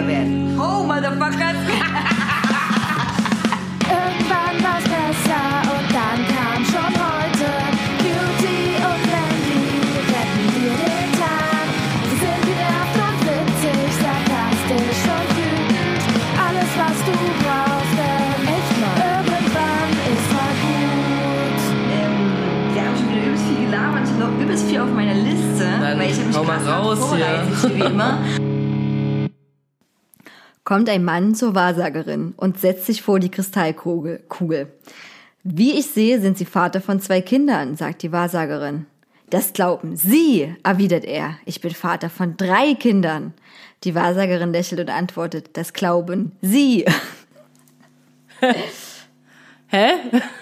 [0.00, 0.58] kitschiger werden.
[0.58, 1.56] Oh, Motherfuckers.
[3.90, 7.48] Irgendwann war's besser und dann kam schon heute.
[7.98, 9.64] Beauty und Wendy
[10.08, 11.66] retten dir den Tag.
[12.08, 16.02] Sie sind genervt und witzig, sarkastisch und wütend.
[16.38, 21.60] Alles, was du brauchst, denn echt mal irgendwann ist mal gut.
[21.92, 22.16] Ähm,
[22.74, 24.02] wir haben schon wieder übelst viel gelabert.
[24.04, 25.66] Ich habe noch übelst viel auf meiner Liste.
[25.80, 27.74] Dann weil ich habe mich hau mal krass raus vorbereitet, hier.
[27.74, 28.18] wie immer.
[30.70, 34.20] kommt ein Mann zur Wahrsagerin und setzt sich vor die Kristallkugel.
[34.28, 34.68] Kugel.
[35.42, 38.86] Wie ich sehe, sind Sie Vater von zwei Kindern, sagt die Wahrsagerin.
[39.30, 41.34] Das glauben Sie, erwidert er.
[41.44, 43.34] Ich bin Vater von drei Kindern.
[43.82, 46.84] Die Wahrsagerin lächelt und antwortet, das glauben Sie.
[49.66, 49.88] Hä?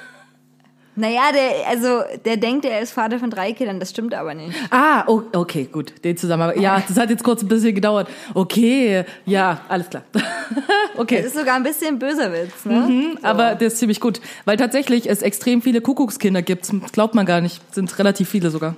[0.98, 4.52] Naja, der, also, der denkt, er ist Vater von drei Kindern, das stimmt aber nicht.
[4.70, 5.92] Ah, oh, okay, gut.
[6.02, 6.60] Den Zusammenhang.
[6.60, 8.08] Ja, das hat jetzt kurz ein bisschen gedauert.
[8.34, 10.02] Okay, ja, alles klar.
[10.96, 11.18] okay.
[11.18, 12.80] Das ist sogar ein bisschen ein böser Witz, ne?
[12.80, 16.68] Mhm, Aber der ist ziemlich gut, weil tatsächlich es extrem viele Kuckuckskinder gibt.
[16.68, 17.62] Das glaubt man gar nicht.
[17.72, 18.74] Sind relativ viele sogar.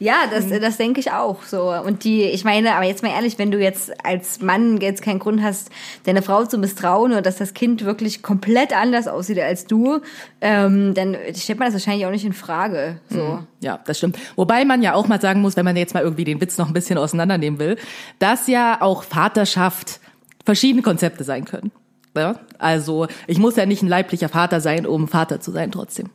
[0.00, 1.72] Ja, das, das denke ich auch so.
[1.72, 5.18] Und die, ich meine, aber jetzt mal ehrlich, wenn du jetzt als Mann jetzt keinen
[5.18, 5.70] Grund hast,
[6.04, 10.00] deine Frau zu misstrauen oder dass das Kind wirklich komplett anders aussieht als du,
[10.40, 13.00] ähm, dann stellt man das wahrscheinlich auch nicht in Frage.
[13.10, 13.40] So.
[13.60, 14.18] Ja, das stimmt.
[14.36, 16.68] Wobei man ja auch mal sagen muss, wenn man jetzt mal irgendwie den Witz noch
[16.68, 17.76] ein bisschen auseinandernehmen will,
[18.18, 20.00] dass ja auch Vaterschaft
[20.44, 21.72] verschiedene Konzepte sein können.
[22.16, 22.36] Ja?
[22.58, 26.10] Also ich muss ja nicht ein leiblicher Vater sein, um Vater zu sein trotzdem.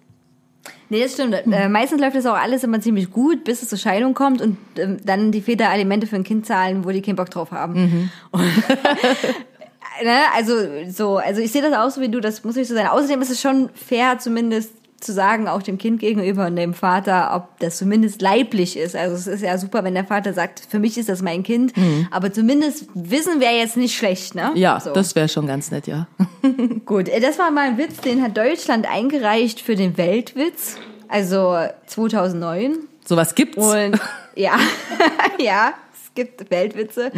[0.89, 1.34] Nee, das stimmt.
[1.34, 4.57] Äh, meistens läuft das auch alles immer ziemlich gut, bis es zur Scheidung kommt und
[4.78, 8.12] ähm, dann die Väter Alimente für ein Kind zahlen, wo die keinen Bock drauf haben.
[8.31, 8.41] Und,
[10.03, 10.53] ne, also
[10.90, 12.88] so, also ich sehe das auch so wie du, das muss nicht so sein.
[12.88, 14.72] Außerdem ist es schon fair, zumindest
[15.03, 18.96] zu sagen, auch dem Kind gegenüber und dem Vater, ob das zumindest leiblich ist.
[18.96, 21.74] Also es ist ja super, wenn der Vater sagt, für mich ist das mein Kind,
[22.12, 24.52] aber zumindest wissen wir jetzt nicht schlecht, ne?
[24.56, 24.94] Ja, so.
[24.94, 26.08] das wäre schon ganz nett, ja.
[26.86, 30.78] Gut, äh, das war mal ein Witz, den hat Deutschland eingereicht für den Weltwitz,
[31.08, 32.78] also 2009.
[33.06, 33.58] Sowas gibt's.
[33.58, 34.00] Und
[34.35, 34.58] ja,
[35.40, 37.12] ja, es gibt Weltwitze.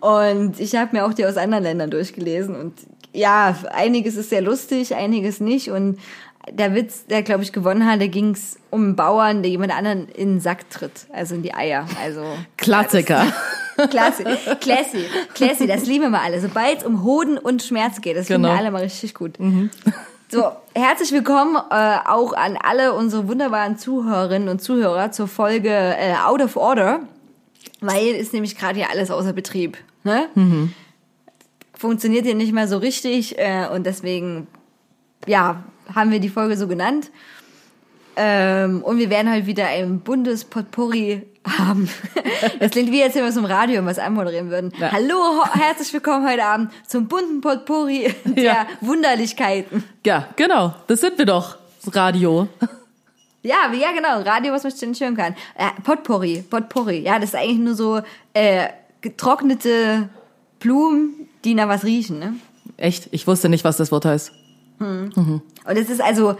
[0.00, 2.54] Und ich habe mir auch die aus anderen Ländern durchgelesen.
[2.54, 2.74] Und
[3.12, 5.70] ja, einiges ist sehr lustig, einiges nicht.
[5.70, 5.98] Und
[6.50, 9.72] der Witz, der glaube ich gewonnen hat, da ging es um einen Bauern, der jemand
[9.72, 11.86] anderen in den Sack tritt, also in die Eier.
[12.02, 12.24] Also
[12.56, 13.26] Klassiker.
[13.90, 14.24] Klasse,
[14.60, 16.40] classy, classy, das lieben wir alle.
[16.42, 18.54] Sobald es um Hoden und Schmerz geht, das finden Genau.
[18.54, 19.38] wir alle mal richtig gut.
[20.30, 20.44] So,
[20.74, 26.42] herzlich willkommen äh, auch an alle unsere wunderbaren Zuhörerinnen und Zuhörer zur Folge äh, Out
[26.42, 27.00] of Order,
[27.80, 29.78] weil ist nämlich gerade hier alles außer Betrieb.
[30.04, 30.28] Ne?
[31.74, 34.46] Funktioniert hier nicht mehr so richtig äh, und deswegen,
[35.26, 35.64] ja,
[35.94, 37.10] haben wir die Folge so genannt.
[38.14, 41.88] Ähm, und wir werden halt wieder ein Bundespotpourri haben.
[42.58, 44.72] Das klingt wie, als wenn wir es im Radio was anmoderieren würden.
[44.78, 44.90] Ja.
[44.90, 48.66] Hallo, herzlich willkommen heute Abend zum bunten Potpourri der Ja.
[48.80, 49.84] Wunderlichkeiten.
[50.04, 50.74] Ja, genau.
[50.88, 51.58] Das sind wir doch.
[51.92, 52.48] Radio.
[53.44, 55.34] Ja, ja genau, Radio, was man ständig hören kann.
[55.56, 57.00] Äh, Potpourri, Potpourri.
[57.00, 58.00] Ja, das ist eigentlich nur so
[58.34, 58.68] äh,
[59.00, 60.08] getrocknete
[60.60, 62.20] Blumen, die nach was riechen.
[62.20, 62.34] Ne?
[62.76, 63.08] Echt?
[63.10, 64.30] Ich wusste nicht, was das Wort heißt.
[64.84, 66.36] Und es ist also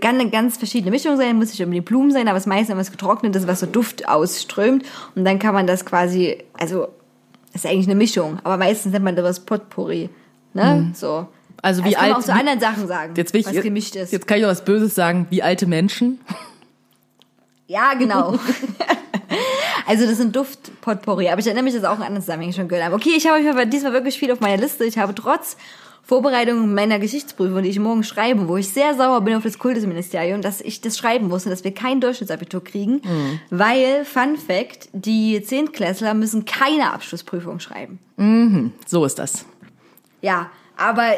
[0.00, 2.76] kann eine ganz verschiedene Mischung sein, muss nicht unbedingt Blumen sein, aber es ist meistens
[2.76, 4.84] was getrocknetes, was so Duft ausströmt.
[5.14, 6.88] Und dann kann man das quasi, also
[7.52, 10.08] ist eigentlich eine Mischung, aber meistens nennt man das Potpourri.
[10.54, 10.92] Ne?
[10.94, 11.26] So.
[11.60, 14.12] Also wie das kann alt- auch zu anderen Sachen sagen, Jetzt ich, was gemischt ist.
[14.12, 16.20] Jetzt kann ich auch was Böses sagen, wie alte Menschen.
[17.68, 18.32] Ja, genau.
[19.86, 21.30] also das sind Duft-Potpourri.
[21.30, 22.96] Aber ich erinnere mich, dass auch in anderen Zusammenhängen schon gehört habe.
[22.96, 24.84] Okay, ich habe ich habe diesmal wirklich viel auf meiner Liste.
[24.84, 25.56] Ich habe trotz
[26.04, 30.42] Vorbereitung meiner Geschichtsprüfung, die ich morgen schreibe, wo ich sehr sauer bin auf das Kultusministerium,
[30.42, 33.00] dass ich das schreiben musste, dass wir kein Durchschnittsabitur kriegen,
[33.50, 38.00] weil, Fun Fact, die Zehntklässler müssen keine Abschlussprüfung schreiben.
[38.86, 39.44] So ist das.
[40.20, 41.12] Ja, aber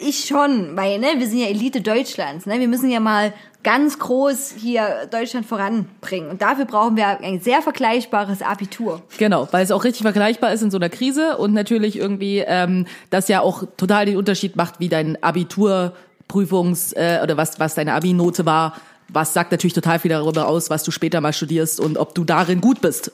[0.00, 2.58] ich schon, weil ne, wir sind ja Elite Deutschlands, ne?
[2.58, 7.62] Wir müssen ja mal ganz groß hier Deutschland voranbringen und dafür brauchen wir ein sehr
[7.62, 9.02] vergleichbares Abitur.
[9.18, 12.86] Genau, weil es auch richtig vergleichbar ist in so einer Krise und natürlich irgendwie ähm,
[13.10, 17.94] das ja auch total den Unterschied macht, wie dein Abiturprüfungs äh, oder was was deine
[17.94, 18.74] Abi-Note war.
[19.12, 22.24] Was sagt natürlich total viel darüber aus, was du später mal studierst und ob du
[22.24, 23.10] darin gut bist.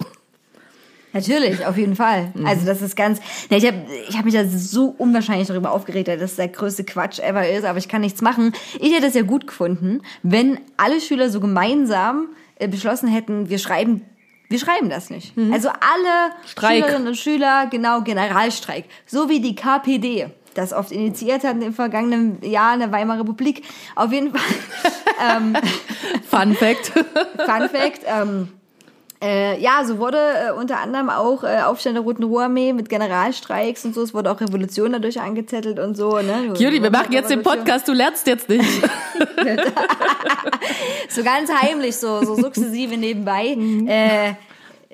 [1.17, 2.33] Natürlich, auf jeden Fall.
[2.45, 3.21] Also das ist ganz.
[3.51, 3.79] Ne, ich habe
[4.09, 7.65] ich hab mich da so unwahrscheinlich darüber aufgeregt, dass das der größte Quatsch ever ist,
[7.65, 8.53] aber ich kann nichts machen.
[8.81, 13.59] Ich hätte es ja gut gefunden, wenn alle Schüler so gemeinsam äh, beschlossen hätten, wir
[13.59, 14.03] schreiben.
[14.49, 15.33] Wir schreiben das nicht.
[15.53, 16.85] Also alle Streik.
[16.85, 18.85] Schülerinnen und Schüler, genau, Generalstreik.
[19.05, 23.63] So wie die KPD das oft initiiert hat im vergangenen Jahr in der Weimarer Republik.
[23.95, 24.41] Auf jeden Fall.
[26.31, 26.87] Fun Fact.
[26.87, 28.01] Fun Fact.
[28.07, 28.49] Ähm,
[29.23, 33.85] äh, ja, so wurde äh, unter anderem auch äh, Aufstand der Roten Ruhrarmee mit Generalstreiks
[33.85, 34.03] und so.
[34.03, 36.19] Es wurde auch Revolution dadurch angezettelt und so.
[36.19, 36.53] Ne?
[36.59, 38.65] Judy, wir machen jetzt den Podcast, du lernst jetzt nicht.
[41.09, 43.57] So ganz heimlich, so, so sukzessive nebenbei.
[43.87, 44.35] Äh,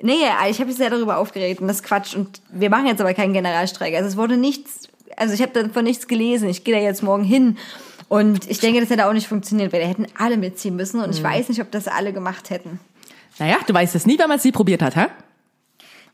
[0.01, 0.13] nee,
[0.49, 2.15] ich habe mich sehr darüber aufgeregt und das ist Quatsch.
[2.15, 3.95] Und wir machen jetzt aber keinen Generalstreik.
[3.95, 4.87] Also es wurde nichts,
[5.17, 6.47] also ich habe davon nichts gelesen.
[6.49, 7.57] Ich gehe da jetzt morgen hin.
[8.09, 11.01] Und ich denke, das hätte auch nicht funktioniert, weil da hätten alle mitziehen müssen.
[11.01, 12.79] Und ich weiß nicht, ob das alle gemacht hätten.
[13.39, 15.07] Naja, du weißt es nie, wenn man es nie probiert hat, hä?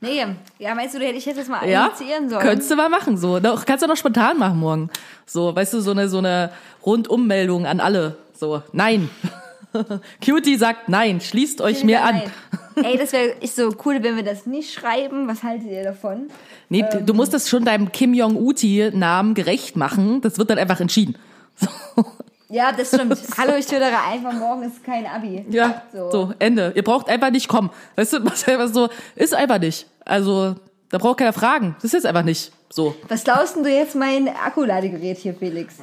[0.02, 0.26] Nee,
[0.60, 2.42] ja, meinst du, ich hätte das mal Ja, initiieren sollen?
[2.42, 3.40] könntest du mal machen, so.
[3.42, 4.90] Doch, kannst du noch spontan machen morgen.
[5.26, 6.52] So, weißt du, so eine, so eine
[6.86, 8.16] Rundummeldung an alle.
[8.34, 9.10] So, nein.
[10.26, 12.22] Cutie sagt nein, schließt euch mir an.
[12.82, 15.28] Ey, das wäre so cool, wenn wir das nicht schreiben.
[15.28, 16.30] Was haltet ihr davon?
[16.70, 17.06] Nee, Ähm.
[17.06, 20.22] du musst das schon deinem Kim Jong-Uti-Namen gerecht machen.
[20.22, 21.16] Das wird dann einfach entschieden.
[21.96, 22.06] So.
[22.50, 23.16] Ja, das stimmt.
[23.38, 25.46] Hallo, ich tötere einfach, morgen ist kein Abi.
[25.50, 26.10] Ja, So.
[26.12, 26.34] so.
[26.40, 26.74] Ende.
[26.76, 27.70] Ihr braucht einfach nicht kommen.
[27.96, 29.88] Weißt du, was einfach so, ist einfach nicht.
[30.04, 30.56] Also,
[30.90, 31.76] da braucht keiner fragen.
[31.76, 32.96] Das ist jetzt einfach nicht so.
[33.08, 35.76] Was glaubst denn du jetzt mein Akkuladegerät hier, Felix?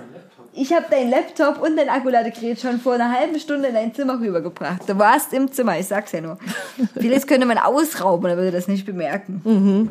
[0.59, 4.19] Ich habe dein Laptop und dein Akkuladegerät schon vor einer halben Stunde in dein Zimmer
[4.19, 4.89] rübergebracht.
[4.89, 6.39] Du warst im Zimmer, ich sag's ja nur.
[6.99, 9.91] Felix könnte man ausrauben, er würde das nicht bemerken.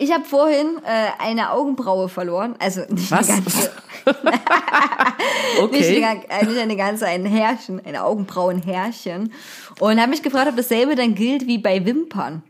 [0.00, 2.54] Ich habe vorhin äh, eine Augenbraue verloren.
[2.60, 3.28] Also nicht Was?
[3.28, 3.70] eine ganze.
[4.28, 5.88] Nicht, Okay.
[5.88, 9.32] eine, gan- äh, nicht eine ganze, ein Härchen, eine Augenbrauenhärchen.
[9.80, 12.42] Und habe mich gefragt, ob dasselbe dann gilt wie bei Wimpern.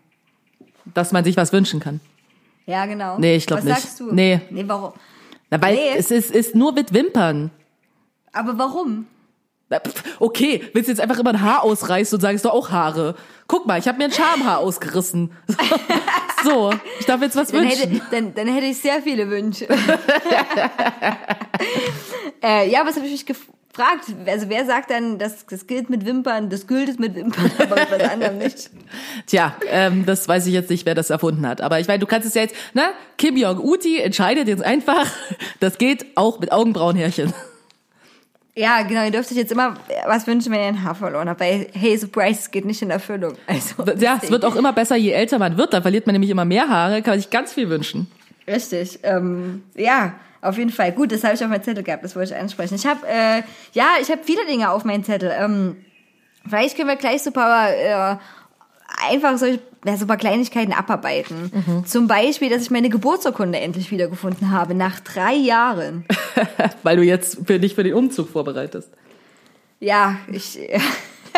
[0.94, 2.00] Dass man sich was wünschen kann.
[2.66, 3.18] Ja, genau.
[3.18, 3.80] Nee, ich glaub Was nicht.
[3.80, 4.12] sagst du?
[4.12, 4.40] Nee.
[4.50, 4.92] Nee, warum?
[5.50, 5.94] Na, weil Nee.
[5.96, 7.50] es ist, ist nur mit Wimpern.
[8.32, 9.06] Aber warum?
[9.70, 13.14] Pf, Okay, willst du jetzt einfach immer ein Haar ausreißen und sagst du auch Haare?
[13.46, 15.30] Guck mal, ich habe mir ein Schamhaar ausgerissen.
[16.44, 17.90] So, ich darf jetzt was Dann wünschen.
[17.90, 19.66] hätte, dann, dann hätte ich sehr viele Wünsche.
[22.42, 24.04] äh, ja, was habe ich mich gefragt?
[24.24, 27.90] Also wer sagt dann, das, das gilt mit Wimpern, das gilt mit Wimpern, aber mit
[27.90, 28.70] was anderem nicht?
[29.26, 31.60] Tja, ähm, das weiß ich jetzt nicht, wer das erfunden hat.
[31.60, 32.90] Aber ich meine, du kannst es ja jetzt, ne?
[33.16, 35.06] Kim Jong-Uti entscheidet jetzt einfach,
[35.60, 37.32] das geht auch mit Augenbrauenhärchen.
[38.58, 39.74] Ja, genau, ihr dürft euch jetzt immer
[40.06, 41.38] was wünschen, wenn ihr ein Haar verloren habt.
[41.38, 43.34] Weil, hey, Surprise, es geht nicht in Erfüllung.
[43.46, 45.72] Also, Ja, es wird auch immer besser, je älter man wird.
[45.72, 48.10] Da verliert man nämlich immer mehr Haare, kann man sich ganz viel wünschen.
[48.48, 48.98] Richtig.
[49.04, 50.90] Ähm, ja, auf jeden Fall.
[50.90, 52.74] Gut, das habe ich auf meinem Zettel gehabt, das wollte ich ansprechen.
[52.74, 53.42] Ich habe, äh,
[53.74, 55.32] ja, ich habe viele Dinge auf meinem Zettel.
[55.38, 55.76] Ähm,
[56.48, 58.16] vielleicht können wir gleich so ein paar, äh,
[59.08, 61.84] einfach solche, ja, so ein paar Kleinigkeiten abarbeiten.
[61.86, 66.04] Zum Beispiel, dass ich meine Geburtsurkunde endlich wiedergefunden habe, nach drei Jahren.
[66.82, 68.90] Weil du jetzt für dich für den Umzug vorbereitest.
[69.80, 70.58] Ja, ich,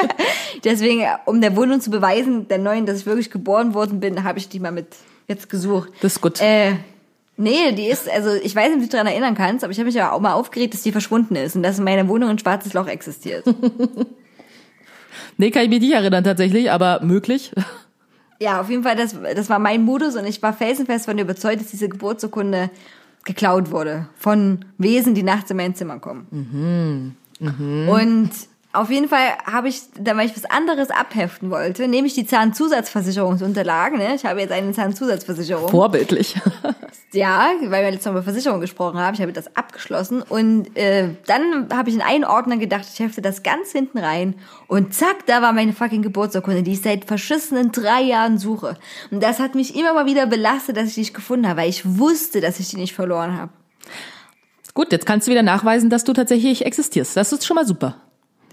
[0.64, 4.38] deswegen, um der Wohnung zu beweisen, der neuen, dass ich wirklich geboren worden bin, habe
[4.38, 4.88] ich die mal mit
[5.28, 5.90] jetzt gesucht.
[6.00, 6.40] Das ist gut.
[6.40, 6.72] Äh,
[7.36, 9.78] nee, die ist, also ich weiß nicht, ob du dich daran erinnern kannst, aber ich
[9.78, 12.30] habe mich ja auch mal aufgeregt, dass die verschwunden ist und dass in meiner Wohnung
[12.30, 13.44] ein schwarzes Loch existiert.
[15.36, 17.52] Nee, kann ich mich nicht erinnern tatsächlich, aber möglich.
[18.40, 21.60] Ja, auf jeden Fall, das, das war mein Modus und ich war felsenfest von überzeugt,
[21.60, 22.70] dass diese Geburtsurkunde
[23.24, 26.26] geklaut wurde von Wesen, die nachts in mein Zimmer kommen.
[27.88, 28.30] Und
[28.72, 32.24] auf jeden Fall habe ich, da weil ich was anderes abheften wollte, nehme ich die
[32.24, 33.98] Zahnzusatzversicherungsunterlagen.
[33.98, 34.14] Ne?
[34.14, 35.68] Ich habe jetzt eine Zahnzusatzversicherung.
[35.68, 36.36] Vorbildlich.
[37.12, 39.14] Ja, weil wir jetzt noch über Versicherung gesprochen haben.
[39.14, 43.20] Ich habe das abgeschlossen und äh, dann habe ich in einen Ordner gedacht, ich hefte
[43.20, 44.36] das ganz hinten rein
[44.68, 48.76] und zack, da war meine fucking Geburtsurkunde, die ich seit verschissenen drei Jahren suche.
[49.10, 51.68] Und das hat mich immer mal wieder belastet, dass ich die nicht gefunden habe, weil
[51.68, 53.50] ich wusste, dass ich die nicht verloren habe.
[54.74, 57.16] Gut, jetzt kannst du wieder nachweisen, dass du tatsächlich existierst.
[57.16, 57.96] Das ist schon mal super.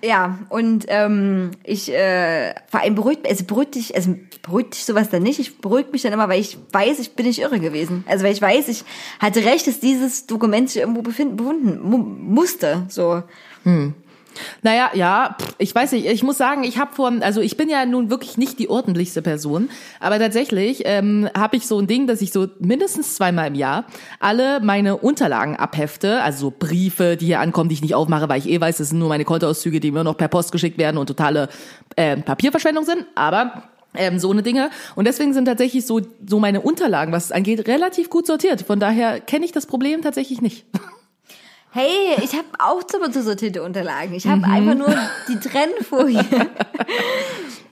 [0.03, 5.09] Ja, und ähm, ich äh, vor allem beruhigt, also beruhigt dich, also beruhigt dich sowas
[5.09, 5.39] dann nicht.
[5.39, 8.03] Ich beruhige mich dann immer, weil ich weiß, ich bin nicht irre gewesen.
[8.07, 8.83] Also weil ich weiß, ich
[9.19, 12.85] hatte recht, dass dieses Dokument sich irgendwo befinden, befunden mu musste.
[12.89, 13.23] So.
[14.61, 17.69] Naja, ja, pff, ich weiß nicht, ich muss sagen, ich habe vor, also ich bin
[17.69, 22.07] ja nun wirklich nicht die ordentlichste Person, aber tatsächlich ähm, habe ich so ein Ding,
[22.07, 23.85] dass ich so mindestens zweimal im Jahr
[24.19, 28.39] alle meine Unterlagen abhefte, also so Briefe, die hier ankommen, die ich nicht aufmache, weil
[28.39, 30.97] ich eh weiß, das sind nur meine Kontoauszüge, die mir noch per Post geschickt werden
[30.97, 31.49] und totale
[31.95, 33.63] äh, Papierverschwendung sind, aber
[33.93, 34.69] ähm, so eine Dinge.
[34.95, 38.61] Und deswegen sind tatsächlich so, so meine Unterlagen, was es angeht, relativ gut sortiert.
[38.61, 40.65] Von daher kenne ich das Problem tatsächlich nicht.
[41.77, 44.11] Hey, ich habe auch zu sortierte Unterlagen.
[44.15, 44.95] Ich habe einfach nur
[45.27, 46.25] die Trennfolie.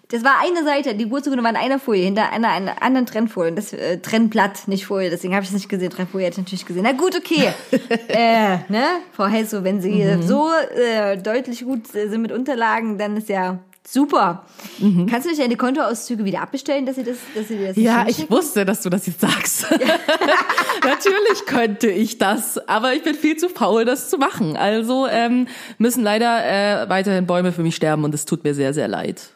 [0.10, 3.52] Das war eine Seite, die Geburtsurkunde war in einer Folie, hinter einer, einer anderen Trennfolie.
[3.54, 5.90] Das äh, Trennblatt, nicht Folie, deswegen habe ich es nicht gesehen.
[5.90, 6.84] Trennfolie hätte ich natürlich gesehen.
[6.84, 7.52] Na gut, okay.
[8.10, 8.84] äh, ne?
[9.14, 10.22] Frau Hesso, wenn Sie Mhm.
[10.22, 14.46] so äh, deutlich gut äh, sind mit Unterlagen, dann ist ja super.
[14.80, 17.84] Kannst du nicht deine Kontoauszüge wieder abbestellen, dass Sie das, dass Sie das Mhm.
[17.84, 19.68] Ja, ich wusste, dass du das jetzt sagst.
[20.84, 24.58] Natürlich könnte ich das, aber ich bin viel zu faul, das zu machen.
[24.58, 28.74] Also ähm, müssen leider äh, weiterhin Bäume für mich sterben und es tut mir sehr,
[28.74, 29.30] sehr leid.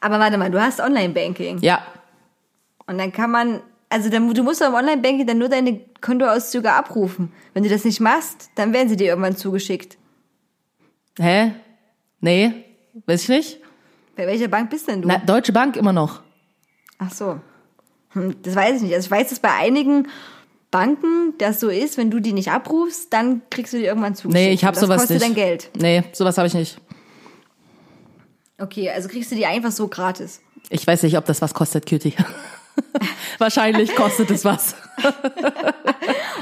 [0.00, 1.58] Aber warte mal, du hast Online-Banking.
[1.60, 1.82] Ja,
[2.86, 7.32] Und dann kann man, also dann, du musst beim Online-Banking dann nur deine Kontoauszüge abrufen.
[7.52, 9.98] Wenn du das nicht machst, dann werden sie dir irgendwann zugeschickt.
[11.18, 11.52] hä?
[12.22, 12.64] Nee,
[13.06, 13.58] weiß ich nicht.
[14.16, 15.08] Bei welcher Bank bist denn du?
[15.08, 16.20] Na, Deutsche Bank immer noch.
[16.98, 17.40] Ach so.
[18.10, 18.94] Hm, Das weiß ich nicht.
[18.94, 20.08] Also ich weiß, dass bei einigen
[20.70, 24.34] Banken das so ist, wenn du die nicht abrufst, dann kriegst du die irgendwann zugeschickt.
[24.34, 25.26] Nee, ich habe sowas kostet nicht.
[25.26, 25.70] dein Geld.
[25.76, 26.78] Nee, sowas habe ich nicht.
[28.58, 30.40] Okay, also kriegst du die einfach so gratis.
[30.68, 32.14] Ich weiß nicht, ob das was kostet, Cutie.
[33.38, 34.74] Wahrscheinlich kostet es was.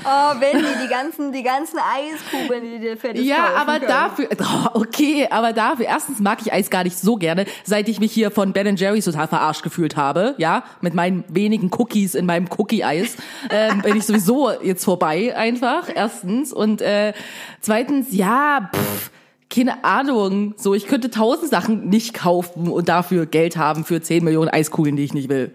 [0.05, 3.89] Oh, wenn die, die ganzen, die ganzen Eiskugeln, die dir fertig Ja, aber können.
[3.89, 8.01] dafür, oh, okay, aber dafür, erstens mag ich Eis gar nicht so gerne, seit ich
[8.01, 12.25] mich hier von Ben Jerry's total verarscht gefühlt habe, ja, mit meinen wenigen Cookies in
[12.25, 13.17] meinem Cookie-Eis,
[13.51, 16.53] ähm, bin ich sowieso jetzt vorbei einfach, erstens.
[16.55, 17.13] Und äh,
[17.61, 19.11] zweitens, ja, pff,
[19.51, 24.25] keine Ahnung, so, ich könnte tausend Sachen nicht kaufen und dafür Geld haben für 10
[24.25, 25.53] Millionen Eiskugeln, die ich nicht will.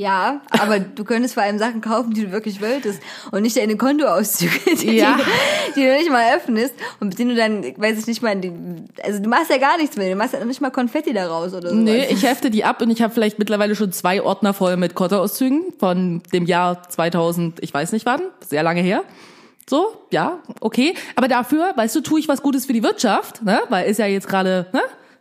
[0.00, 3.02] Ja, aber du könntest vor allem Sachen kaufen, die du wirklich wolltest
[3.32, 5.18] und nicht deine Kontoauszüge, die, Ja.
[5.76, 8.34] die, die du nicht mal öffnest und mit denen du dann, weiß ich nicht mal,
[8.36, 8.50] die,
[9.02, 11.52] also du machst ja gar nichts mehr, du machst ja noch nicht mal Konfetti daraus
[11.52, 11.76] oder so.
[11.76, 14.94] Nee, ich hefte die ab und ich habe vielleicht mittlerweile schon zwei Ordner voll mit
[14.94, 19.02] Kontoauszügen von dem Jahr 2000, ich weiß nicht wann, sehr lange her.
[19.68, 20.94] So, ja, okay.
[21.14, 23.60] Aber dafür, weißt du, tue ich was Gutes für die Wirtschaft, ne?
[23.68, 24.80] Weil ist ja jetzt gerade, ne?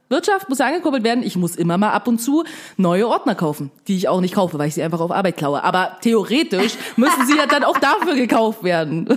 [0.09, 1.23] Wirtschaft muss ja angekuppelt werden.
[1.23, 2.43] Ich muss immer mal ab und zu
[2.77, 5.63] neue Ordner kaufen, die ich auch nicht kaufe, weil ich sie einfach auf Arbeit klaue.
[5.63, 9.07] Aber theoretisch müssen sie ja dann auch dafür gekauft werden.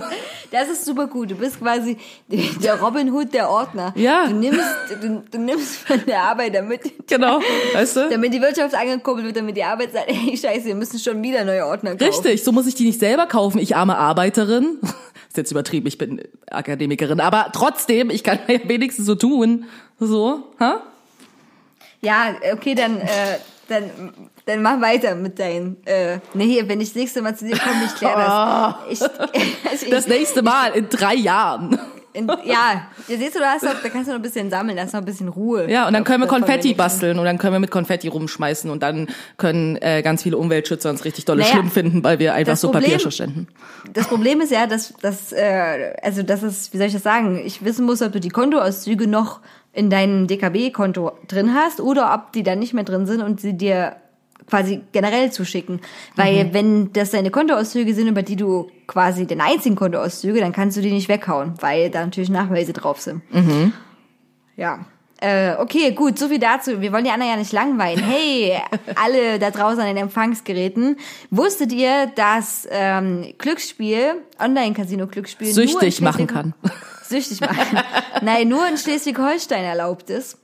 [0.51, 1.31] Das ist super gut.
[1.31, 1.97] Du bist quasi
[2.27, 3.91] der Robin Hood der Ordner.
[3.95, 4.27] Ja.
[4.27, 4.61] Du nimmst,
[5.01, 7.39] du, du nimmst von der Arbeit, damit, Genau,
[7.73, 8.09] weißt du?
[8.09, 11.43] damit die Wirtschaft angekuppelt wird, damit die Arbeit sagt, ey, scheiße, wir müssen schon wieder
[11.43, 12.03] neue Ordner kaufen.
[12.03, 14.77] Richtig, so muss ich die nicht selber kaufen, ich arme Arbeiterin.
[15.27, 16.21] Ist jetzt übertrieben, ich bin
[16.51, 19.65] Akademikerin, aber trotzdem, ich kann ja wenigstens so tun.
[20.05, 20.81] So, ha?
[22.01, 23.07] Ja, okay, dann, äh,
[23.69, 23.83] dann,
[24.45, 27.57] dann mach weiter mit deinen, äh, nee, hier, wenn ich das nächste Mal zu dir
[27.57, 28.15] komme, ich klär
[28.89, 29.09] das.
[29.73, 31.79] Ich, ich, Das nächste Mal in drei Jahren.
[32.15, 34.77] In, ja, ihr siehst du, da, hast noch, da kannst du noch ein bisschen sammeln,
[34.77, 35.67] da ist noch ein bisschen Ruhe.
[35.71, 38.83] Ja, und dann können wir Konfetti basteln und dann können wir mit Konfetti rumschmeißen und
[38.83, 39.07] dann
[39.37, 42.67] können äh, ganz viele Umweltschützer uns richtig dolle Naja, schlimm finden, weil wir einfach so
[42.67, 43.47] Problem- Papier verschwenden.
[43.93, 47.41] Das Problem ist ja, dass, dass äh, also das ist, wie soll ich das sagen,
[47.43, 49.39] ich wissen muss, ob du die Kontoauszüge noch
[49.73, 53.53] in deinem DKB-Konto drin hast oder ob die dann nicht mehr drin sind und sie
[53.53, 53.95] dir
[54.47, 55.79] quasi generell zuschicken.
[56.15, 56.53] Weil Mhm.
[56.53, 60.81] wenn das deine Kontoauszüge sind, über die du quasi den einzigen Kontoauszüge, dann kannst du
[60.81, 63.21] die nicht weghauen, weil da natürlich Nachweise drauf sind.
[63.33, 63.73] Mhm.
[64.57, 64.85] Ja.
[65.21, 66.81] Äh, okay, gut, so viel dazu.
[66.81, 68.03] Wir wollen die anderen ja nicht langweilen.
[68.03, 68.57] Hey,
[69.01, 70.97] alle da draußen an den Empfangsgeräten,
[71.31, 76.53] wusstet ihr, dass ähm, Glücksspiel, Online-Casino-Glücksspiel Süchtig machen kann.
[77.13, 77.79] Süchtig machen.
[78.21, 80.37] Nein, nur in Schleswig-Holstein erlaubt ist.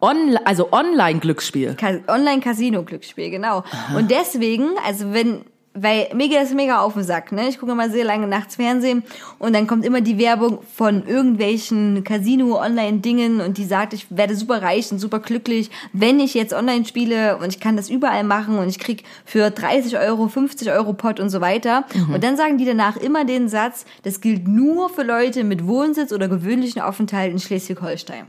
[0.00, 1.76] On, also Online-Glücksspiel.
[2.08, 3.62] Online-Casino-Glücksspiel, genau.
[3.96, 5.44] Und deswegen, also wenn,
[5.74, 7.48] weil mir geht das mega auf den Sack, ne?
[7.48, 9.02] Ich gucke immer sehr lange nachts Fernsehen
[9.38, 14.62] und dann kommt immer die Werbung von irgendwelchen Casino-Online-Dingen und die sagt, ich werde super
[14.62, 18.58] reich und super glücklich, wenn ich jetzt online spiele und ich kann das überall machen
[18.58, 21.84] und ich krieg für 30 Euro, 50 Euro Pot und so weiter.
[22.12, 26.12] Und dann sagen die danach immer den Satz, das gilt nur für Leute mit Wohnsitz
[26.12, 28.26] oder gewöhnlichen Aufenthalt in Schleswig-Holstein.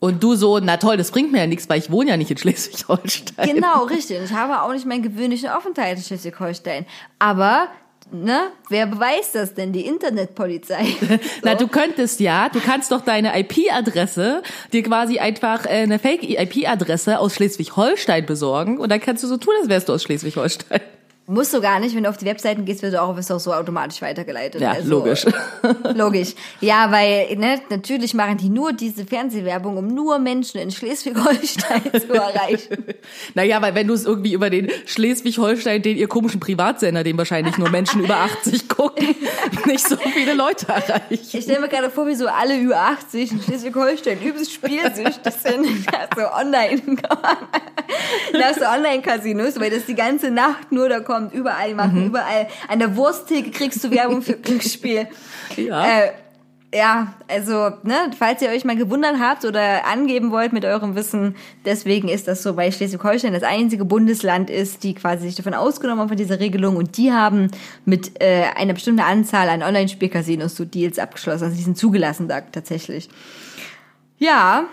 [0.00, 2.30] Und du so, na toll, das bringt mir ja nichts, weil ich wohne ja nicht
[2.30, 3.54] in Schleswig-Holstein.
[3.54, 4.18] Genau, richtig.
[4.18, 6.86] Und ich habe auch nicht meinen gewöhnlichen Aufenthalt in Schleswig-Holstein.
[7.18, 7.68] Aber,
[8.10, 9.74] ne, wer beweist das denn?
[9.74, 10.86] Die Internetpolizei.
[11.42, 14.42] Na, du könntest ja, du kannst doch deine IP-Adresse
[14.72, 19.52] dir quasi einfach äh, eine Fake-IP-Adresse aus Schleswig-Holstein besorgen und dann kannst du so tun,
[19.60, 20.80] als wärst du aus Schleswig-Holstein.
[21.30, 23.34] Musst du gar nicht, wenn du auf die Webseiten gehst, wirst du auch, wirst du
[23.34, 24.60] auch so automatisch weitergeleitet.
[24.60, 25.24] Ja, Also, logisch.
[25.94, 26.34] Logisch.
[26.60, 32.12] Ja, weil, ne, natürlich machen die nur diese Fernsehwerbung, um nur Menschen in Schleswig-Holstein zu
[32.14, 32.84] erreichen.
[33.34, 37.56] Naja, weil wenn du es irgendwie über den Schleswig-Holstein, den ihr komischen Privatsender, den wahrscheinlich
[37.58, 39.14] nur Menschen über 80 gucken,
[39.66, 41.20] nicht so viele Leute erreichen.
[41.32, 45.66] Ich stelle mir gerade vor, wie so alle über 80 in Schleswig-Holstein übelst spielsüchtig sind.
[46.16, 46.82] so online.
[48.32, 51.19] Nach so Online-Casinos, weil das die ganze Nacht nur da kommt.
[51.28, 52.46] Überall die machen, überall.
[52.68, 55.08] An der Wursttheke kriegst du Werbung für Glücksspiel.
[55.56, 55.84] Ja.
[55.84, 56.12] Äh,
[56.72, 61.34] ja, also, ne, falls ihr euch mal gewundert habt oder angeben wollt mit eurem Wissen,
[61.64, 66.02] deswegen ist das so, weil Schleswig-Holstein das einzige Bundesland ist, die quasi sich davon ausgenommen
[66.02, 67.50] haben von dieser Regelung und die haben
[67.84, 71.44] mit äh, einer bestimmten Anzahl an Online-Spielcasinos so Deals abgeschlossen.
[71.44, 73.08] Also die sind zugelassen da tatsächlich.
[74.20, 74.66] Ja,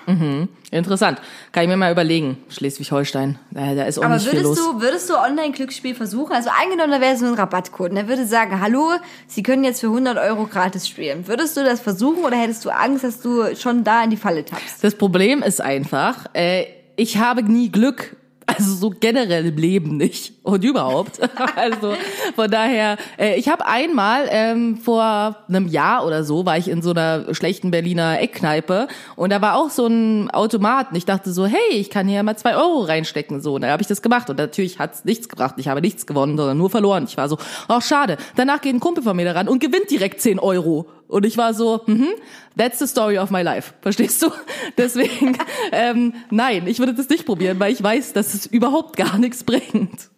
[0.71, 1.21] Interessant.
[1.53, 2.37] Kann ich mir mal überlegen.
[2.49, 3.39] Schleswig-Holstein.
[3.51, 4.73] Da, da ist auch aber nicht viel würdest los.
[4.73, 6.33] du, würdest du Online-Glücksspiel versuchen?
[6.33, 8.91] Also angenommen, da wäre so ein Rabattcode und der würde sagen, hallo,
[9.27, 11.25] Sie können jetzt für 100 Euro gratis spielen.
[11.27, 14.43] Würdest du das versuchen oder hättest du Angst, dass du schon da in die Falle
[14.43, 14.83] tappst?
[14.83, 16.65] Das Problem ist einfach, äh,
[16.97, 18.17] ich habe nie Glück.
[18.47, 21.19] Also so generell im Leben nicht und überhaupt.
[21.55, 21.95] Also
[22.35, 26.81] von daher, äh, ich habe einmal ähm, vor einem Jahr oder so war ich in
[26.81, 31.31] so einer schlechten Berliner Eckkneipe und da war auch so ein Automat und ich dachte
[31.31, 33.55] so, hey, ich kann hier mal zwei Euro reinstecken so.
[33.55, 35.55] Und dann habe ich das gemacht und natürlich hat's nichts gebracht.
[35.57, 37.05] Ich habe nichts gewonnen, sondern nur verloren.
[37.07, 37.37] Ich war so,
[37.67, 38.17] ach schade.
[38.35, 40.87] Danach geht ein Kumpel von mir daran und gewinnt direkt 10 Euro.
[41.07, 42.09] Und ich war so, mhm,
[42.57, 43.73] that's the story of my life.
[43.81, 44.31] Verstehst du?
[44.77, 45.37] Deswegen,
[45.71, 49.43] ähm, nein, ich würde das nicht probieren, weil ich weiß, dass es überhaupt gar nichts
[49.43, 50.09] bringt.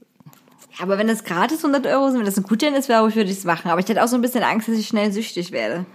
[0.82, 3.30] Aber wenn das gratis 100 Euro sind, wenn das ein Gutschein ist, glaube ich, würde
[3.30, 3.70] ich es machen.
[3.70, 5.86] Aber ich hätte auch so ein bisschen Angst, dass ich schnell süchtig werde.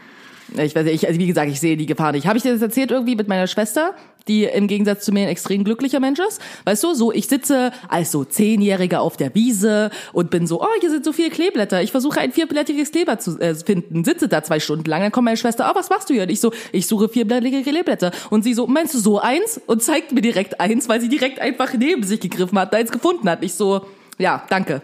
[0.53, 2.27] Ich weiß nicht, ich, also wie gesagt, ich sehe die Gefahr nicht.
[2.27, 3.95] Habe ich dir das erzählt irgendwie mit meiner Schwester,
[4.29, 6.41] die im Gegensatz zu mir ein extrem glücklicher Mensch ist?
[6.65, 10.67] Weißt du, so ich sitze als so Zehnjähriger auf der Wiese und bin so, oh,
[10.81, 11.83] hier sind so viele Kleeblätter.
[11.83, 15.03] Ich versuche ein vierblättriges Kleber zu äh, finden, sitze da zwei Stunden lang.
[15.03, 16.25] Dann kommt meine Schwester, oh, was machst du hier?
[16.25, 18.13] Und ich so, ich suche vierblättrige Kleeblätter.
[18.31, 19.61] Und sie so, meinst du so eins?
[19.67, 22.93] Und zeigt mir direkt eins, weil sie direkt einfach neben sich gegriffen hat, da eins
[22.93, 23.43] gefunden hat.
[23.43, 23.87] Ich so,
[24.19, 24.83] ja, danke.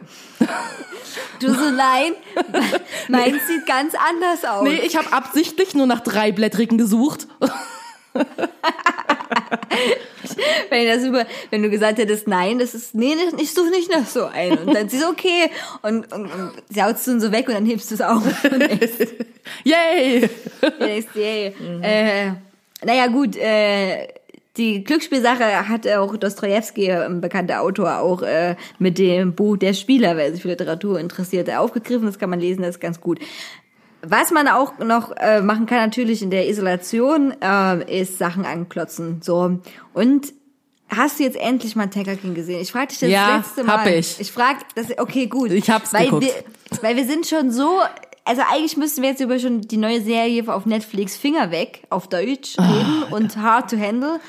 [1.41, 2.13] Du so, nein,
[3.09, 4.63] meins sieht ganz anders aus.
[4.63, 7.27] Nee, ich habe absichtlich nur nach dreiblättrigen gesucht.
[10.71, 14.07] Wenn, das über, wenn du gesagt hättest, nein, das ist, nee, ich suche nicht nach
[14.07, 14.59] so einen.
[14.59, 15.51] Und dann sie so, okay.
[15.83, 18.23] Und, und, und sie haut es dann so weg und dann hebst du es auf.
[19.65, 20.29] Yay!
[20.81, 21.55] denkst, yay.
[21.83, 22.33] Äh,
[22.85, 24.09] naja, gut, äh,
[24.57, 30.17] die Glücksspielsache hat auch Dostoevsky, ein bekannter Autor, auch äh, mit dem Buch Der Spieler,
[30.17, 32.07] wer sich für Literatur interessiert, aufgegriffen.
[32.07, 33.21] Das kann man lesen, das ist ganz gut.
[34.03, 39.21] Was man auch noch äh, machen kann, natürlich in der Isolation, äh, ist Sachen anklotzen.
[39.23, 39.61] So.
[39.93, 40.33] Und
[40.89, 42.61] hast du jetzt endlich mal Tiger King gesehen?
[42.61, 43.79] Ich frage dich das Ja, letzte Mal.
[43.79, 44.19] hab ich.
[44.19, 45.53] Ich frage, das, okay, gut.
[45.53, 46.25] Ich hab's weil geguckt.
[46.25, 47.81] Wir, weil wir sind schon so,
[48.25, 52.09] also eigentlich müssten wir jetzt über schon die neue Serie auf Netflix Finger weg auf
[52.09, 54.21] Deutsch Ah, reden und Hard to Handle.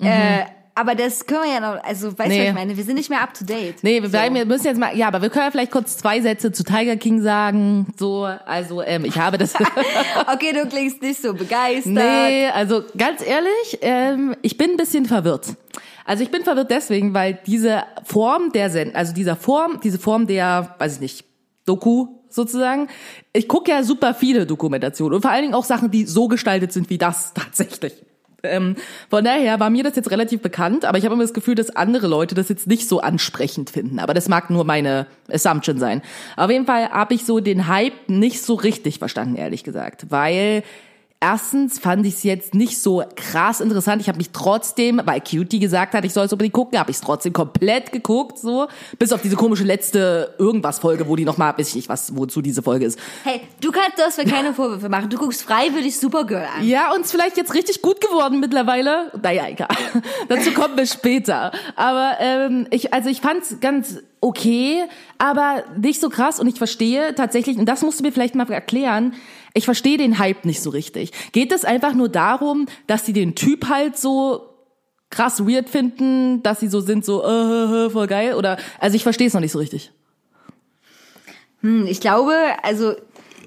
[0.00, 2.28] Äh, aber das können wir ja noch, also weißt du, Mhm.
[2.30, 2.40] Nee.
[2.40, 2.76] was ich meine?
[2.78, 3.74] Wir sind nicht mehr up to date.
[3.82, 4.12] Nee, wir So.
[4.12, 6.64] bleiben, wir müssen jetzt mal, ja, aber wir können ja vielleicht kurz zwei Sätze zu
[6.64, 7.86] Tiger King sagen.
[7.98, 9.52] So, also ähm, ich habe das.
[10.32, 11.92] Okay, du klingst nicht so begeistert.
[11.92, 15.54] nee, also ganz ehrlich, ähm, ich bin ein bisschen verwirrt.
[16.04, 20.26] Also ich bin verwirrt deswegen, weil diese Form der Send, also dieser Form, diese Form
[20.26, 21.24] der, weiß ich nicht,
[21.66, 22.88] Doku sozusagen.
[23.32, 26.72] Ich gucke ja super viele Dokumentationen und vor allen Dingen auch Sachen, die so gestaltet
[26.72, 27.94] sind wie das tatsächlich.
[28.44, 28.74] Ähm,
[29.08, 31.74] von daher war mir das jetzt relativ bekannt, aber ich habe immer das Gefühl, dass
[31.76, 34.00] andere Leute das jetzt nicht so ansprechend finden.
[34.00, 36.02] Aber das mag nur meine Assumption sein.
[36.36, 40.64] Auf jeden Fall habe ich so den Hype nicht so richtig verstanden, ehrlich gesagt, weil
[41.22, 44.02] Erstens fand ich es jetzt nicht so krass interessant.
[44.02, 46.96] Ich habe mich trotzdem, weil Cutie gesagt hat, ich soll es unbedingt gucken, habe ich
[46.96, 48.66] es trotzdem komplett geguckt, so
[48.98, 52.16] bis auf diese komische letzte irgendwas Folge, wo die noch mal, weiß ich nicht, was
[52.16, 52.98] wozu diese Folge ist.
[53.22, 55.10] Hey, du kannst das für keine Vorwürfe machen.
[55.10, 56.66] Du guckst freiwillig Supergirl an.
[56.66, 59.12] Ja, uns vielleicht jetzt richtig gut geworden mittlerweile.
[59.22, 59.68] Naja, egal.
[60.28, 61.52] Dazu kommen wir später.
[61.76, 64.84] Aber ähm, ich, also ich fand's ganz okay,
[65.18, 66.40] aber nicht so krass.
[66.40, 69.14] Und ich verstehe tatsächlich, und das musst du mir vielleicht mal erklären,
[69.54, 71.12] ich verstehe den Hype nicht so richtig.
[71.32, 74.48] Geht es einfach nur darum, dass sie den Typ halt so
[75.10, 78.34] krass weird finden, dass sie so sind, so äh, voll geil?
[78.34, 79.92] Oder also ich verstehe es noch nicht so richtig.
[81.60, 82.94] Hm, Ich glaube, also,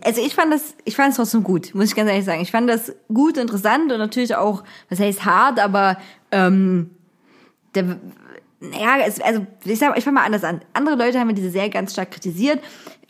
[0.03, 2.41] also ich fand das, ich fand es trotzdem gut, muss ich ganz ehrlich sagen.
[2.41, 5.97] Ich fand das gut, interessant und natürlich auch, was heißt hart, aber
[6.31, 6.91] ähm,
[7.73, 7.99] der,
[8.79, 10.61] ja, also ich sag, ich fange mal anders an.
[10.73, 12.59] Andere Leute haben diese Serie ganz stark kritisiert.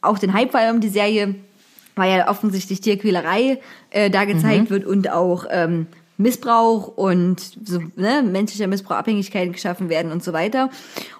[0.01, 1.35] Auch den Hype war um die Serie,
[1.95, 8.23] weil ja offensichtlich Tierquälerei äh, da gezeigt wird und auch ähm, Missbrauch und so, ne,
[8.23, 10.69] menschlicher Missbrauch, Abhängigkeiten geschaffen werden und so weiter.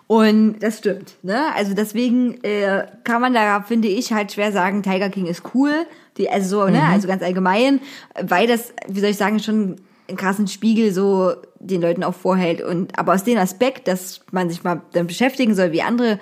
[0.08, 1.16] Und das stimmt.
[1.24, 1.54] Ne?
[1.56, 5.74] Also deswegen äh, kann man da, finde ich, halt schwer sagen, Tiger King ist cool.
[6.18, 7.82] Die, also so, ne, also ganz allgemein,
[8.22, 12.62] weil das, wie soll ich sagen, schon einen krassen Spiegel so den Leuten auch vorhält.
[12.62, 16.20] Und aber aus dem Aspekt, dass man sich mal damit beschäftigen soll, wie andere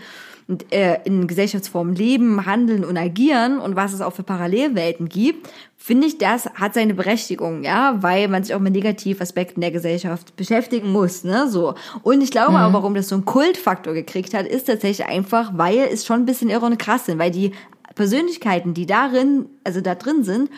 [0.47, 6.17] in Gesellschaftsformen leben, handeln und agieren und was es auch für Parallelwelten gibt, finde ich,
[6.17, 11.23] das hat seine Berechtigung, ja, weil man sich auch mit Negativaspekten der Gesellschaft beschäftigen muss,
[11.23, 11.75] ne, so.
[12.03, 15.79] Und ich glaube auch, warum das so einen Kultfaktor gekriegt hat, ist tatsächlich einfach, weil
[15.91, 17.51] es schon ein bisschen irre und krass sind, weil die
[17.95, 20.49] Persönlichkeiten, die darin, also da drin sind,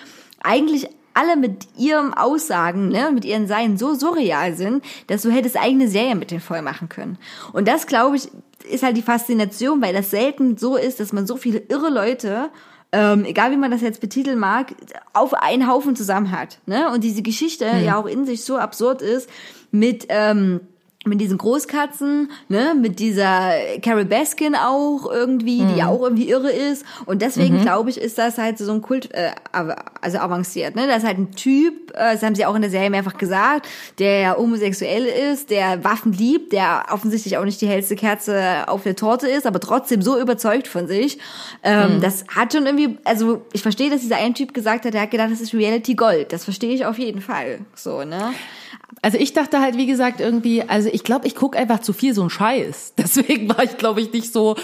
[0.44, 5.58] eigentlich alle mit ihrem Aussagen, ne, mit ihren Seinen so surreal sind, dass du hättest
[5.58, 7.18] eigene Serie mit denen voll machen können.
[7.54, 8.30] Und das, glaube ich,
[8.66, 12.50] ist halt die Faszination, weil das selten so ist, dass man so viele irre Leute
[12.96, 14.74] ähm, egal wie man das jetzt betiteln mag,
[15.12, 16.60] auf einen Haufen zusammen hat.
[16.66, 16.90] Ne?
[16.92, 19.30] Und diese Geschichte ja auch in sich so absurd ist
[19.72, 20.62] mit ähm,
[21.06, 26.86] mit diesen Großkatzen, ne, mit dieser Carol Baskin auch irgendwie, die auch irgendwie irre ist.
[27.06, 29.32] Und deswegen glaube ich, ist das halt so ein Kult, äh,
[30.02, 30.88] also avanciert, ne.
[30.88, 33.68] Das ist halt ein Typ, äh, das haben sie auch in der Serie mehrfach gesagt,
[34.00, 38.84] der ja homosexuell ist, der Waffen liebt, der offensichtlich auch nicht die hellste Kerze auf
[38.84, 41.20] der Torte ist, aber trotzdem so überzeugt von sich.
[41.64, 45.02] Ähm, Das hat schon irgendwie, also ich verstehe, dass dieser ein Typ gesagt hat, der
[45.02, 46.34] hat gedacht, das ist Reality Gold.
[46.34, 47.60] Das verstehe ich auf jeden Fall.
[47.76, 48.34] So, ne.
[49.02, 52.14] Also ich dachte halt, wie gesagt, irgendwie, also ich glaube, ich guck einfach zu viel
[52.14, 52.94] so einen Scheiß.
[52.98, 54.56] Deswegen war ich, glaube ich, nicht so,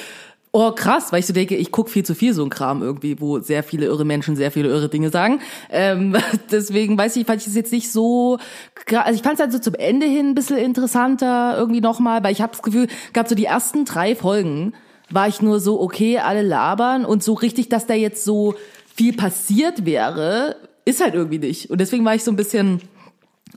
[0.52, 3.20] oh krass, weil ich so denke, ich guck viel zu viel so einen Kram irgendwie,
[3.22, 5.40] wo sehr viele irre Menschen sehr viele irre Dinge sagen.
[5.70, 6.16] Ähm,
[6.52, 8.38] deswegen weiß ich, fand ich es jetzt nicht so,
[8.94, 12.34] also ich fand es halt so zum Ende hin ein bisschen interessanter irgendwie nochmal, weil
[12.34, 14.74] ich habe das Gefühl, gab so die ersten drei Folgen,
[15.10, 18.56] war ich nur so, okay, alle labern und so richtig, dass da jetzt so
[18.96, 20.56] viel passiert wäre,
[20.86, 21.70] ist halt irgendwie nicht.
[21.70, 22.82] Und deswegen war ich so ein bisschen,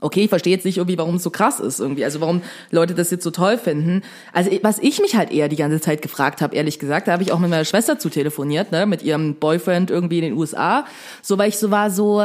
[0.01, 2.93] okay, ich verstehe jetzt nicht irgendwie, warum es so krass ist irgendwie, also warum Leute
[2.93, 4.01] das jetzt so toll finden.
[4.33, 7.23] Also was ich mich halt eher die ganze Zeit gefragt habe, ehrlich gesagt, da habe
[7.23, 10.85] ich auch mit meiner Schwester zu telefoniert, ne, mit ihrem Boyfriend irgendwie in den USA,
[11.21, 12.23] so weil ich so war so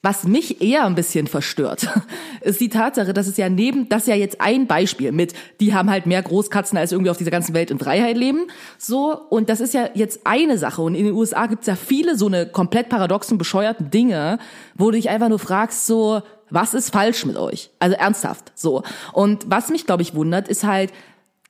[0.00, 1.88] was mich eher ein bisschen verstört,
[2.40, 5.74] ist die Tatsache, dass es ja neben, das ist ja jetzt ein Beispiel mit, die
[5.74, 8.46] haben halt mehr Großkatzen als irgendwie auf dieser ganzen Welt in Freiheit leben,
[8.78, 12.16] so, und das ist ja jetzt eine Sache, und in den USA gibt's ja viele
[12.16, 14.38] so eine komplett paradoxen, bescheuerten Dinge,
[14.76, 17.70] wo du dich einfach nur fragst, so, was ist falsch mit euch?
[17.78, 18.82] Also ernsthaft, so.
[19.12, 20.92] Und was mich, glaube ich, wundert, ist halt,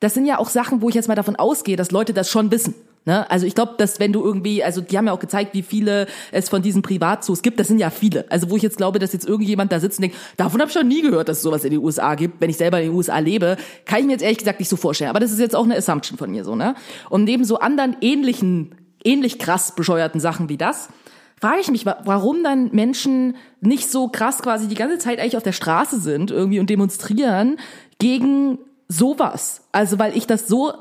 [0.01, 2.51] das sind ja auch Sachen, wo ich jetzt mal davon ausgehe, dass Leute das schon
[2.51, 2.75] wissen.
[3.09, 3.29] Ne?
[3.31, 6.07] Also ich glaube, dass wenn du irgendwie, also die haben ja auch gezeigt, wie viele
[6.31, 8.31] es von diesen Privatzoos gibt, das sind ja viele.
[8.31, 10.75] Also wo ich jetzt glaube, dass jetzt irgendjemand da sitzt und denkt, davon habe ich
[10.75, 12.41] schon nie gehört, dass es sowas in den USA gibt.
[12.43, 13.57] Wenn ich selber in den USA lebe,
[13.87, 15.09] kann ich mir jetzt ehrlich gesagt nicht so vorstellen.
[15.09, 16.55] Aber das ist jetzt auch eine Assumption von mir so.
[16.55, 16.75] Ne?
[17.09, 20.91] Und neben so anderen ähnlichen, ähnlich krass bescheuerten Sachen wie das,
[21.41, 25.37] frage ich mich, wa- warum dann Menschen nicht so krass quasi die ganze Zeit eigentlich
[25.37, 27.57] auf der Straße sind irgendwie und demonstrieren
[27.99, 29.63] gegen sowas.
[29.73, 30.73] Also weil ich das so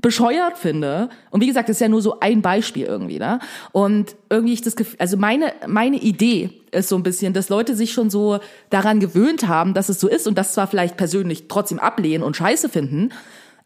[0.00, 1.10] bescheuert finde.
[1.30, 3.38] Und wie gesagt, das ist ja nur so ein Beispiel irgendwie, ne?
[3.72, 7.74] Und irgendwie ich das Gefühl, also meine, meine Idee ist so ein bisschen, dass Leute
[7.74, 8.38] sich schon so
[8.70, 12.36] daran gewöhnt haben, dass es so ist und das zwar vielleicht persönlich trotzdem ablehnen und
[12.36, 13.10] scheiße finden,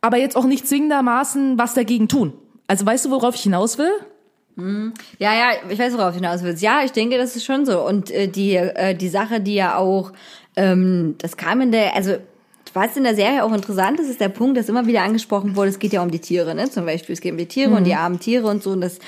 [0.00, 2.32] aber jetzt auch nicht zwingendermaßen was dagegen tun.
[2.66, 3.92] Also weißt du, worauf ich hinaus will?
[5.18, 6.62] Ja, ja, ich weiß, worauf du hinaus willst.
[6.62, 7.84] Ja, ich denke, das ist schon so.
[7.84, 10.12] Und äh, die, äh, die Sache, die ja auch,
[10.56, 12.16] ähm, das kam in der, also
[12.72, 15.70] was in der Serie auch interessant ist, ist der Punkt, dass immer wieder angesprochen wurde,
[15.70, 16.68] es geht ja um die Tiere, ne?
[16.68, 18.70] Zum Beispiel, es geht um die Tiere und die armen Tiere und so.
[18.70, 18.98] Und das,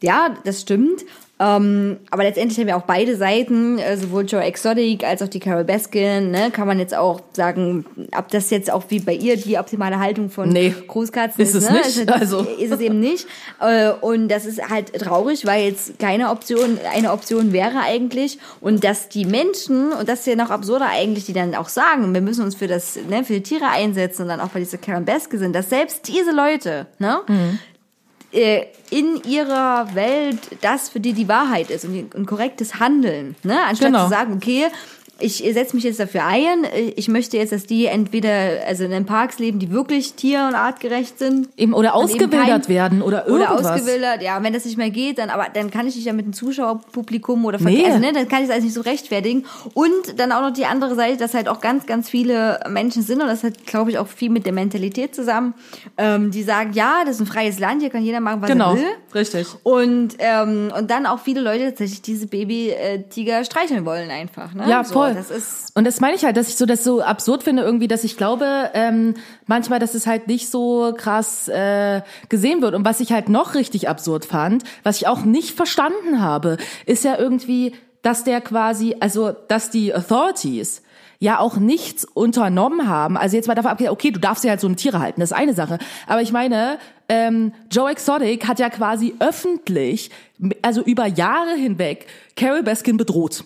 [0.00, 1.04] ja, das stimmt.
[1.38, 5.38] Ähm, aber letztendlich haben wir auch beide Seiten, äh, sowohl Joe Exotic als auch die
[5.38, 7.84] Carol Baskin, ne, kann man jetzt auch sagen,
[8.16, 11.64] ob das jetzt auch wie bei ihr die optimale Haltung von Nee, Großkatzen ist ist,
[11.64, 11.76] es ne?
[11.76, 11.86] nicht.
[11.98, 12.40] Ist, Also.
[12.40, 13.26] ist es eben nicht.
[13.60, 18.38] Äh, Und das ist halt traurig, weil jetzt keine Option, eine Option wäre eigentlich.
[18.62, 22.14] Und dass die Menschen, und das ist ja noch absurder eigentlich, die dann auch sagen,
[22.14, 24.78] wir müssen uns für das, ne, für die Tiere einsetzen und dann auch bei dieser
[24.78, 27.32] Karen Beske sind, dass selbst diese Leute, ne, äh,
[28.90, 33.88] in ihrer Welt das für die die Wahrheit ist und ein korrektes Handeln, ne, anstatt
[33.88, 34.04] Genau.
[34.04, 34.66] zu sagen, okay,
[35.18, 38.30] ich setze mich jetzt dafür ein, ich möchte jetzt, dass die entweder
[38.66, 42.68] also in den Parks leben, die wirklich tier- und artgerecht sind, Eben, oder ausgewildert kein-
[42.68, 43.66] werden oder oder irgendwas.
[43.80, 46.26] ausgewildert, ja, wenn das nicht mehr geht, dann aber dann kann ich nicht ja mit
[46.26, 47.84] dem Zuschauerpublikum oder Nee.
[47.86, 49.44] also, ne, dann kann ich es alles nicht so rechtfertigen.
[49.74, 53.22] Und dann auch noch die andere Seite, dass halt auch ganz, ganz viele Menschen sind,
[53.22, 55.54] und das hat, glaube ich, auch viel mit der Mentalität zusammen,
[55.96, 58.72] ähm, die sagen, ja, das ist ein freies Land, hier kann jeder machen, was Genau,
[58.74, 58.86] er will.
[59.14, 59.46] richtig.
[59.62, 64.52] Und, ähm, und dann auch viele Leute tatsächlich diese Baby-Tiger streicheln wollen einfach.
[64.54, 64.68] Ne?
[64.68, 65.14] Ja, so, voll.
[65.14, 67.86] Das ist und das meine ich halt, dass ich so das so absurd finde irgendwie,
[67.86, 69.12] dass ich glaube, ähm,
[69.44, 72.74] manchmal, dass es halt nicht so krass äh, gesehen wird.
[72.74, 77.04] Und was ich halt noch richtig absurd fand, was ich auch nicht verstanden habe, ist
[77.04, 80.80] ja irgendwie, dass der quasi, also dass die Authorities
[81.18, 83.18] ja auch nichts unternommen haben.
[83.18, 85.30] Also jetzt mal davon abgesehen, okay, du darfst ja halt so eine Tiere halten, das
[85.30, 85.78] ist eine Sache.
[86.06, 86.78] Aber ich meine,
[87.10, 90.10] ähm, Joe Exotic hat ja quasi öffentlich,
[90.62, 93.44] also über Jahre hinweg, Carol Baskin bedroht.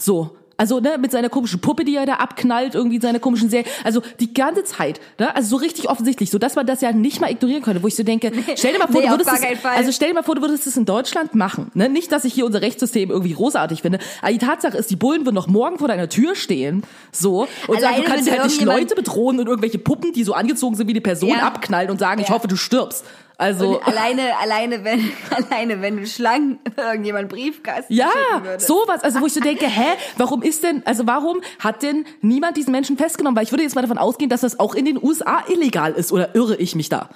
[0.00, 0.36] So.
[0.56, 3.66] Also, ne, mit seiner komischen Puppe, die er da abknallt, irgendwie seine komischen Serie.
[3.82, 7.20] Also, die ganze Zeit, ne, also so richtig offensichtlich, so dass man das ja nicht
[7.20, 9.76] mal ignorieren könnte, wo ich so denke, stell dir mal vor, Nee, du würdest Fall.
[9.76, 11.88] also stell dir mal vor, du würdest es in Deutschland machen, ne?
[11.88, 15.24] Nicht, dass ich hier unser Rechtssystem irgendwie großartig finde, aber die Tatsache ist, die Bullen
[15.24, 18.94] würden noch morgen vor deiner Tür stehen, so, und sagen, du kannst halt nicht Leute
[18.94, 21.38] bedrohen und irgendwelche Puppen, die so angezogen sind wie die Person, Ja.
[21.38, 22.34] abknallen und sagen, ich Ja.
[22.34, 23.04] hoffe, du stirbst.
[23.36, 28.62] Also Und alleine, alleine, wenn, alleine, wenn du Schlangen irgendjemand Briefkasten ja, schicken würde.
[28.64, 29.02] sowas.
[29.02, 32.70] Also wo ich so denke, hä, warum ist denn, also warum hat denn niemand diesen
[32.70, 33.36] Menschen festgenommen?
[33.36, 36.12] Weil ich würde jetzt mal davon ausgehen, dass das auch in den USA illegal ist.
[36.12, 37.08] Oder irre ich mich da?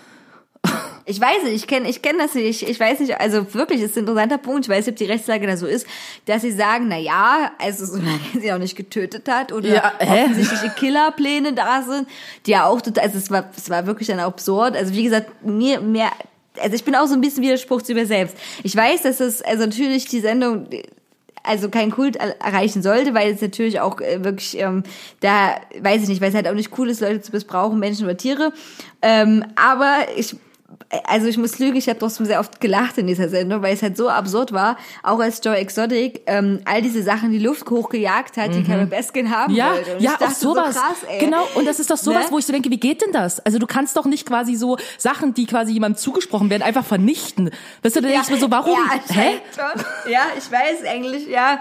[1.10, 2.68] Ich weiß nicht, ich kenne ich kenn das nicht.
[2.68, 4.66] Ich weiß nicht, also wirklich, ist ein interessanter Punkt.
[4.66, 5.86] Ich weiß nicht, ob die Rechtslage da so ist,
[6.26, 10.68] dass sie sagen, na ja, also solange sie auch nicht getötet hat oder Ja, offensichtliche
[10.76, 12.06] Killerpläne da sind,
[12.44, 14.76] die ja auch total, also es war, es war wirklich dann absurd.
[14.76, 16.10] Also wie gesagt, mir mehr,
[16.60, 18.36] also ich bin auch so ein bisschen Widerspruch zu mir selbst.
[18.62, 20.66] Ich weiß, dass es, also natürlich die Sendung,
[21.42, 24.82] also kein Kult er- erreichen sollte, weil es natürlich auch äh, wirklich, ähm,
[25.20, 28.04] da weiß ich nicht, weil es halt auch nicht cool ist, Leute zu missbrauchen, Menschen
[28.04, 28.52] oder Tiere.
[29.00, 30.36] Ähm, aber ich
[31.04, 33.82] also ich muss lügen, ich habe trotzdem sehr oft gelacht in dieser Sendung, weil es
[33.82, 37.70] halt so absurd war, auch als Joe Exotic ähm, all diese Sachen in die Luft
[37.70, 39.58] hochgejagt hat, die Carol Baskin haben Mhm.
[39.58, 39.94] Ja, wollte.
[39.96, 40.74] Und ja, auch sowas.
[40.74, 41.20] So krass, ey.
[41.20, 42.32] Genau, und das ist doch sowas, Ne?
[42.32, 43.40] wo ich so denke, wie geht denn das?
[43.40, 47.50] Also du kannst doch nicht quasi so Sachen, die quasi jemandem zugesprochen werden, einfach vernichten.
[47.82, 48.76] Weißt du, da denke ich mir so, warum?
[49.08, 49.40] Ja, Hä?
[49.54, 50.12] schon.
[50.12, 51.60] Ja, ich weiß eigentlich, ja.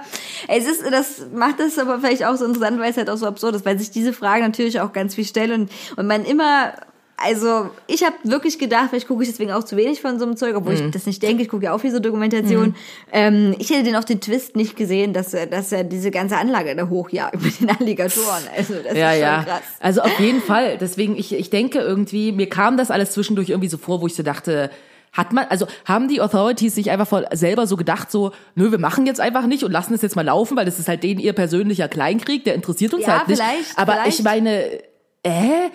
[0.49, 3.25] Es ist, das macht das aber vielleicht auch so interessant, weil es halt auch so
[3.25, 6.73] absurd ist, weil sich diese Fragen natürlich auch ganz viel stellen und, und man immer,
[7.17, 10.37] also ich habe wirklich gedacht, vielleicht gucke ich deswegen auch zu wenig von so einem
[10.37, 10.85] Zeug, obwohl Mhm.
[10.85, 12.75] ich das nicht denke, ich gucke ja auch viel so Dokumentation.
[13.11, 16.75] Ähm, ich hätte den auf den Twist nicht gesehen, dass, dass er diese ganze Anlage
[16.75, 18.43] da hochjagt mit den Alligatoren.
[18.55, 19.43] Also das Ja, ist schon ja.
[19.43, 19.61] krass.
[19.79, 20.77] Also auf jeden Fall.
[20.79, 24.13] Deswegen, ich, ich denke irgendwie, mir kam das alles zwischendurch irgendwie so vor, wo ich
[24.15, 24.69] so dachte,
[25.13, 28.77] hat man, also haben die Authorities sich einfach voll selber so gedacht, so, nö, wir
[28.77, 31.19] machen jetzt einfach nicht und lassen es jetzt mal laufen, weil das ist halt denen
[31.19, 33.41] ihr persönlicher Kleinkrieg, der interessiert uns Ja, halt nicht.
[33.41, 34.19] vielleicht, Aber vielleicht.
[34.19, 34.65] ich meine,
[35.23, 35.69] äh?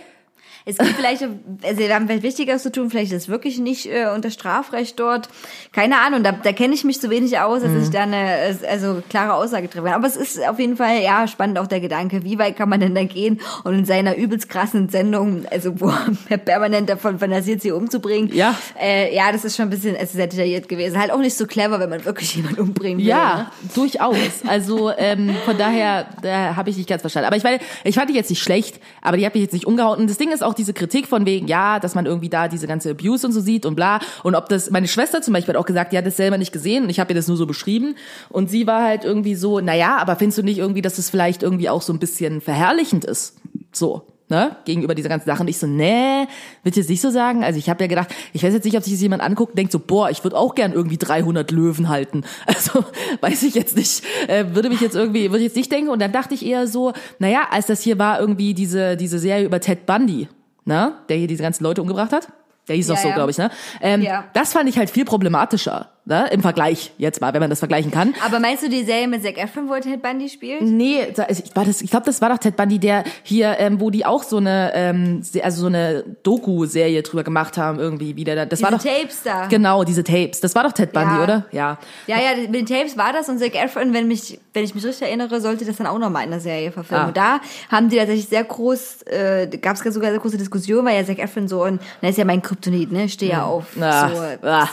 [0.64, 3.86] Es gibt vielleicht, also wir haben vielleicht Wichtigeres zu tun, vielleicht ist es wirklich nicht
[3.86, 5.28] äh, unter Strafrecht dort.
[5.72, 9.02] Keine Ahnung, da, da kenne ich mich zu wenig aus, dass ich da eine also
[9.08, 9.94] klare Aussage treffen kann.
[9.94, 12.80] Aber es ist auf jeden Fall, ja, spannend auch der Gedanke, wie weit kann man
[12.80, 15.92] denn da gehen und in seiner übelst krassen Sendung, also wo
[16.28, 18.32] er permanent davon fantasiert, sie umzubringen.
[18.32, 18.54] Ja.
[18.80, 20.98] Äh, ja, das ist schon ein bisschen also sehr detailliert gewesen.
[21.00, 23.06] Halt auch nicht so clever, wenn man wirklich jemanden umbringen will.
[23.06, 23.46] Ja, Ne?
[23.74, 24.16] durchaus.
[24.46, 27.26] Also ähm, von daher da habe ich nicht ganz verstanden.
[27.26, 29.66] Aber ich meine, ich fand die jetzt nicht schlecht, aber die hat mich jetzt nicht
[29.66, 29.98] umgehauen.
[30.00, 32.66] Und das Ding ist auch diese Kritik von wegen, ja, dass man irgendwie da diese
[32.66, 34.00] ganze Abuse und so sieht und bla.
[34.22, 36.52] Und ob das, meine Schwester zum Beispiel hat auch gesagt, die hat das selber nicht
[36.52, 37.94] gesehen und ich habe ihr das nur so beschrieben.
[38.28, 41.42] Und sie war halt irgendwie so, naja, aber findest du nicht irgendwie, dass es vielleicht
[41.42, 43.36] irgendwie auch so ein bisschen verherrlichend ist?
[43.72, 44.06] So.
[44.28, 45.42] Ne, gegenüber dieser ganzen Sache.
[45.42, 46.26] Und ich so, nee,
[46.62, 47.44] wird jetzt nicht so sagen.
[47.44, 49.58] Also ich habe ja gedacht, ich weiß jetzt nicht, ob sich das jemand anguckt und
[49.58, 52.24] denkt so, boah, ich würde auch gern irgendwie 300 Löwen halten.
[52.46, 52.82] Also
[53.20, 55.90] weiß ich jetzt nicht, äh, würde mich jetzt irgendwie, würde ich jetzt nicht denken.
[55.90, 59.44] Und dann dachte ich eher so, naja, als das hier war irgendwie diese, diese Serie
[59.44, 60.28] über Ted Bundy,
[60.64, 62.28] ne, der hier diese ganzen Leute umgebracht hat.
[62.68, 63.14] Der hieß doch Ja, so, ja.
[63.14, 63.50] glaube ich, ne?
[63.80, 64.24] Ähm, Ja.
[64.34, 66.28] Das fand ich halt viel problematischer, ne?
[66.32, 68.14] Im Vergleich jetzt mal, wenn man das vergleichen kann.
[68.26, 70.62] Aber meinst du die Serie mit Zac Efron, wo Ted Bundy spielt?
[70.62, 73.90] Nee, ich, war das, ich glaube, das war doch Ted Bundy, der hier, ähm, wo
[73.90, 78.34] die auch so eine, ähm, also so eine Doku-Serie drüber gemacht haben, irgendwie wieder.
[78.46, 79.46] Das Diese war doch Tapes da.
[79.46, 80.40] genau diese Tapes.
[80.40, 81.22] Das war doch Ted Bundy, Ja.
[81.22, 81.46] oder?
[81.52, 81.78] Ja.
[82.06, 84.84] Ja, ja, mit den Tapes war das und Zac Efron, wenn mich, wenn ich mich
[84.84, 87.04] richtig erinnere, sollte das dann auch nochmal in der Serie verfilmen.
[87.04, 87.08] Ah.
[87.08, 90.96] Und da haben die tatsächlich sehr groß, äh, gab es sogar sehr große Diskussion, weil
[91.00, 93.66] ja Zac Efron so, und das ist ja mein Kryptonit, ne, ich stehe ja auf
[93.80, 94.68] Ah, so, ah.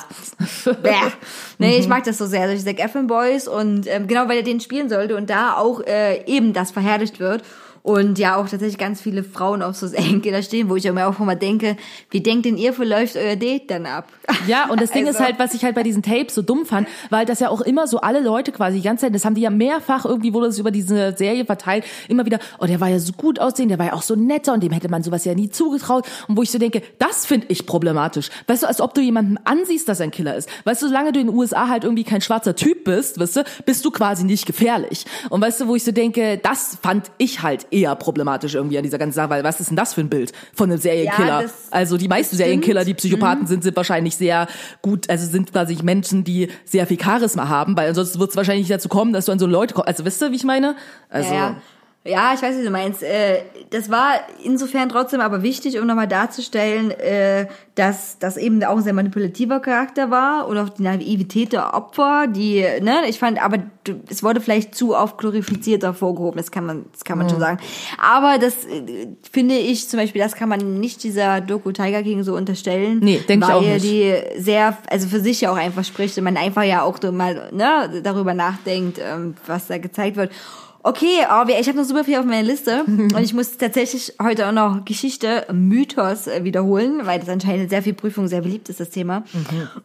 [1.57, 1.79] Nee, Mhm.
[1.81, 4.59] ich mag das so sehr, solche Zac Efron Boys und ähm, genau, weil er den
[4.59, 7.43] spielen sollte und da auch äh, eben das verherrlicht wird.
[7.83, 11.19] Und ja, auch tatsächlich ganz viele Frauen auf so Serienkiller stehen, wo ich mir auch
[11.19, 11.77] immer denke,
[12.11, 14.07] wie denkt denn ihr, verläuft euer Date dann ab?
[14.47, 16.65] Ja, und das Ding ist Also- halt, was ich halt bei diesen Tapes so dumm
[16.65, 19.35] fand, weil das ja auch immer so alle Leute quasi die ganze Zeit, das haben
[19.35, 22.89] die ja mehrfach irgendwie, wurde das über diese Serie verteilt, immer wieder, oh, der war
[22.89, 25.25] ja so gut aussehen, der war ja auch so netter und dem hätte man sowas
[25.25, 26.05] ja nie zugetraut.
[26.27, 28.29] Und wo ich so denke, das finde ich problematisch.
[28.47, 30.49] Weißt du, als ob du jemanden ansiehst, dass er ein Killer ist.
[30.65, 33.43] Weißt du, solange du in den USA halt irgendwie kein schwarzer Typ bist, weißt du,
[33.65, 35.05] bist du quasi nicht gefährlich.
[35.29, 38.83] Und weißt du, wo ich so denke, das fand ich halt eher problematisch irgendwie an
[38.83, 41.43] dieser ganzen Sache, weil was ist denn das für ein Bild von einem Serienkiller?
[41.43, 42.35] Ja, also die meisten.
[42.35, 44.47] Serienkiller, die Psychopathen sind, sind wahrscheinlich sehr
[44.81, 48.67] gut, also sind quasi Menschen, die sehr viel Charisma haben, weil ansonsten wird es wahrscheinlich
[48.67, 49.87] dazu kommen, dass du an so Leute kommst.
[49.87, 50.75] Also wisst ihr, wie ich meine?
[51.09, 51.55] Also Ja, ja,
[52.35, 53.03] ich weiß, wie du meinst.
[53.03, 58.77] Äh, das war insofern trotzdem aber wichtig, um nochmal darzustellen, äh, dass das eben auch
[58.77, 63.41] ein sehr manipulativer Charakter war und auch die Naivität der Opfer, die, ne, ich fand,
[63.41, 63.57] aber
[64.09, 67.31] es wurde vielleicht zu oft glorifiziert hervorgehoben, das kann man, das kann man Mhm.
[67.31, 67.59] schon sagen.
[68.01, 72.23] Aber das äh, finde ich zum Beispiel, das kann man nicht dieser Doku Tiger King
[72.23, 72.99] so unterstellen.
[73.01, 73.85] Nee, denk ich weil auch nicht.
[73.85, 77.11] die sehr, also für sich ja auch einfach spricht und man einfach ja auch so
[77.11, 80.31] mal ne, darüber nachdenkt, ähm, was da gezeigt wird.
[80.81, 84.47] Okay, aber ich habe noch super viel auf meiner Liste und ich muss tatsächlich heute
[84.47, 88.69] auch noch Geschichte, Mythos äh, wiederholen, weil das anscheinend in sehr viel Prüfung sehr beliebt
[88.69, 89.23] ist, das Thema.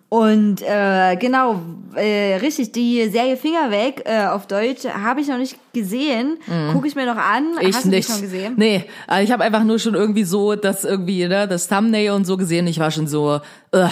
[0.08, 1.60] Und äh, genau,
[1.96, 6.38] äh, richtig, die Serie Finger weg äh, auf Deutsch habe ich noch nicht gesehen.
[6.72, 7.44] Gucke ich mir noch an.
[7.60, 8.08] ich Hast du nicht.
[8.08, 8.54] schon gesehen?
[8.56, 12.24] Nee, also ich habe einfach nur schon irgendwie so das irgendwie, ne, das Thumbnail und
[12.24, 12.66] so gesehen.
[12.68, 13.40] Ich war schon so,
[13.74, 13.88] uh,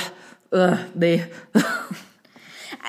[0.53, 1.25] Äh, nee.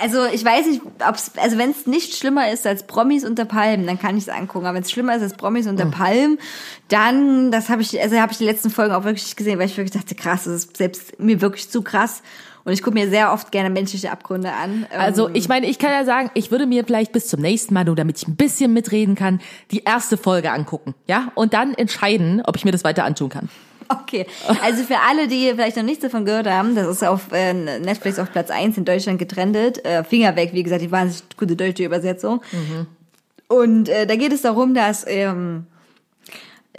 [0.01, 3.85] Also ich weiß nicht, ob's, also wenn es nicht schlimmer ist als Promis unter Palmen,
[3.85, 4.65] dann kann ich es angucken.
[4.65, 6.39] Aber wenn es schlimmer ist als Promis unter Palmen,
[6.87, 9.77] dann, das habe ich, also habe ich die letzten Folgen auch wirklich gesehen, weil ich
[9.77, 12.23] wirklich dachte, krass, das ist selbst mir wirklich zu krass.
[12.65, 14.85] Und ich gucke mir sehr oft gerne menschliche Abgründe an.
[14.91, 17.73] Ähm, Also ich meine, ich kann ja sagen, ich würde mir vielleicht bis zum nächsten
[17.73, 21.73] Mal, nur damit ich ein bisschen mitreden kann, die erste Folge angucken, ja, und dann
[21.73, 23.49] entscheiden, ob ich mir das weiter antun kann.
[24.03, 24.25] Okay,
[24.61, 28.19] also für alle, die vielleicht noch nichts davon gehört haben, das ist auf äh, Netflix
[28.19, 29.83] auf Platz 1 in Deutschland getrennt.
[29.85, 32.41] Äh, Finger weg, wie gesagt, die wahnsinnig gute deutsche Übersetzung.
[33.47, 35.67] Und äh, da geht es darum, dass ähm,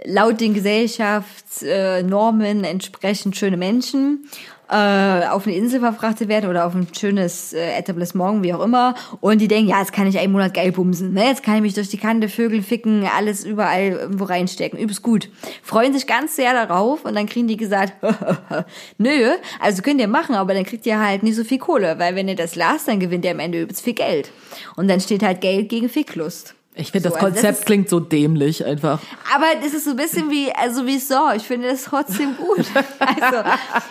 [0.04, 4.28] laut den Gesellschaftsnormen entsprechend schöne Menschen
[4.74, 8.94] äh, auf eine Insel verfrachtet werden oder auf ein schönes äh, Etablissement, wie auch immer.
[9.20, 11.12] Und die denken, ja, jetzt kann ich einen Monat geil bumsen.
[11.12, 11.26] Ne?
[11.26, 14.78] Jetzt kann ich mich durch die Kante Vögel ficken, alles überall irgendwo reinstecken.
[14.78, 15.28] Übelst gut.
[15.62, 17.94] Freuen sich ganz sehr darauf und dann kriegen die gesagt,
[18.98, 22.16] nö, also könnt ihr machen, aber dann kriegt ihr halt nicht so viel Kohle, weil
[22.16, 24.32] wenn ihr das lasst, dann gewinnt ihr am Ende übelst viel Geld.
[24.74, 26.56] Und dann steht halt Geld gegen Ficklust.
[26.76, 29.00] Ich finde, So, das also das Konzept klingt so dämlich einfach.
[29.34, 31.30] Aber das ist so ein bisschen wie, also wie so.
[31.36, 32.66] Ich finde das trotzdem gut.
[32.98, 33.36] Also,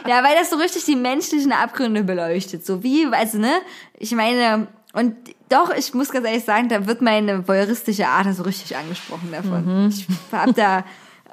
[0.07, 2.65] ja, weil das so richtig die menschlichen Abgründe beleuchtet.
[2.65, 3.53] So wie, also, ne?
[3.97, 5.15] Ich meine, und
[5.49, 9.89] doch, ich muss ganz ehrlich sagen, da wird meine voyeuristische Art so richtig angesprochen davon.
[9.89, 10.83] Ich hab da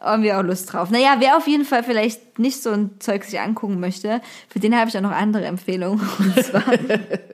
[0.04, 0.90] irgendwie auch Lust drauf.
[0.90, 4.76] Naja, wer auf jeden Fall vielleicht nicht so ein Zeug sich angucken möchte, für den
[4.76, 6.00] habe ich auch noch andere Empfehlungen.
[6.18, 6.62] Und zwar,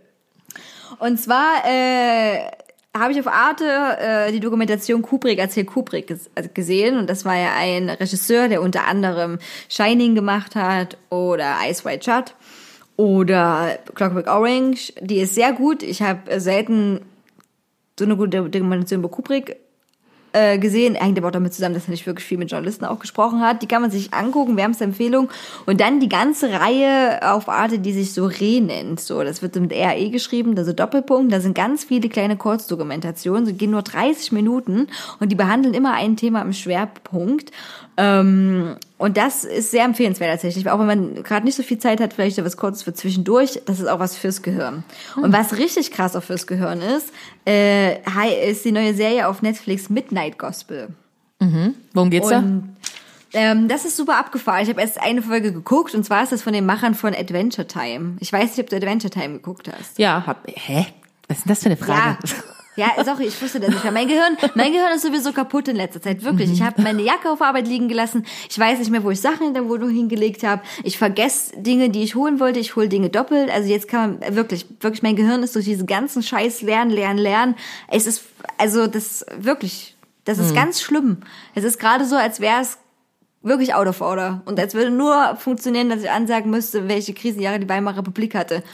[0.98, 2.50] und zwar äh,
[2.98, 3.64] habe ich auf Arte
[3.98, 8.62] äh, die Dokumentation Kubrick erzählt Kubrick also gesehen und das war ja ein Regisseur, der
[8.62, 12.34] unter anderem Shining gemacht hat oder Ice White Shut
[12.96, 14.92] oder Clockwork Orange.
[15.00, 15.82] Die ist sehr gut.
[15.82, 17.02] Ich habe selten
[17.98, 19.56] so eine gute Dokumentation über Kubrick
[20.36, 20.94] äh, gesehen.
[20.94, 23.62] Hängt aber auch damit zusammen, dass er nicht wirklich viel mit Journalisten auch gesprochen hat.
[23.62, 25.30] Die kann man sich angucken, wärmste Empfehlung.
[25.64, 29.00] Und dann die ganze Reihe auf Arte, die sich so Re nennt.
[29.00, 31.32] So, das wird mit RE geschrieben, also Doppelpunkt.
[31.32, 33.46] Da sind ganz viele kleine Kurzdokumentationen.
[33.46, 34.88] Sie gehen nur 30 Minuten
[35.20, 37.50] und die behandeln immer ein Thema im Schwerpunkt.
[37.96, 42.00] Ähm, und das ist sehr empfehlenswert tatsächlich, auch wenn man gerade nicht so viel Zeit
[42.00, 44.84] hat, vielleicht was Kurzes für zwischendurch, das ist auch was fürs Gehirn.
[45.16, 47.12] Und was richtig krass auch fürs Gehirn ist,
[47.46, 50.88] äh, ist die neue Serie auf Netflix Midnight Gospel.
[51.92, 52.42] Worum geht's da?
[53.32, 54.62] Ähm, das ist super abgefahren.
[54.62, 57.66] Ich habe erst eine Folge geguckt und zwar ist das von den Machern von Adventure
[57.66, 58.16] Time.
[58.20, 59.98] Ich weiß nicht, ob du Adventure Time geguckt hast.
[59.98, 60.86] Ja, hab, hä?
[61.28, 62.18] Was ist denn das für eine Frage?
[62.24, 62.55] Ja.
[62.76, 63.82] Ja, sorry, ich wusste das nicht.
[63.82, 63.92] mehr.
[63.92, 66.22] Mein Gehirn, mein Gehirn ist sowieso kaputt in letzter Zeit.
[66.22, 66.52] Wirklich.
[66.52, 68.26] Ich habe meine Jacke auf Arbeit liegen gelassen.
[68.50, 70.62] Ich weiß nicht mehr, wo ich Sachen in der Wohnung hingelegt habe.
[70.84, 72.60] Ich vergesse Dinge, die ich holen wollte.
[72.60, 73.50] Ich hole Dinge doppelt.
[73.50, 77.18] Also jetzt kann man wirklich, wirklich, mein Gehirn ist durch diesen ganzen Scheiß lernen, lernen,
[77.18, 77.54] lernen.
[77.88, 78.24] Es ist,
[78.58, 81.18] also das wirklich, das ist ganz schlimm.
[81.54, 82.78] Es ist gerade so, als wäre es
[83.42, 84.42] wirklich out of order.
[84.44, 88.62] Und als würde nur funktionieren, dass ich ansagen müsste, welche Krisenjahre die Weimarer Republik hatte.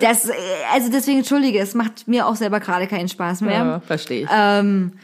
[0.00, 0.32] Das, äh,
[0.72, 3.52] also deswegen entschuldige, es macht mir auch selber gerade keinen Spaß mehr.
[3.52, 4.28] Ja, verstehe ich.
[4.34, 4.94] Ähm,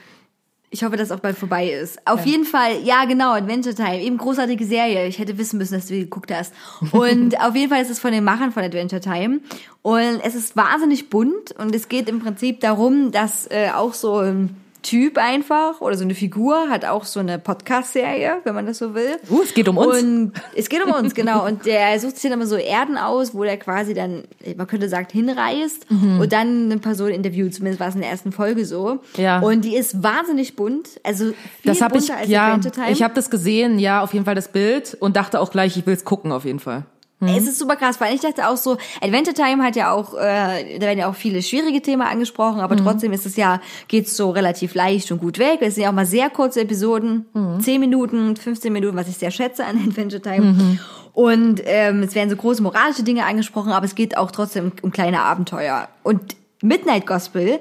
[0.71, 1.99] ich hoffe, dass auch bald vorbei ist.
[2.07, 5.07] Auf jeden Fall, ja genau, Adventure Time, eben großartige Serie.
[5.07, 6.53] Ich hätte wissen müssen, dass du die geguckt hast.
[6.93, 9.41] Und auf jeden Fall ist es von den Machern von Adventure Time.
[9.83, 14.19] Und es ist wahnsinnig bunt und es geht im Prinzip darum, dass äh, auch so
[14.19, 18.79] ein Typ einfach oder so eine Figur hat auch so eine Podcast-Serie, wenn man das
[18.79, 19.17] so will.
[19.29, 20.03] Uh, es geht um uns.
[20.03, 21.47] Und es geht um uns, genau.
[21.47, 24.25] Und der sucht sich dann immer so Erden aus, wo der quasi dann,
[24.57, 27.55] man könnte sagen, hinreist und dann eine Person interviewt.
[27.55, 28.95] Zumindest war es in der ersten Folge so.
[28.95, 29.23] Mhm.
[29.23, 29.41] Ja.
[29.41, 31.01] Und die ist wahnsinnig bunt.
[31.03, 31.33] Also
[31.65, 32.59] das habe ich, ja,
[32.91, 35.87] ich habe das gesehen, ja, auf jeden Fall das Bild und dachte auch gleich, ich
[35.87, 36.85] will's gucken auf jeden Fall.
[37.21, 40.79] Es ist super krass, weil ich dachte auch so, Adventure Time hat ja auch, äh,
[40.79, 44.31] da werden ja auch viele schwierige Themen angesprochen, aber trotzdem ist es ja, geht's so
[44.31, 45.59] relativ leicht und gut weg.
[45.61, 47.27] Es sind ja auch mal sehr kurze Episoden,
[47.61, 50.79] 10 Minuten, 15 Minuten, was ich sehr schätze an Adventure Time.
[51.13, 54.93] Und ähm, es werden so große moralische Dinge angesprochen, aber es geht auch trotzdem um
[54.93, 55.89] kleine Abenteuer.
[56.05, 57.59] Und Midnight Gospel,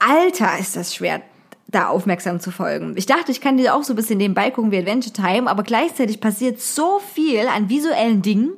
[0.00, 1.22] Alter, ist das schwer
[1.74, 2.94] da aufmerksam zu folgen.
[2.96, 5.62] Ich dachte, ich kann dir auch so ein bisschen nebenbei gucken wie Adventure Time, aber
[5.62, 8.52] gleichzeitig passiert so viel an visuellen Dingen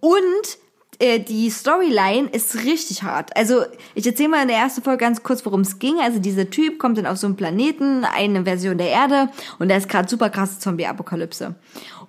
[0.00, 0.58] und
[1.00, 3.36] äh, die Storyline ist richtig hart.
[3.36, 3.62] Also
[3.94, 6.00] ich erzähle mal in der ersten Folge ganz kurz, worum es ging.
[6.00, 9.76] Also dieser Typ kommt dann auf so einen Planeten, eine Version der Erde und da
[9.76, 11.54] ist gerade super krasse Zombie-Apokalypse.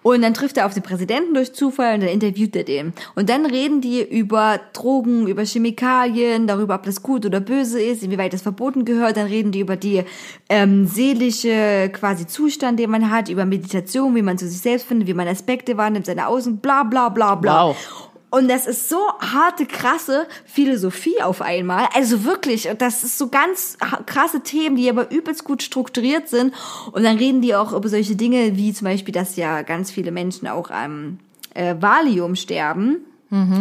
[0.01, 2.93] Und dann trifft er auf den Präsidenten durch Zufall und dann interviewt er den.
[3.15, 8.01] Und dann reden die über Drogen, über Chemikalien, darüber, ob das gut oder böse ist,
[8.01, 9.17] inwieweit das verboten gehört.
[9.17, 10.03] Dann reden die über die
[10.47, 15.07] ähm, seelische quasi Zustand, den man hat, über Meditation, wie man zu sich selbst findet,
[15.07, 17.67] wie man Aspekte wahrnimmt, seine Außen, bla bla bla bla.
[17.67, 18.08] Wow.
[18.31, 21.87] Und das ist so harte, krasse Philosophie auf einmal.
[21.93, 26.53] Also wirklich, das ist so ganz krasse Themen, die aber übelst gut strukturiert sind.
[26.91, 30.11] Und dann reden die auch über solche Dinge wie zum Beispiel, dass ja ganz viele
[30.11, 31.19] Menschen auch am
[31.53, 32.97] äh, Valium sterben.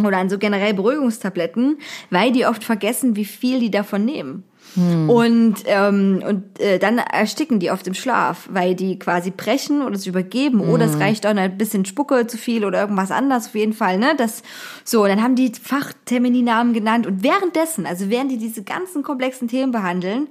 [0.03, 1.77] oder an so generell Beruhigungstabletten,
[2.09, 4.43] weil die oft vergessen, wie viel die davon nehmen.
[4.75, 9.97] Und, ähm, und äh, dann ersticken die oft im Schlaf, weil die quasi brechen oder
[9.97, 13.55] sich übergeben oder es reicht auch ein bisschen Spucke zu viel oder irgendwas anderes auf
[13.55, 14.13] jeden Fall, ne?
[14.17, 14.43] Das
[14.83, 19.47] so, und dann haben die Fachtermininamen genannt und währenddessen, also während die diese ganzen komplexen
[19.47, 20.27] Themen behandeln,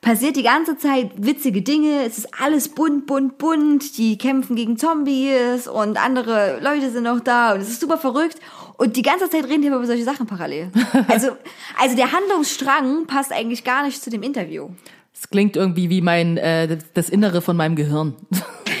[0.00, 4.78] passiert die ganze Zeit witzige Dinge, es ist alles bunt, bunt, bunt, die kämpfen gegen
[4.78, 8.38] Zombies und andere Leute sind noch da und es ist super verrückt
[8.78, 10.70] und die ganze Zeit reden die über solche Sachen parallel.
[11.08, 11.36] Also,
[11.78, 14.68] also der Handlungsstrang passt eigentlich gar nicht zu dem Interview.
[15.12, 18.14] Es klingt irgendwie wie mein äh, das Innere von meinem Gehirn.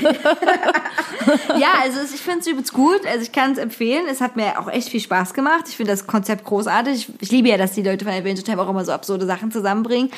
[1.58, 3.06] Ja, also ich finde es übelst gut.
[3.06, 4.06] Also ich kann es empfehlen.
[4.10, 5.64] Es hat mir auch echt viel Spaß gemacht.
[5.68, 6.94] Ich finde das Konzept großartig.
[6.94, 9.50] Ich, ich liebe ja, dass die Leute von Adventure Time auch immer so absurde Sachen
[9.50, 10.10] zusammenbringen.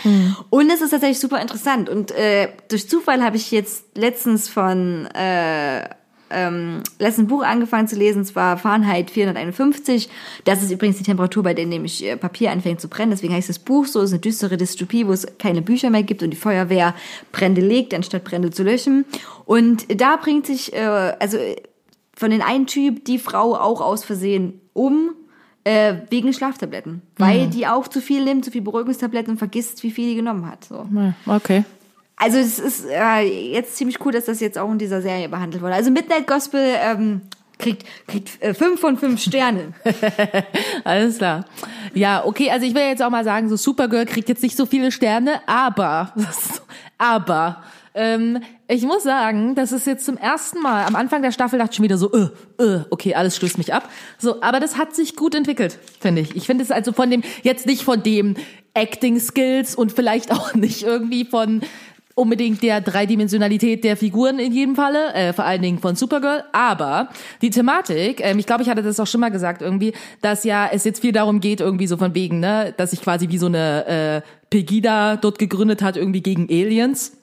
[0.50, 1.88] Und es ist tatsächlich super interessant.
[1.88, 5.88] Und äh, durch Zufall habe ich jetzt letztens von äh,
[6.32, 10.08] ähm, letzten Buch angefangen zu lesen, zwar Fahrenheit 451.
[10.44, 13.10] Das ist übrigens die Temperatur, bei der nämlich äh, Papier anfängt zu brennen.
[13.10, 16.02] Deswegen heißt das Buch so, es ist eine düstere Dystopie, wo es keine Bücher mehr
[16.02, 16.94] gibt und die Feuerwehr
[17.32, 19.04] Brände legt, anstatt Brände zu löschen.
[19.44, 20.78] Und da bringt sich, äh,
[21.18, 21.38] also
[22.14, 25.14] von den einen Typ die Frau auch aus Versehen um,
[25.64, 27.02] äh, wegen Schlaftabletten.
[27.18, 30.50] Weil die auch zu viel nimmt, zu viel Beruhigungstabletten und vergisst, wie viel die genommen
[30.50, 30.64] hat.
[30.64, 30.86] So.
[31.26, 31.64] Okay.
[32.16, 33.20] Also es ist äh,
[33.52, 35.74] jetzt ziemlich cool, dass das jetzt auch in dieser Serie behandelt wurde.
[35.74, 37.22] Also Midnight Gospel ähm,
[37.58, 39.74] kriegt, kriegt äh, fünf von fünf Sternen.
[40.84, 41.46] Alles klar.
[41.94, 44.66] Ja, okay, also ich will jetzt auch mal sagen, so Supergirl kriegt jetzt nicht so
[44.66, 46.12] viele Sterne, aber,
[46.98, 47.62] aber,
[47.94, 51.72] ähm, ich muss sagen, das ist jetzt zum ersten Mal, am Anfang der Staffel dachte
[51.72, 53.88] ich schon wieder so, äh, äh, okay, alles stößt mich ab.
[54.18, 56.34] So, aber das hat sich gut entwickelt, finde ich.
[56.34, 58.34] Ich finde es also von dem, jetzt nicht von dem
[58.72, 61.60] Acting Skills und vielleicht auch nicht irgendwie von
[62.14, 67.08] unbedingt der Dreidimensionalität der Figuren in jedem Falle, äh, vor allen Dingen von Supergirl, aber
[67.40, 70.68] die Thematik, ähm, ich glaube, ich hatte das auch schon mal gesagt irgendwie, dass ja
[70.70, 73.46] es jetzt viel darum geht, irgendwie so von wegen, ne, dass sich quasi wie so
[73.46, 77.16] eine äh, Pegida dort gegründet hat, irgendwie gegen Aliens.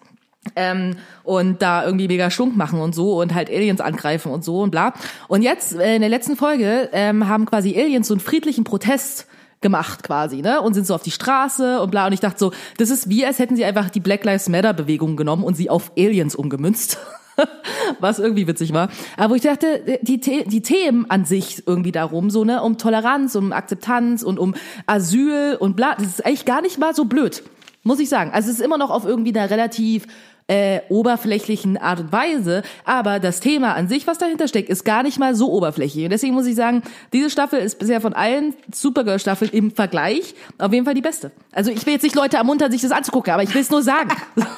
[0.56, 4.62] Ähm, und da irgendwie mega Schunk machen und so und halt Aliens angreifen und so
[4.62, 4.94] und bla.
[5.28, 9.28] Und jetzt, äh, in der letzten Folge, ähm, haben quasi Aliens so einen friedlichen Protest
[9.62, 10.62] gemacht quasi, ne?
[10.62, 12.07] Und sind so auf die Straße und bla.
[12.07, 14.74] Und ich dachte so, das ist wie, als hätten sie einfach die Black Lives Matter
[14.74, 16.97] Bewegung genommen und sie auf Aliens umgemünzt.
[17.99, 18.89] Was irgendwie witzig war.
[19.18, 23.36] Aber ich dachte, die, The die Themen an sich irgendwie darum, so, ne, um Toleranz,
[23.36, 24.55] um Akzeptanz und um
[24.86, 27.43] Asyl und bla, das ist eigentlich gar nicht mal so blöd.
[27.84, 28.32] Muss ich sagen.
[28.34, 30.05] Also es ist immer noch auf irgendwie einer relativ
[30.50, 35.04] äh, oberflächlichen Art und Weise, aber das Thema an sich, was dahinter steckt, ist gar
[35.04, 36.04] nicht mal so oberflächlich.
[36.06, 36.82] Und deswegen muss ich sagen,
[37.14, 41.32] diese Staffel ist bisher von allen Supergirl-Staffeln im Vergleich auf jeden Fall die beste.
[41.52, 43.84] Also ich will jetzt nicht Leute ermuntern, sich das anzugucken, aber ich will es nur
[43.84, 44.10] sagen.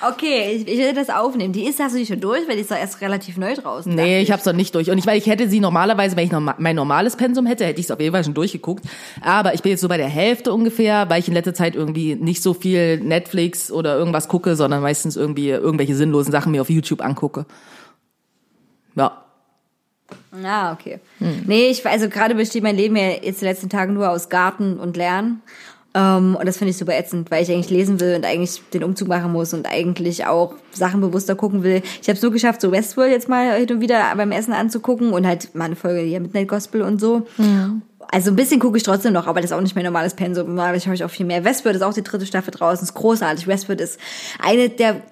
[0.00, 1.52] Okay, ich, ich will das aufnehmen.
[1.52, 3.92] Die ist, hast du die schon durch, weil die ist doch erst relativ neu draußen.
[3.92, 4.90] Nee, ich hab's noch nicht durch.
[4.90, 7.80] Und ich, weil ich hätte sie normalerweise, wenn ich norma mein normales Pensum hätte, hätte
[7.80, 8.84] ich es auf jeden Fall schon durchgeguckt.
[9.22, 12.14] Aber ich bin jetzt so bei der Hälfte ungefähr, weil ich in letzter Zeit irgendwie
[12.14, 16.70] nicht so viel Netflix oder irgendwas gucke, sondern meistens irgendwie irgendwelche sinnlosen Sachen mir auf
[16.70, 17.44] YouTube angucke.
[18.94, 19.22] Ja.
[20.42, 20.98] Ah, okay.
[21.46, 24.78] Nee, ich, also gerade besteht mein Leben ja jetzt die letzten Tage nur aus Garten
[24.78, 25.42] und Lernen.
[25.92, 28.82] Ähm, und das finde ich super ätzend, weil ich eigentlich lesen will und eigentlich den
[28.82, 31.82] Umzug machen muss und eigentlich auch Sachen bewusster gucken will.
[32.00, 35.12] Ich habe es so geschafft, so Westworld jetzt mal hin und wieder beim Essen anzugucken
[35.12, 37.26] und halt mal eine Folge hier Midnight Gospel und so.
[38.10, 40.46] Also ein bisschen gucke ich trotzdem noch, aber das ist auch nicht mein normales Pensum.
[40.48, 41.44] Normalerweise habe ich auch viel mehr.
[41.44, 43.46] Westworld ist auch die dritte Staffel draußen, ist großartig.
[43.46, 44.00] Westworld ist
[44.42, 45.02] eine der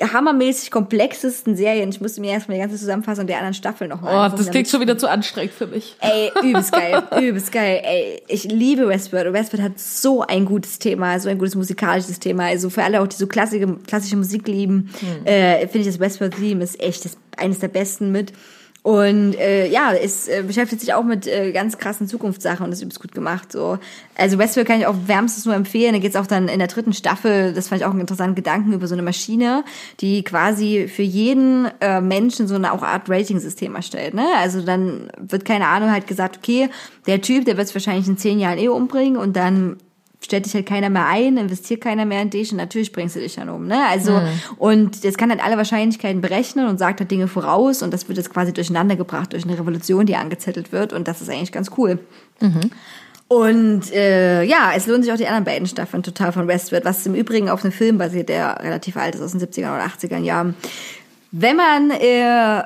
[0.00, 1.88] hammermäßig komplexesten Serien.
[1.88, 4.68] Ich musste mir erstmal die ganze Zusammenfassung der anderen Staffeln nochmal Oh, angucken, das klingt
[4.68, 5.96] schon wieder zu anstrengend für mich.
[6.00, 7.80] Ey, übelst geil, übelst geil.
[7.82, 9.26] Ey, ich liebe Westworld.
[9.26, 12.44] Und Westworld hat so ein gutes Thema, so ein gutes musikalisches Thema.
[12.46, 14.90] Also für alle auch, die so klassische, klassische Musik lieben,
[15.24, 18.32] äh, finde ich das Westworld-Theme ist echt das, eines der besten mit.
[18.86, 22.82] Und äh, ja, es äh, beschäftigt sich auch mit äh, ganz krassen Zukunftssachen und ist
[22.82, 23.50] übelst gut gemacht.
[23.50, 23.80] So.
[24.14, 25.94] Also Westworld kann ich auch wärmstens nur empfehlen.
[25.94, 28.72] Da geht's auch dann in der dritten Staffel, das fand ich auch einen interessanten Gedanken,
[28.72, 29.64] über so eine Maschine,
[29.98, 34.14] die quasi für jeden äh, Menschen so eine auch Art Rating-System erstellt.
[34.14, 34.24] Ne?
[34.36, 36.70] Also dann wird, keine Ahnung, halt gesagt, okay,
[37.08, 39.78] der Typ, der wird es wahrscheinlich in zehn Jahren eh umbringen und dann
[40.20, 43.20] stellt dich halt keiner mehr ein, investiert keiner mehr in dich und natürlich bringst du
[43.20, 43.86] dich dann um, ne?
[43.88, 44.20] Also,
[44.58, 48.18] und das kann halt alle Wahrscheinlichkeiten berechnen und sagt halt Dinge voraus und das wird
[48.18, 51.70] jetzt quasi durcheinander gebracht durch eine Revolution, die angezettelt wird und das ist eigentlich ganz
[51.76, 51.98] cool.
[53.28, 57.04] Und äh, ja, es lohnen sich auch die anderen beiden Staffeln total von Westworld, was
[57.06, 60.18] im Übrigen auf einem Film basiert, der relativ alt ist, aus den 70er oder 80er
[60.18, 60.54] Jahren.
[61.32, 62.62] Wenn man äh,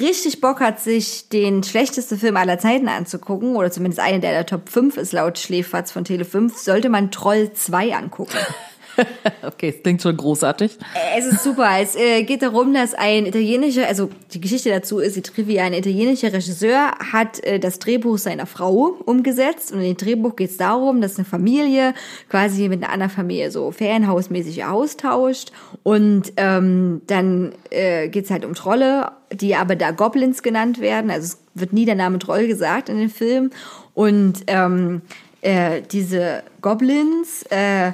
[0.00, 4.46] richtig Bock hat, sich den schlechtesten Film aller Zeiten anzugucken, oder zumindest einen, der der
[4.46, 8.38] Top 5 ist laut Schläferz von Tele 5, sollte man Troll 2 angucken.
[9.42, 10.78] Okay, es klingt schon großartig.
[11.16, 11.68] Es ist super.
[11.80, 15.74] Es äh, geht darum, dass ein italienischer, also die Geschichte dazu ist die Trivia, ein
[15.74, 20.56] italienischer Regisseur hat äh, das Drehbuch seiner Frau umgesetzt und in dem Drehbuch geht es
[20.56, 21.94] darum, dass eine Familie
[22.28, 28.44] quasi mit einer anderen Familie so ferienhausmäßig austauscht und ähm, dann äh, geht es halt
[28.44, 31.10] um Trolle, die aber da Goblins genannt werden.
[31.10, 33.50] Also es wird nie der Name Troll gesagt in dem Film
[33.94, 35.02] und ähm,
[35.44, 37.92] äh, diese Goblins, äh,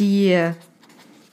[0.00, 0.52] die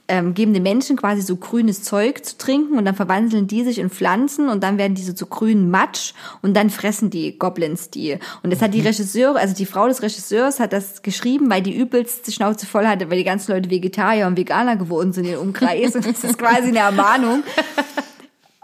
[0.07, 3.79] ähm, geben den Menschen quasi so grünes Zeug zu trinken und dann verwandeln die sich
[3.79, 8.17] in Pflanzen und dann werden diese zu grünen Matsch und dann fressen die Goblins die.
[8.43, 11.75] Und das hat die Regisseure, also die Frau des Regisseurs hat das geschrieben, weil die
[11.75, 15.95] übelste Schnauze voll hatte, weil die ganzen Leute Vegetarier und Veganer geworden sind im Umkreis
[15.95, 17.43] und das ist quasi eine Ermahnung.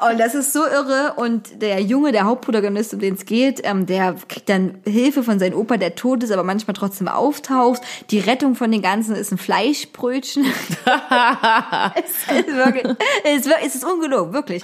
[0.09, 1.13] Und das ist so irre.
[1.15, 5.39] Und der Junge, der Hauptprotagonist, um den es geht, ähm, der kriegt dann Hilfe von
[5.39, 7.81] seinem Opa, der tot ist, aber manchmal trotzdem auftaucht.
[8.09, 10.45] Die Rettung von den Ganzen ist ein Fleischbrötchen.
[11.95, 12.85] es, ist wirklich,
[13.23, 14.63] es, ist, wirklich- es ist ungelogen, wirklich.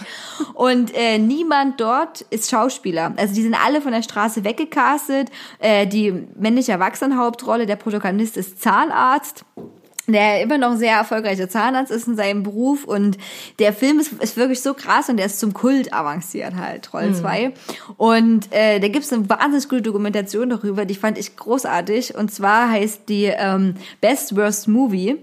[0.54, 3.14] Und äh, niemand dort ist Schauspieler.
[3.18, 5.30] Also die sind alle von der Straße weggecastet.
[5.60, 9.46] Äh, die männliche Erwachsenenhauptrolle, der Protagonist ist Zahnarzt
[10.14, 13.18] der immer noch ein sehr erfolgreicher Zahnarzt ist in seinem Beruf und
[13.60, 17.14] der Film ist, ist wirklich so krass und der ist zum Kult avanciert halt, Troll
[17.14, 17.54] 2.
[17.98, 22.32] Und äh, da gibt es eine wahnsinnig gute Dokumentation darüber, die fand ich großartig und
[22.32, 25.18] zwar heißt die ähm, Best Worst Movie.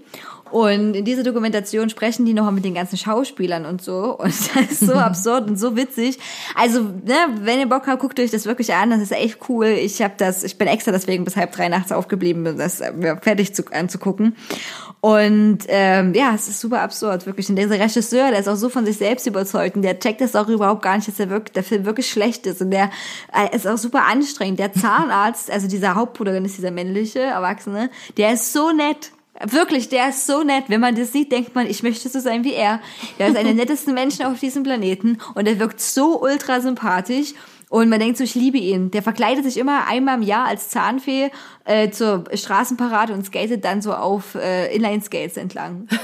[0.50, 4.16] Und in dieser Dokumentation sprechen die noch mit den ganzen Schauspielern und so.
[4.18, 6.18] Und das ist so absurd und so witzig.
[6.54, 8.90] Also, ne, wenn ihr Bock habt, guckt euch das wirklich an.
[8.90, 9.66] Das ist echt cool.
[9.66, 12.92] Ich habe das, ich bin extra deswegen bis halb drei nachts aufgeblieben, um das äh,
[13.20, 14.36] fertig zu, anzugucken.
[15.00, 17.48] Und ähm, ja, es ist super absurd, wirklich.
[17.48, 20.34] Und dieser Regisseur, der ist auch so von sich selbst überzeugt und der checkt das
[20.34, 22.60] auch überhaupt gar nicht, dass der, wirklich, der Film wirklich schlecht ist.
[22.60, 22.90] Und der
[23.32, 24.58] äh, ist auch super anstrengend.
[24.58, 29.12] Der Zahnarzt, also dieser Hauptprotagonist, dieser männliche Erwachsene, der ist so nett.
[29.44, 30.64] Wirklich, der ist so nett.
[30.68, 32.80] Wenn man das sieht, denkt man, ich möchte so sein wie er.
[33.18, 37.34] Der ist einer der nettesten Menschen auf diesem Planeten und er wirkt so ultra sympathisch.
[37.68, 38.92] Und man denkt so, ich liebe ihn.
[38.92, 41.30] Der verkleidet sich immer einmal im Jahr als Zahnfee
[41.64, 45.88] äh, zur Straßenparade und skatet dann so auf äh, Inline-Skates entlang.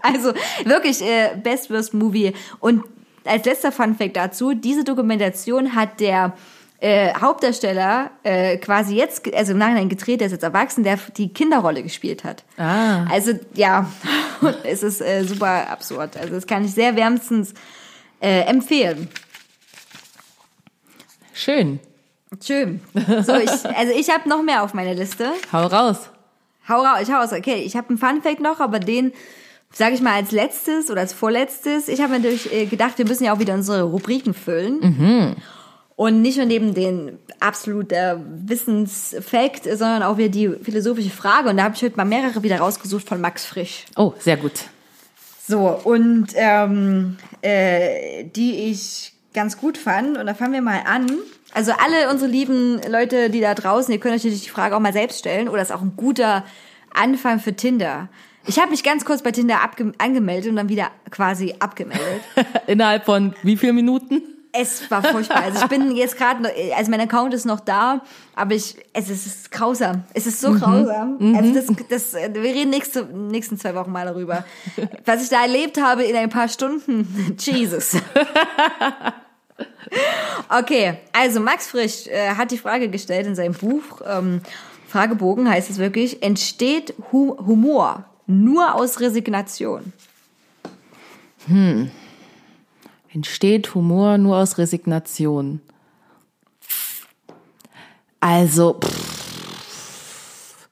[0.00, 0.32] Also
[0.64, 2.32] wirklich äh, Best Worst Movie.
[2.60, 2.84] Und
[3.24, 6.34] als letzter Funfact dazu, diese Dokumentation hat der
[6.80, 11.32] äh, Hauptdarsteller äh, quasi jetzt, also im Nachhinein gedreht, der ist jetzt erwachsen, der die
[11.32, 12.44] Kinderrolle gespielt hat.
[12.56, 13.04] Ah.
[13.10, 13.90] Also ja,
[14.64, 16.16] es ist äh, super absurd.
[16.16, 17.52] Also das kann ich sehr wärmstens
[18.20, 19.08] äh, empfehlen.
[21.32, 21.80] Schön.
[22.44, 22.80] Schön.
[22.94, 25.32] So, ich, also ich habe noch mehr auf meiner Liste.
[25.52, 26.10] Hau raus.
[26.68, 27.32] Hau raus, ich hau raus.
[27.32, 29.12] Okay, ich habe einen Funfact noch, aber den
[29.72, 31.88] sage ich mal als letztes oder als vorletztes.
[31.88, 35.36] Ich habe natürlich äh, gedacht, wir müssen ja auch wieder unsere Rubriken füllen.
[35.98, 38.14] Und nicht nur neben den absolut äh,
[38.46, 41.50] Wissensfact, sondern auch wieder die philosophische Frage.
[41.50, 43.84] Und da habe ich heute mal mehrere wieder rausgesucht von Max Frisch.
[43.96, 44.52] Oh, sehr gut.
[45.44, 50.16] So, und ähm, äh, die ich ganz gut fand.
[50.16, 51.10] Und da fangen wir mal an.
[51.52, 54.80] Also alle unsere lieben Leute, die da draußen, ihr könnt euch natürlich die Frage auch
[54.80, 55.48] mal selbst stellen.
[55.48, 56.44] Oder ist auch ein guter
[56.94, 58.08] Anfang für Tinder.
[58.46, 59.58] Ich habe mich ganz kurz bei Tinder
[59.98, 62.22] angemeldet und dann wieder quasi abgemeldet.
[62.68, 64.22] Innerhalb von wie vielen Minuten?
[64.60, 65.44] Es war furchtbar.
[65.44, 68.00] Also ich bin jetzt gerade, also mein Account ist noch da,
[68.34, 70.02] aber ich, es ist, es ist grausam.
[70.14, 71.36] Es ist so grausam.
[71.36, 74.44] Also das, das, wir reden nächste, nächsten zwei Wochen mal darüber.
[75.04, 77.96] Was ich da erlebt habe in ein paar Stunden, Jesus.
[80.48, 84.40] Okay, also Max Frisch äh, hat die Frage gestellt in seinem Buch, ähm,
[84.88, 89.92] Fragebogen heißt es wirklich, entsteht Hu Humor nur aus Resignation?
[93.18, 95.60] Entsteht Humor nur aus Resignation?
[98.20, 100.68] Also, pff,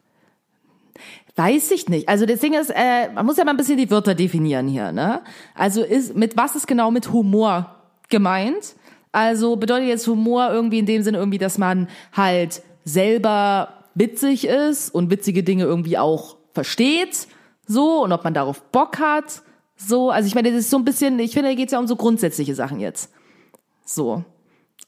[1.34, 2.08] weiß ich nicht.
[2.08, 4.92] Also das Ding ist, äh, man muss ja mal ein bisschen die Wörter definieren hier,
[4.92, 5.22] ne?
[5.56, 7.74] Also ist, mit was ist genau mit Humor
[8.10, 8.76] gemeint?
[9.10, 14.90] Also bedeutet jetzt Humor irgendwie in dem Sinne irgendwie, dass man halt selber witzig ist
[14.90, 17.26] und witzige Dinge irgendwie auch versteht,
[17.66, 19.42] so, und ob man darauf Bock hat,
[19.76, 20.10] so.
[20.10, 21.96] Also ich meine, das ist so ein bisschen, ich finde, da geht's ja um so
[21.96, 23.10] grundsätzliche Sachen jetzt.
[23.84, 24.24] So.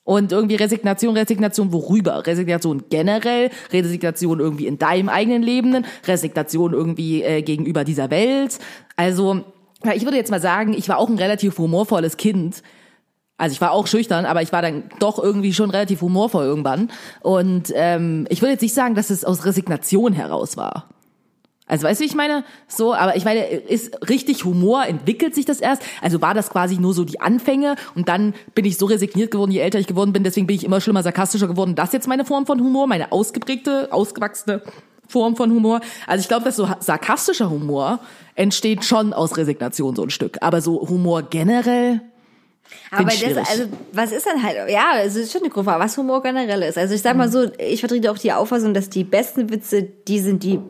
[0.04, 2.26] Und irgendwie Resignation, Resignation worüber?
[2.26, 8.58] Resignation generell, Resignation irgendwie in deinem eigenen Leben, Resignation irgendwie äh, gegenüber dieser Welt.
[8.96, 9.44] Also,
[9.84, 12.62] ja, ich würde jetzt mal sagen, ich war auch ein relativ humorvolles Kind.
[13.36, 16.90] Also ich war auch schüchtern, aber ich war dann doch irgendwie schon relativ humorvoll irgendwann.
[17.20, 20.88] Und ähm, ich würde jetzt nicht sagen, dass es aus Resignation heraus war.
[21.68, 22.44] Also weißt du, wie ich meine?
[22.66, 25.82] So, aber ich meine, ist richtig Humor, entwickelt sich das erst?
[26.02, 29.50] Also war das quasi nur so die Anfänge und dann bin ich so resigniert geworden,
[29.50, 31.74] je älter ich geworden bin, deswegen bin ich immer schlimmer sarkastischer geworden.
[31.74, 34.62] Das ist jetzt meine Form von Humor, meine ausgeprägte, ausgewachsene
[35.06, 35.80] Form von Humor.
[36.06, 38.00] Also ich glaube, dass so sarkastischer Humor
[38.34, 40.38] entsteht schon aus Resignation so ein Stück.
[40.40, 42.00] Aber so Humor generell.
[42.90, 46.22] Aber das, also, was ist dann halt, ja, es ist schon eine Frage, was Humor
[46.22, 46.76] generell ist.
[46.76, 50.20] Also ich sag mal so, ich vertrete auch die Auffassung, dass die besten Witze die
[50.20, 50.60] sind, die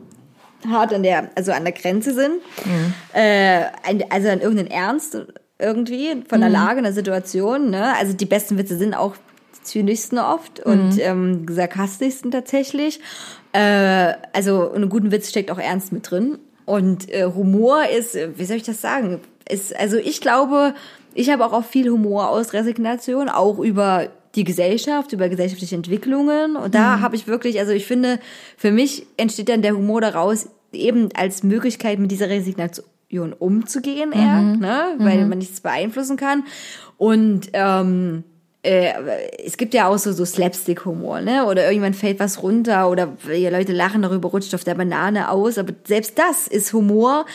[0.67, 2.41] hart an der, also an der Grenze sind.
[3.13, 5.17] Äh, ein- also an irgendeinen Ernst
[5.57, 7.69] irgendwie von der Lage, einer Situation.
[7.69, 7.93] Ne?
[7.97, 9.15] Also die besten Witze sind auch
[9.63, 12.99] zynischsten oft und ähm, sarkastischsten tatsächlich.
[13.53, 16.39] Äh, also in einem guten Witz steckt auch Ernst mit drin.
[16.65, 19.19] Und äh, Humor ist, äh, wie soll ich das sagen?
[19.49, 20.75] Ist, also ich glaube,
[21.13, 24.07] ich habe auch auf viel Humor aus Resignation, auch über
[24.39, 26.55] die Gesellschaft, über gesellschaftliche Entwicklungen.
[26.55, 28.19] Und da habe ich wirklich, also ich finde,
[28.57, 34.41] für mich entsteht dann der Humor daraus eben als Möglichkeit, mit dieser Resignation umzugehen, eher,
[34.41, 34.95] ne?
[34.97, 36.43] weil man nichts beeinflussen kann.
[36.97, 38.23] Und ähm,
[38.61, 38.93] äh,
[39.45, 41.45] es gibt ja auch so, so Slapstick-Humor, ne?
[41.45, 45.57] Oder irgendjemand fällt was runter oder die Leute lachen darüber, rutscht auf der Banane aus.
[45.57, 47.25] Aber selbst das ist Humor,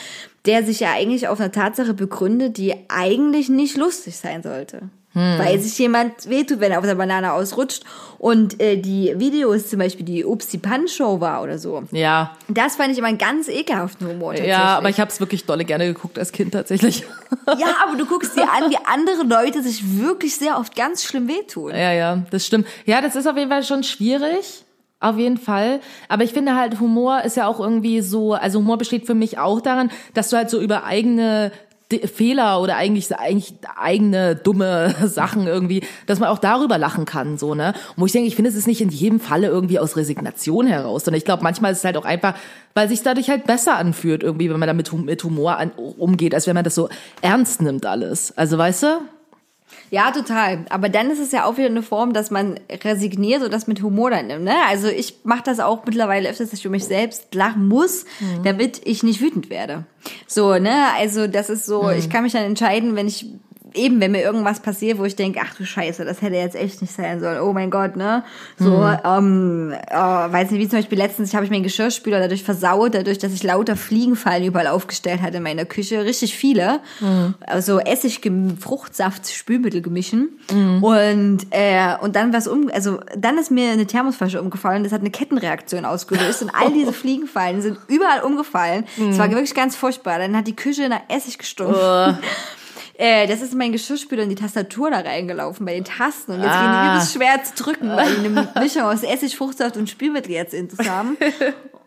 [0.47, 4.91] der sich ja eigentlich auf einer Tatsache begründet, die eigentlich nicht lustig sein sollte.
[5.15, 7.85] Weil sich jemand wehtut, wenn er auf der Banane ausrutscht.
[8.19, 11.85] Und äh, die Videos, zum Beispiel die Upsi Punch Show war oder so.
[11.93, 14.35] Ja, Das fand ich immer einen ganz ekelhaften Humor.
[14.35, 17.05] Ja, aber ich habe es wirklich dolle gerne geguckt als Kind tatsächlich.
[17.59, 21.29] Ja, aber du guckst dir an, wie andere Leute sich wirklich sehr oft ganz schlimm
[21.29, 21.73] wehtun.
[21.73, 22.67] Ja, ja, das stimmt.
[22.87, 24.65] Ja, das ist auf jeden Fall schon schwierig.
[25.01, 25.81] Auf jeden Fall.
[26.09, 29.37] Aber ich finde halt, Humor ist ja auch irgendwie so, also Humor besteht für mich
[29.39, 31.53] auch daran, dass du halt so über eigene
[32.01, 37.55] Fehler oder eigentlich, eigentlich eigene dumme Sachen irgendwie, dass man auch darüber lachen kann, so,
[37.55, 37.75] ne?
[37.97, 40.67] Und wo ich denke, ich finde, es ist nicht in jedem Falle irgendwie aus Resignation
[40.67, 42.35] heraus, sondern ich glaube, manchmal ist es halt auch einfach,
[42.75, 46.47] weil sich dadurch halt besser anfühlt irgendwie, wenn man damit mit Humor an, umgeht, als
[46.47, 46.89] wenn man das so
[47.23, 48.37] ernst nimmt alles.
[48.37, 48.87] Also, weißt du?
[49.91, 50.65] Ja, total.
[50.71, 53.83] Aber dann ist es ja auch wieder eine Form, dass man resigniert und das mit
[53.83, 54.45] Humor dann nimmt.
[54.45, 54.55] Ne?
[54.69, 58.05] Also ich mache das auch mittlerweile öfters, dass ich für mich selbst lachen muss,
[58.43, 59.85] damit ich nicht wütend werde.
[60.27, 60.89] So, ne?
[60.97, 63.27] Also das ist so, ich kann mich dann entscheiden, wenn ich
[63.75, 66.81] eben, wenn mir irgendwas passiert, wo ich denke, ach du Scheiße, das hätte jetzt echt
[66.81, 67.41] nicht sein sollen.
[67.41, 68.25] Oh mein Gott, ne?
[68.59, 72.95] So, ähm, äh, weiß nicht, wie zum Beispiel letztens, habe ich meinen Geschirrspüler dadurch versaut,
[72.95, 76.81] dadurch, dass ich lauter Fliegenfallen überall aufgestellt hatte in meiner Küche, richtig viele.
[77.47, 78.21] Also Essig,
[78.61, 80.29] Fruchtsaft, Spülmittel gemischen.
[80.83, 85.01] Und, äh, und dann was um, also dann ist mir eine Thermosflasche umgefallen, das hat
[85.01, 88.85] eine Kettenreaktion ausgelöst und all diese Fliegenfallen sind überall umgefallen.
[89.11, 90.19] Es war wirklich ganz furchtbar.
[90.19, 91.75] Dann hat die Küche nach Essig gestunken.
[92.97, 96.53] Äh, das ist mein Geschirrspüler in die Tastatur da reingelaufen bei den Tasten und jetzt
[96.53, 96.61] Ah.
[96.63, 100.55] gehen die übelst schwer zu drücken, weil eine Mischung aus Essig, Fruchtsaft und Spülmittel jetzt
[100.55, 101.17] in haben.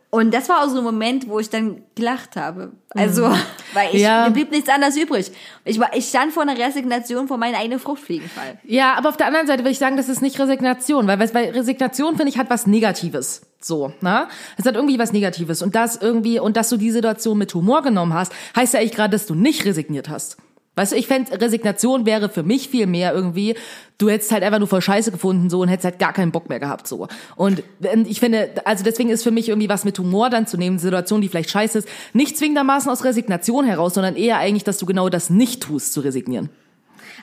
[0.09, 2.71] Und das war auch so ein Moment, wo ich dann gelacht habe.
[2.91, 3.23] Also,
[3.73, 4.23] weil ich, Ja.
[4.23, 5.29] mir blieb nichts anderes übrig.
[5.65, 8.57] Ich, war, ich stand vor einer Resignation vor meinem eigenen Fruchtfliegenfall.
[8.63, 11.49] Ja, aber auf der anderen Seite würde ich sagen, das ist nicht Resignation, weil, weil
[11.49, 13.41] Resignation finde ich hat was Negatives.
[13.59, 14.29] So, ne?
[14.57, 17.81] Es hat irgendwie was Negatives und das irgendwie und dass du die Situation mit Humor
[17.81, 20.37] genommen hast, heißt ja eigentlich gerade, dass du nicht resigniert hast.
[20.77, 23.55] Weißt du, ich fände, Resignation wäre für mich viel mehr irgendwie,
[23.97, 26.49] du hättest halt einfach nur voll Scheiße gefunden so und hättest halt gar keinen Bock
[26.49, 27.07] mehr gehabt so.
[27.35, 30.55] Und ähm, ich finde, also deswegen ist für mich irgendwie was mit Humor dann zu
[30.55, 34.77] nehmen, Situation, die vielleicht scheiße ist, nicht zwingendermaßen aus Resignation heraus, sondern eher eigentlich, dass
[34.77, 36.49] du genau das nicht tust, zu resignieren.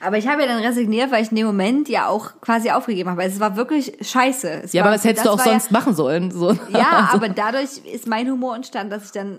[0.00, 3.08] Aber ich habe ja dann resigniert, weil ich in dem Moment ja auch quasi aufgegeben
[3.10, 3.22] habe.
[3.22, 4.62] Es war wirklich scheiße.
[4.64, 6.32] Es Ja, war, aber was hättest du auch sonst machen sollen?
[6.32, 6.50] So.
[6.70, 9.38] Ja, Also- aber dadurch ist mein Humor entstanden, dass ich dann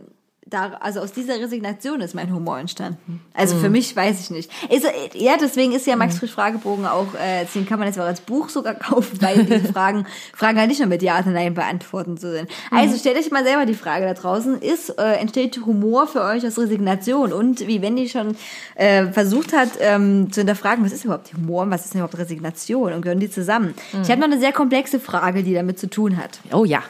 [0.55, 3.21] da, also aus dieser Resignation ist mein Humor entstanden.
[3.33, 3.59] Also Mhm.
[3.61, 4.49] für mich weiß ich nicht.
[4.71, 8.05] Ist, ja, deswegen ist ja Max Frisch Fragebogen auch, äh, den kann man jetzt auch
[8.05, 11.53] als Buch sogar kaufen, weil diese Fragen, Fragen halt nicht nur mit Ja oder Nein
[11.53, 12.49] beantworten zu sind.
[12.71, 12.77] Mhm.
[12.77, 16.45] Also stellt euch mal selber die Frage da draußen, ist, äh, entsteht Humor für euch
[16.47, 17.33] aus Resignation?
[17.33, 18.35] Und wie Wendy schon
[18.75, 22.93] äh, versucht hat, ähm, zu hinterfragen, was ist überhaupt Humor und was ist überhaupt Resignation
[22.93, 23.73] und gehören die zusammen?
[23.93, 24.01] Mhm.
[24.03, 26.39] Ich habe noch eine sehr komplexe Frage, die damit zu tun hat.
[26.53, 26.81] Oh ja.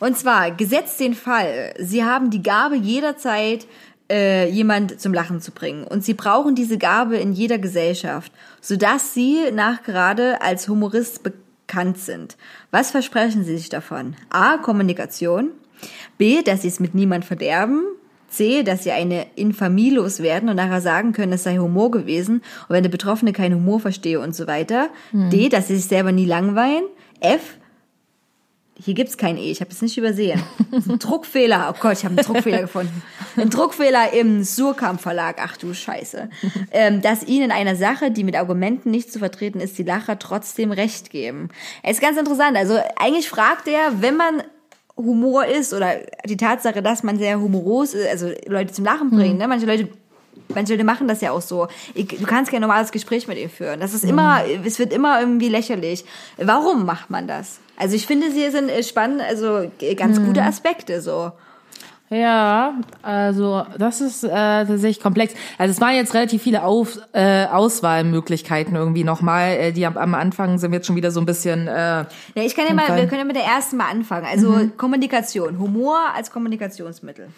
[0.00, 3.66] Und zwar, gesetzt den Fall, Sie haben die Gabe jederzeit,
[4.10, 5.84] äh, jemand zum Lachen zu bringen.
[5.84, 12.36] Und Sie brauchen diese Gabe in jeder Gesellschaft, sodass Sie nachgerade als Humorist bekannt sind.
[12.70, 14.16] Was versprechen Sie sich davon?
[14.30, 14.56] A.
[14.56, 15.50] Kommunikation.
[16.18, 16.42] B.
[16.42, 17.84] Dass Sie es mit niemand verderben.
[18.30, 22.70] C, dass sie eine Infamie loswerden und nachher sagen können, es sei Humor gewesen und
[22.70, 24.88] wenn der Betroffene keinen Humor verstehe und so weiter.
[25.12, 26.84] D, dass sie sich selber nie langweilen.
[27.20, 27.58] F,
[28.82, 30.42] hier gibt's kein E, ich habe es nicht übersehen.
[30.72, 31.72] Ein Druckfehler.
[31.74, 33.02] Oh Gott, ich habe einen Druckfehler gefunden.
[33.36, 35.36] Ein Druckfehler im Surkamp Verlag.
[35.42, 36.28] Ach du Scheiße.
[36.72, 40.18] Ähm, dass ihnen in einer Sache, die mit Argumenten nicht zu vertreten ist, die Lacher
[40.18, 41.48] trotzdem recht geben.
[41.82, 42.56] Es ist ganz interessant.
[42.56, 44.42] Also eigentlich fragt er, wenn man
[44.96, 49.38] Humor ist oder die Tatsache, dass man sehr humoros ist, also Leute zum Lachen bringen.
[49.38, 49.48] Ne?
[49.48, 49.88] Manche Leute
[50.54, 51.68] Manche Leute machen das ja auch so.
[51.94, 53.78] Ich, du kannst kein normales Gespräch mit ihm führen.
[53.78, 56.04] Das ist immer, es wird immer irgendwie lächerlich.
[56.38, 57.60] Warum macht man das?
[57.80, 60.26] Also ich finde, sie sind äh, spannend, also äh, ganz Hm.
[60.26, 61.32] gute Aspekte so.
[62.12, 65.32] Ja, also das ist äh, tatsächlich komplex.
[65.58, 69.52] Also es waren jetzt relativ viele Auf, äh, Auswahlmöglichkeiten irgendwie nochmal.
[69.52, 71.68] Äh, die am, am Anfang sind wir jetzt schon wieder so ein bisschen.
[71.68, 74.26] Äh, Ja, ich kann ja mal, wir können ja mit der ersten mal anfangen.
[74.28, 74.76] Also Mhm.
[74.76, 77.28] Kommunikation, Humor als Kommunikationsmittel.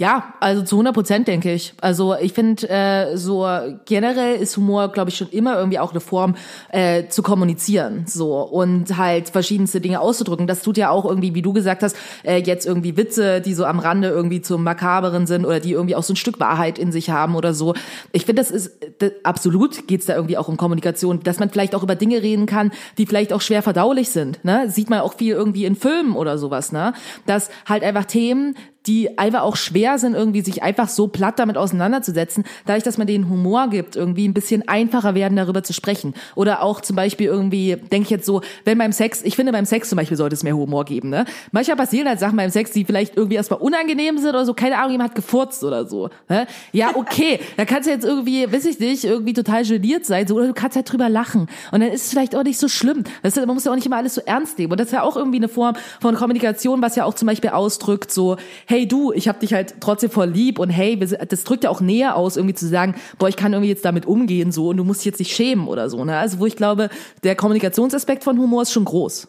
[0.00, 1.74] Ja, also zu 100 Prozent denke ich.
[1.82, 3.46] Also ich finde, äh, so
[3.84, 6.36] generell ist Humor, glaube ich, schon immer irgendwie auch eine Form
[6.70, 10.46] äh, zu kommunizieren, so und halt verschiedenste Dinge auszudrücken.
[10.46, 13.66] Das tut ja auch irgendwie, wie du gesagt hast, äh, jetzt irgendwie Witze, die so
[13.66, 16.92] am Rande irgendwie zum makaberen sind oder die irgendwie auch so ein Stück Wahrheit in
[16.92, 17.74] sich haben oder so.
[18.12, 21.74] Ich finde, das ist das, absolut geht's da irgendwie auch um Kommunikation, dass man vielleicht
[21.74, 24.42] auch über Dinge reden kann, die vielleicht auch schwer verdaulich sind.
[24.46, 24.70] Ne?
[24.70, 26.94] Sieht man auch viel irgendwie in Filmen oder sowas, ne?
[27.26, 28.54] Dass halt einfach Themen
[28.86, 33.06] die einfach auch schwer sind, irgendwie sich einfach so platt damit auseinanderzusetzen, dadurch, dass man
[33.06, 36.14] denen Humor gibt, irgendwie ein bisschen einfacher werden, darüber zu sprechen.
[36.34, 39.66] Oder auch zum Beispiel irgendwie, denke ich jetzt so, wenn beim Sex, ich finde beim
[39.66, 41.24] Sex zum Beispiel sollte es mehr Humor geben, ne?
[41.52, 44.78] Manchmal passieren halt Sachen beim Sex, die vielleicht irgendwie erstmal unangenehm sind oder so, keine
[44.78, 46.08] Ahnung, jemand hat gefurzt oder so.
[46.28, 46.46] Ne?
[46.72, 50.36] Ja, okay, da kannst du jetzt irgendwie, weiß ich nicht, irgendwie total geniert sein, so,
[50.36, 51.48] oder du kannst halt drüber lachen.
[51.70, 53.04] Und dann ist es vielleicht auch nicht so schlimm.
[53.22, 54.72] Das ist, man muss ja auch nicht immer alles so ernst nehmen.
[54.72, 57.50] Und das ist ja auch irgendwie eine Form von Kommunikation, was ja auch zum Beispiel
[57.50, 58.36] ausdrückt, so,
[58.70, 61.80] hey du, ich hab dich halt trotzdem voll lieb und hey, das drückt ja auch
[61.80, 64.84] näher aus, irgendwie zu sagen, boah, ich kann irgendwie jetzt damit umgehen so und du
[64.84, 66.04] musst dich jetzt nicht schämen oder so.
[66.04, 66.16] Ne?
[66.16, 66.88] Also wo ich glaube,
[67.24, 69.26] der Kommunikationsaspekt von Humor ist schon groß.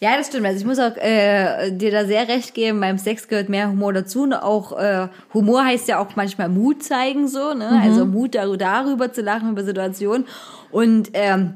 [0.00, 0.46] Ja, das stimmt.
[0.46, 2.80] Also ich muss auch äh, dir da sehr recht geben.
[2.80, 4.22] Beim Sex gehört mehr Humor dazu.
[4.22, 7.80] Und auch äh, Humor heißt ja auch manchmal Mut zeigen so, ne?
[7.82, 10.26] Also Mut dar darüber zu lachen über Situationen.
[10.72, 11.54] Und ähm,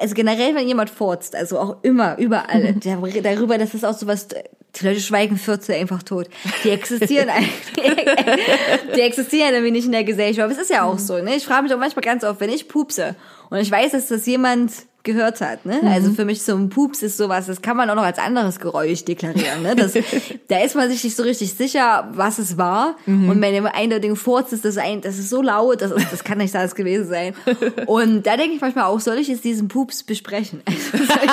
[0.00, 2.74] also generell, wenn jemand furzt, also auch immer, überall,
[3.22, 4.28] darüber, dass es auch sowas,
[4.76, 6.28] die Leute schweigen Fürze einfach tot.
[6.64, 7.52] Die existieren eigentlich,
[8.96, 10.44] die existieren irgendwie nicht in der Gesellschaft.
[10.44, 11.36] Aber es ist ja auch so, ne?
[11.36, 13.14] Ich frage mich auch manchmal ganz oft, wenn ich pupse
[13.50, 14.72] und ich weiß, dass das jemand
[15.02, 15.66] gehört hat.
[15.66, 15.80] Ne?
[15.84, 18.60] Also für mich so ein Pups ist sowas, das kann man auch noch als anderes
[18.60, 19.62] Geräusch deklarieren.
[19.62, 19.74] Ne?
[19.74, 19.94] Das,
[20.48, 22.96] da ist man sich nicht so richtig sicher, was es war.
[23.06, 26.24] Und wenn jemand eindeutig Furz ist, das, ein, das ist so laut, das, ist, das
[26.24, 27.34] kann nicht das gewesen sein.
[27.86, 30.62] Und da denke ich manchmal auch, soll ich jetzt diesen Pups besprechen?
[30.92, 31.30] Also soll ich,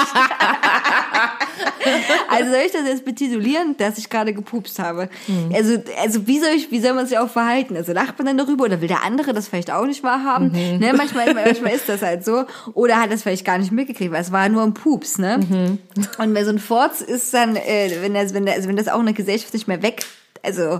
[2.29, 5.09] also soll ich das jetzt betitulieren, dass ich gerade gepupst habe?
[5.53, 7.75] Also, also wie soll ich, wie soll man sich auch verhalten?
[7.75, 10.51] Also lacht man dann darüber oder will der andere das vielleicht auch nicht wahrhaben?
[10.51, 12.45] Ne, manchmal, manchmal ist das halt so.
[12.73, 15.77] Oder hat das vielleicht gar nicht mitgekriegt, weil es war nur ein Pups, ne?
[16.17, 18.87] Und bei so ein Forz ist dann, äh, wenn das, wenn das, also wenn das
[18.87, 20.03] auch eine Gesellschaft nicht mehr weg,
[20.43, 20.79] also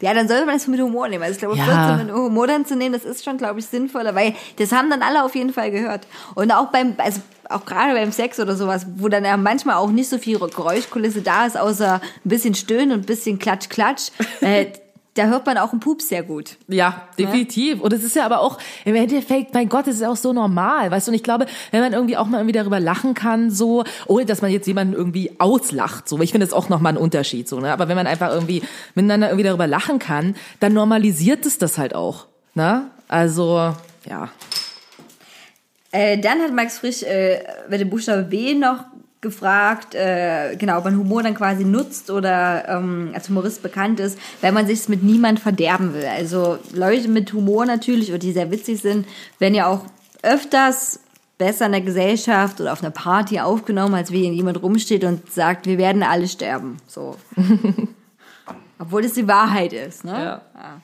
[0.00, 1.22] ja, dann sollte man das mit Humor nehmen.
[1.22, 1.96] Also ich glaube, Ja.
[1.96, 5.00] Mit Humor dann zu nehmen, das ist schon, glaube ich, sinnvoller, weil das haben dann
[5.02, 6.06] alle auf jeden Fall gehört.
[6.34, 9.90] Und auch beim, also auch gerade beim Sex oder sowas, wo dann ja manchmal auch
[9.90, 14.10] nicht so viel Geräuschkulisse da ist, außer ein bisschen Stöhnen und ein bisschen Klatsch, Klatsch.
[14.42, 14.66] Äh,
[15.16, 16.56] da hört man auch einen Pups sehr gut.
[16.68, 17.80] Ja, definitiv.
[17.80, 20.90] Und es ist ja aber auch, im Endeffekt, mein Gott, es ist auch so normal,
[20.90, 23.84] weißt du, und ich glaube, wenn man irgendwie auch mal irgendwie darüber lachen kann, so,
[24.06, 27.48] ohne dass man jetzt jemanden irgendwie auslacht, so, ich finde das auch nochmal ein Unterschied,
[27.48, 28.62] so, ne, aber wenn man einfach irgendwie
[28.94, 33.74] miteinander irgendwie darüber lachen kann, dann normalisiert es das halt auch, ne, also,
[34.08, 34.28] ja.
[35.92, 38.84] Äh, dann hat Max Frisch äh, bei dem Buchstabe B noch
[39.20, 44.18] gefragt, äh, genau, ob man Humor dann quasi nutzt oder ähm, als Humorist bekannt ist,
[44.40, 46.04] wenn man sich mit niemand verderben will.
[46.04, 49.06] Also Leute mit Humor natürlich oder die sehr witzig sind,
[49.38, 49.84] werden ja auch
[50.22, 51.00] öfters
[51.38, 55.66] besser in der Gesellschaft oder auf einer Party aufgenommen, als wie jemand rumsteht und sagt,
[55.66, 56.78] wir werden alle sterben.
[56.86, 57.16] So.
[58.78, 60.12] Obwohl es die Wahrheit ist, ne?
[60.12, 60.42] Ja.
[60.54, 60.80] Ja,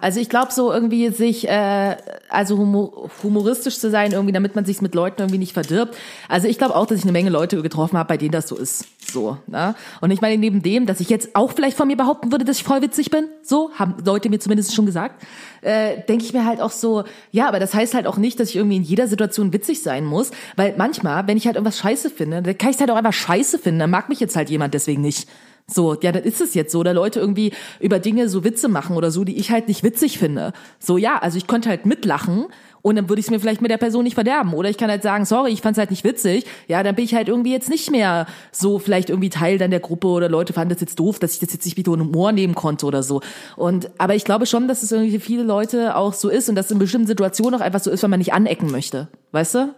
[0.00, 1.96] also ich glaube so irgendwie sich, äh,
[2.28, 5.96] also humor humoristisch zu sein, irgendwie, damit man sich mit Leuten irgendwie nicht verdirbt.
[6.28, 8.56] Also ich glaube auch, dass ich eine Menge Leute getroffen habe, bei denen das so
[8.56, 8.86] ist.
[9.10, 9.74] So, ne?
[10.00, 12.56] Und ich meine, neben dem, dass ich jetzt auch vielleicht von mir behaupten würde, dass
[12.56, 15.22] ich voll witzig bin, so, haben Leute mir zumindest schon gesagt,
[15.60, 18.48] äh, denke ich mir halt auch so, ja, aber das heißt halt auch nicht, dass
[18.48, 22.10] ich irgendwie in jeder Situation witzig sein muss, weil manchmal, wenn ich halt irgendwas scheiße
[22.10, 24.50] finde, dann kann ich es halt auch einfach scheiße finden, dann mag mich jetzt halt
[24.50, 25.28] jemand deswegen nicht.
[25.66, 26.80] So, ja, dann ist es jetzt so.
[26.80, 30.18] Oder Leute irgendwie über Dinge so Witze machen oder so, die ich halt nicht witzig
[30.18, 30.52] finde.
[30.78, 32.46] So, ja, also ich könnte halt mitlachen
[32.82, 34.52] und dann würde ich es mir vielleicht mit der Person nicht verderben.
[34.54, 36.44] Oder ich kann halt sagen, sorry, ich fand es halt nicht witzig.
[36.66, 39.80] Ja, dann bin ich halt irgendwie jetzt nicht mehr so vielleicht irgendwie Teil dann der
[39.80, 42.54] Gruppe oder Leute fanden das jetzt doof, dass ich das jetzt nicht mit Humor nehmen
[42.54, 43.22] konnte oder so.
[43.56, 46.56] Und, aber ich glaube schon, dass es irgendwie für viele Leute auch so ist und
[46.56, 49.08] dass es in bestimmten Situationen auch einfach so ist, wenn man nicht anecken möchte.
[49.30, 49.74] Weißt du?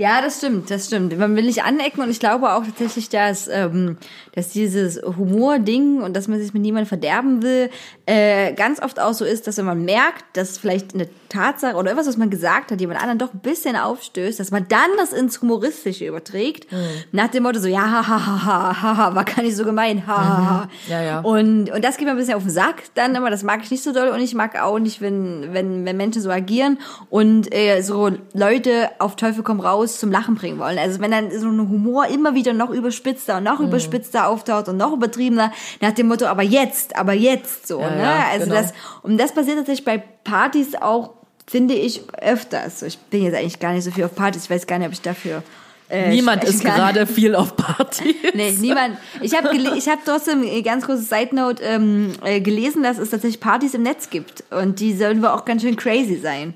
[0.00, 1.18] Ja, das stimmt, das stimmt.
[1.18, 3.98] Man will nicht anecken und ich glaube auch tatsächlich, dass, ähm,
[4.32, 7.68] dass dieses Humor-Ding und dass man sich mit niemandem verderben will,
[8.06, 11.86] äh, ganz oft auch so ist, dass wenn man merkt, dass vielleicht eine Tatsache oder
[11.90, 15.14] irgendwas, was man gesagt hat, jemand anderen doch ein bisschen aufstößt, dass man dann das
[15.14, 16.76] ins Humoristische überträgt, Mhm.
[17.12, 20.06] nach dem Motto so, ja, ha, ha, ha, ha, ha, war gar nicht so gemein,
[20.06, 20.64] ha, ha, ha.
[20.86, 20.90] Mhm.
[20.92, 21.20] Ja, ja.
[21.20, 23.70] Und, und das geht mir ein bisschen auf den Sack dann immer, das mag ich
[23.70, 26.78] nicht so doll und ich mag auch nicht, wenn, wenn, wenn Menschen so agieren
[27.08, 30.78] und äh, so Leute auf Teufel komm raus zum Lachen bringen wollen.
[30.78, 33.48] Also wenn dann so ein Humor immer wieder noch überspitzter und Mhm.
[33.50, 37.80] noch überspitzter auftaucht und noch übertriebener, nach dem Motto, aber jetzt, aber jetzt so.
[37.80, 38.08] Ja, ne?
[38.32, 38.60] also genau.
[38.60, 38.72] das,
[39.02, 41.10] und das passiert tatsächlich bei Partys auch,
[41.50, 42.82] finde ich, öfters.
[42.82, 44.92] Ich bin jetzt eigentlich gar nicht so viel auf Partys, ich weiß gar nicht, ob
[44.92, 45.42] ich dafür.
[45.88, 48.14] Äh, Niemand ist gerade viel auf Party.
[48.34, 48.96] Nee, niemand.
[49.20, 53.10] Ich habe ich hab trotzdem, äh, ganz kurze Side Note, ähm, äh, gelesen, dass es
[53.10, 54.44] tatsächlich Partys im Netz gibt.
[54.50, 56.54] Und die sollen wohl auch ganz schön crazy sein.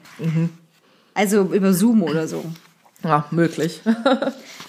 [1.14, 2.44] Also über Zoom oder so.
[3.02, 3.80] Ja, möglich.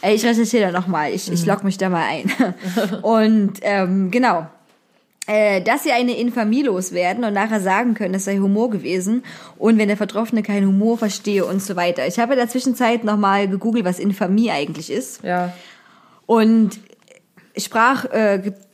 [0.02, 1.12] Äh, Ich recherchiere da nochmal.
[1.14, 2.34] Ich, ich log mich da mal ein.
[3.04, 4.48] Und ähm, genau.
[5.28, 9.24] Äh, dass sie eine Infamie loswerden und nachher sagen können, es sei Humor gewesen
[9.58, 12.06] und wenn der Betroffene keinen Humor verstehe und so weiter.
[12.06, 15.24] Ich habe in der Zwischenzeit nochmal gegoogelt, was Infamie eigentlich ist.
[15.24, 15.52] Ja.
[16.28, 16.80] Und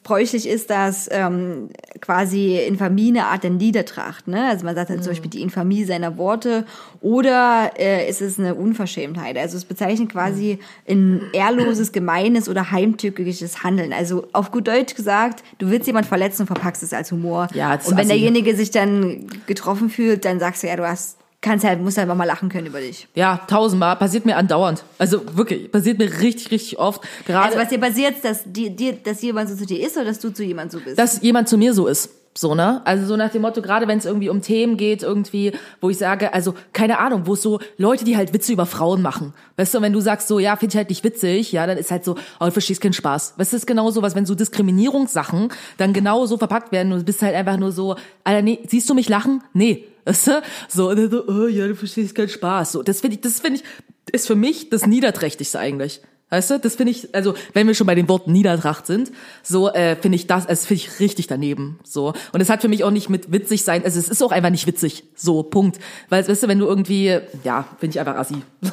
[0.02, 4.28] sprachgebräuchlich ist das ähm, quasi Infamie eine Art der Niedertracht.
[4.28, 4.48] Ne?
[4.48, 6.66] Also man sagt halt zum Beispiel die Infamie seiner Worte
[7.02, 9.38] oder äh, ist es eine Unverschämtheit.
[9.38, 13.94] Also es bezeichnet quasi ein ehrloses, gemeines oder heimtückisches Handeln.
[13.94, 17.48] Also auf gut Deutsch gesagt, du willst jemand verletzen und verpackst es als Humor.
[17.54, 18.08] Ja, und wenn assi.
[18.08, 22.16] derjenige sich dann getroffen fühlt, dann sagst du ja, du hast kannst halt musst einfach
[22.16, 23.08] mal lachen können über dich.
[23.16, 23.96] Ja, tausendmal.
[23.96, 24.84] Passiert mir andauernd.
[24.98, 27.02] Also wirklich, passiert mir richtig, richtig oft.
[27.26, 30.06] Gerade, Also was dir passiert, dass dir, dir, dass jemand so zu dir ist oder
[30.06, 30.98] dass du zu jemand so bist?
[31.00, 32.10] dass jemand zu mir so ist.
[32.34, 32.82] So, ne?
[32.86, 35.52] Also so nach dem Motto, gerade wenn es irgendwie um Themen geht, irgendwie,
[35.82, 39.02] wo ich sage, also keine Ahnung, wo es so Leute, die halt Witze über Frauen
[39.02, 39.34] machen.
[39.58, 41.92] Weißt du, wenn du sagst so, ja, finde ich halt nicht witzig, ja, dann ist
[41.92, 43.34] halt so, oh, du verstehst keinen Spaß.
[43.38, 46.94] Weißt du, das ist genau so was, wenn so Diskriminierungssachen dann genau so verpackt werden
[46.94, 49.44] und du bist halt einfach nur so, Alter, nee, siehst du mich lachen?
[49.54, 49.88] Nee.
[50.06, 50.42] Weißt du?
[50.70, 52.72] So, und dann so, oh ja, du verstehst keinen Spaß.
[52.72, 56.02] So, das finde ich, das finde ich, ist für mich das Niederträchtigste eigentlich.
[56.32, 59.12] Weißt du, das finde ich, also wenn wir schon bei den Worten Niedertracht sind,
[59.44, 61.80] so äh, finde ich das, das finde ich richtig daneben.
[61.84, 64.32] So und es hat für mich auch nicht mit witzig sein, also es ist auch
[64.32, 65.04] einfach nicht witzig.
[65.14, 65.80] So Punkt,
[66.10, 68.42] weil weißt du, wenn du irgendwie, ja, finde ich einfach assi.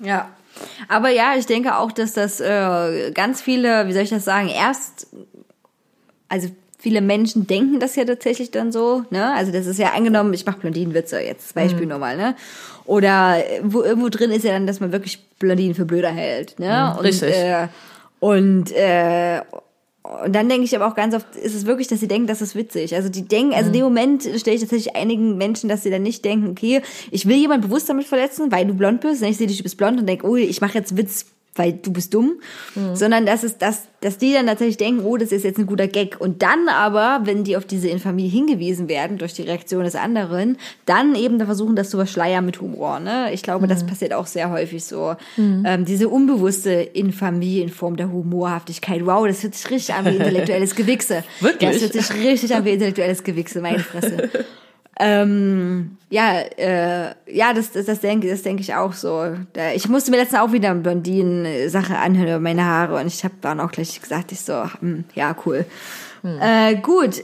[0.00, 0.28] Ja.
[0.88, 4.48] Aber ja, ich denke auch, dass das äh, ganz viele, wie soll ich das sagen,
[4.48, 5.08] erst,
[6.28, 9.34] also viele Menschen denken das ja tatsächlich dann so, ne?
[9.34, 12.36] Also das ist ja angenommen, ich mache Blondinenwitze jetzt, als Beispiel nur mal, ne?
[12.84, 16.58] Oder äh, wo irgendwo drin ist ja dann, dass man wirklich Blondinen für blöder hält,
[16.58, 16.94] ne?
[16.96, 17.34] und, richtig.
[17.34, 17.68] Äh,
[18.20, 19.42] und äh,
[20.24, 22.40] und dann denke ich aber auch ganz oft, ist es wirklich, dass sie denken, das
[22.40, 22.94] ist witzig.
[22.94, 26.02] Also die denken, also in dem Moment stelle ich tatsächlich einigen Menschen, dass sie dann
[26.02, 29.22] nicht denken, okay, ich will jemanden bewusst damit verletzen, weil du blond bist.
[29.22, 31.26] Und ich sehe dich, du bist blond und denke, oh, ich mache jetzt Witz,
[31.58, 32.40] weil du bist dumm.
[32.94, 35.88] Sondern dass es, dass, dass die dann tatsächlich denken, oh, das ist jetzt ein guter
[35.88, 36.16] Gag.
[36.20, 40.56] Und dann aber, wenn die auf diese Infamie hingewiesen werden durch die Reaktion des anderen,
[40.86, 43.00] dann eben da versuchen, das zu verschleiern mit Humor.
[43.00, 43.32] Ne?
[43.32, 45.16] Ich glaube, das passiert auch sehr häufig so.
[45.36, 49.04] Ähm, diese unbewusste Infamie in Form der Humorhaftigkeit.
[49.04, 51.24] Wow, das hört sich richtig an wie intellektuelles Gewichse.
[51.40, 51.70] Wirklich?
[51.70, 54.30] Das hört sich richtig an wie intellektuelles Gewichse, meine Fresse.
[54.98, 59.34] ähm, ja, äh, ja, das, das, das denke das denke ich auch so.
[59.52, 63.24] Da, ich musste mir letztens auch wieder eine Blondinen-Sache anhören über meine Haare und ich
[63.24, 65.64] habe dann auch gleich gesagt, ich so, hm, ja, cool.
[66.40, 67.22] Äh, gut.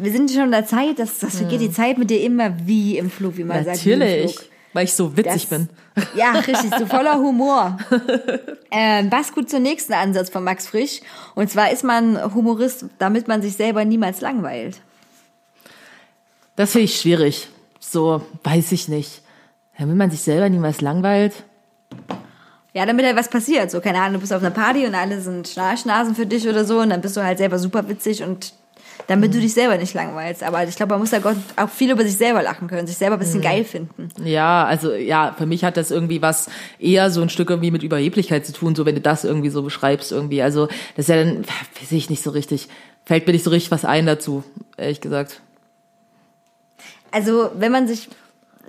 [0.00, 2.98] Wir sind schon in der Zeit, das, das vergeht die Zeit mit dir immer wie
[2.98, 3.84] im Flug, wie man sagt.
[3.84, 4.38] wie im Natürlich,
[4.72, 5.68] weil ich so witzig Das- bin.
[6.14, 7.76] Ja, richtig, so voller Humor.
[8.70, 11.00] ähm, passt gut zum nächsten Ansatz von Max Frisch.
[11.34, 14.80] Und zwar ist man Humorist, damit man sich selber niemals langweilt.
[16.60, 17.48] Das finde ich schwierig.
[17.78, 19.22] So, weiß ich nicht.
[19.78, 21.32] Damit man sich selber niemals langweilt.
[22.74, 23.70] Ja, damit halt was passiert.
[23.70, 26.66] So, keine Ahnung, du bist auf einer Party und alle sind Schnarchnasen für dich oder
[26.66, 28.52] so und dann bist du halt selber super witzig und
[29.06, 30.42] damit du dich selber nicht langweilst.
[30.42, 32.98] Aber ich glaube, man muss da Gott auch viel über sich selber lachen können, sich
[32.98, 34.10] selber ein bisschen geil finden.
[34.22, 37.82] Ja, also ja, für mich hat das irgendwie was eher so ein Stück irgendwie mit
[37.82, 40.42] Überheblichkeit zu tun, so wenn du das irgendwie so beschreibst irgendwie.
[40.42, 41.38] Also das ist ja dann,
[41.80, 42.68] weiß ich nicht so richtig,
[43.06, 44.44] fällt mir nicht so richtig was ein dazu,
[44.76, 45.40] ehrlich gesagt.
[47.12, 48.08] Also, wenn man sich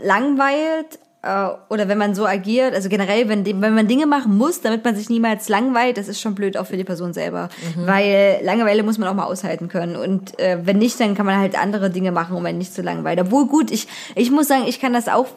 [0.01, 4.61] langweilt äh, oder wenn man so agiert, also generell, wenn, wenn man Dinge machen muss,
[4.61, 7.49] damit man sich niemals langweilt, das ist schon blöd auch für die Person selber.
[7.77, 9.95] Weil Langeweile muss man auch mal aushalten können.
[9.95, 12.81] Und äh, wenn nicht, dann kann man halt andere Dinge machen, um einen nicht zu
[12.81, 13.19] langweilen.
[13.19, 15.27] Obwohl gut, ich, ich muss sagen, ich kann das auch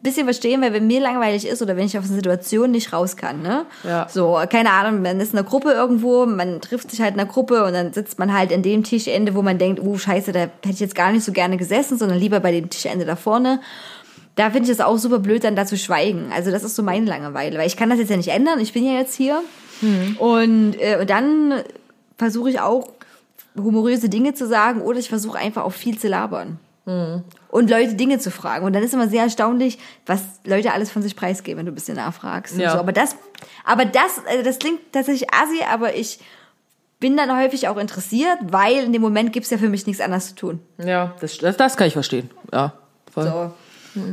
[0.00, 3.16] bisschen verstehen, weil wenn mir langweilig ist oder wenn ich auf eine Situation nicht raus
[3.16, 3.66] kann, ne?
[3.82, 4.06] Ja.
[4.08, 7.28] So, keine Ahnung, man ist in einer Gruppe irgendwo, man trifft sich halt in einer
[7.28, 10.40] Gruppe und dann sitzt man halt in dem Tischende, wo man denkt, oh scheiße, da
[10.40, 13.60] hätte ich jetzt gar nicht so gerne gesessen, sondern lieber bei dem Tischende da vorne.
[14.36, 16.30] Da finde ich es auch super blöd, dann da zu schweigen.
[16.32, 18.60] Also das ist so meine Langeweile, weil ich kann das jetzt ja nicht ändern.
[18.60, 19.42] Ich bin ja jetzt hier.
[20.18, 21.54] Und, äh, und dann
[22.16, 22.88] versuche ich auch
[23.56, 26.60] humoröse Dinge zu sagen oder ich versuche einfach auch viel zu labern.
[27.50, 28.64] Und Leute Dinge zu fragen.
[28.64, 31.74] Und dann ist immer sehr erstaunlich, was Leute alles von sich preisgeben, wenn du ein
[31.74, 32.56] bisschen nachfragst.
[32.56, 32.72] Ja.
[32.72, 32.78] So.
[32.78, 33.16] Aber das,
[33.64, 36.18] aber das, also das klingt tatsächlich assi, aber ich
[37.00, 40.30] bin dann häufig auch interessiert, weil in dem Moment gibt's ja für mich nichts anderes
[40.30, 40.60] zu tun.
[40.78, 42.30] Ja, das, das, das kann ich verstehen.
[42.52, 42.72] Ja,
[43.12, 43.52] voll.
[43.94, 44.12] So.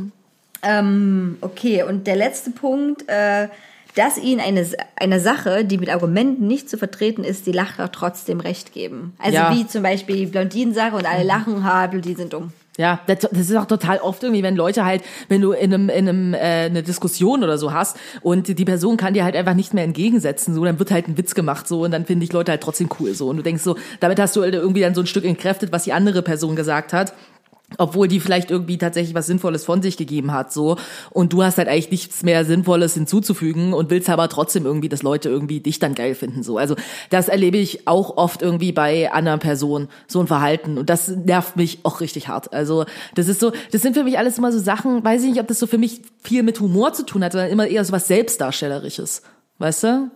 [0.62, 3.48] Ähm, okay, und der letzte Punkt, äh,
[3.94, 4.66] dass ihnen eine,
[4.96, 9.14] eine Sache, die mit Argumenten nicht zu vertreten ist, die Lacher trotzdem recht geben.
[9.18, 9.54] Also Ja.
[9.54, 12.52] wie zum Beispiel die Blondinen-Sache und alle lachen, ha, Blondinen sind dumm.
[12.78, 15.88] Ja, das, das ist auch total oft irgendwie, wenn Leute halt, wenn du in einem,
[15.88, 19.54] in einem äh, eine Diskussion oder so hast und die Person kann dir halt einfach
[19.54, 22.32] nicht mehr entgegensetzen, so dann wird halt ein Witz gemacht so und dann finde ich
[22.32, 24.94] Leute halt trotzdem cool so und du denkst so, damit hast du halt irgendwie dann
[24.94, 27.14] so ein Stück entkräftet, was die andere Person gesagt hat.
[27.78, 30.76] Obwohl die vielleicht irgendwie tatsächlich was Sinnvolles von sich gegeben hat, so.
[31.10, 35.02] Und du hast halt eigentlich nichts mehr Sinnvolles hinzuzufügen und willst aber trotzdem irgendwie, dass
[35.02, 36.58] Leute irgendwie dich dann geil finden, so.
[36.58, 36.76] Also,
[37.10, 40.78] das erlebe ich auch oft irgendwie bei anderen Personen, so ein Verhalten.
[40.78, 42.52] Und das nervt mich auch richtig hart.
[42.52, 42.84] Also,
[43.16, 45.48] das ist so, das sind für mich alles immer so Sachen, weiß ich nicht, ob
[45.48, 48.06] das so für mich viel mit Humor zu tun hat, sondern immer eher so was
[48.06, 49.22] Selbstdarstellerisches.
[49.58, 50.10] Weißt du?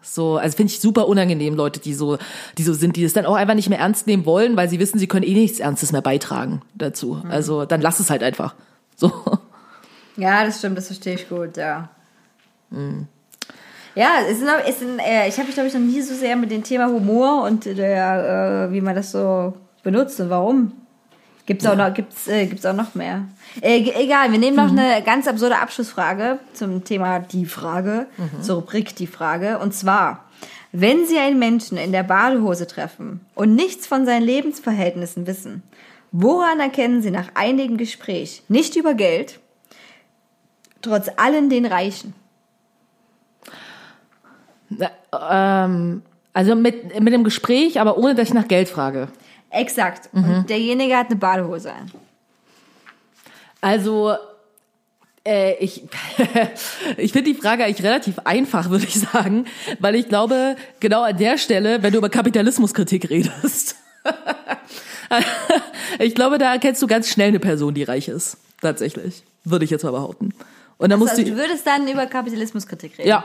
[0.00, 2.16] So, also finde ich super unangenehm, Leute, die so,
[2.56, 4.78] die so sind, die das dann auch einfach nicht mehr ernst nehmen wollen, weil sie
[4.78, 7.22] wissen, sie können eh nichts Ernstes mehr beitragen dazu.
[7.28, 8.54] Also dann lass es halt einfach.
[8.96, 9.12] So.
[10.16, 11.90] Ja, das stimmt, das verstehe ich gut, ja.
[13.94, 16.36] Ja, es sind, es sind, äh, ich habe mich, glaube ich, noch nie so sehr
[16.36, 20.72] mit dem Thema Humor und der, äh, wie man das so benutzt und warum.
[21.48, 23.24] Gibt's auch noch, gibt's, äh, gibt's auch noch mehr.
[23.62, 28.06] Äh, egal, wir nehmen noch eine ganz absurde Abschlussfrage zum Thema die Frage,
[28.42, 29.58] zur Rubrik die Frage.
[29.58, 30.26] Und zwar,
[30.72, 35.62] wenn Sie einen Menschen in der Badehose treffen und nichts von seinen Lebensverhältnissen wissen,
[36.12, 39.40] woran erkennen Sie nach einigem Gespräch, nicht über Geld,
[40.82, 42.12] trotz allen den Reichen?
[45.30, 46.02] ähm,
[46.34, 49.08] also mit, mit dem Gespräch, aber ohne dass ich nach Geld frage.
[49.50, 50.08] Exakt.
[50.12, 51.90] Und derjenige hat eine Badehose an.
[53.60, 54.14] Also,
[55.26, 55.82] äh, ich,
[56.96, 59.46] ich finde die Frage eigentlich relativ einfach, würde ich sagen,
[59.80, 63.76] weil ich glaube, genau an der Stelle, wenn du über Kapitalismuskritik redest,
[65.98, 68.38] ich glaube, da erkennst du ganz schnell eine Person, die reich ist.
[68.60, 69.22] Tatsächlich.
[69.44, 70.34] Würde ich jetzt mal behaupten.
[70.78, 73.08] Und dann musst Also du, du würdest dann über Kapitalismuskritik reden.
[73.08, 73.24] ja,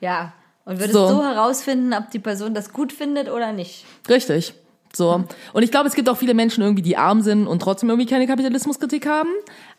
[0.00, 0.32] Ja.
[0.64, 1.08] Und würdest So.
[1.08, 1.22] so.
[1.22, 3.84] herausfinden, ob die Person das gut findet oder nicht.
[4.08, 4.54] Richtig.
[4.96, 5.24] So.
[5.52, 8.08] Und ich glaube, es gibt auch viele Menschen irgendwie, die arm sind und trotzdem irgendwie
[8.08, 9.28] keine Kapitalismuskritik haben.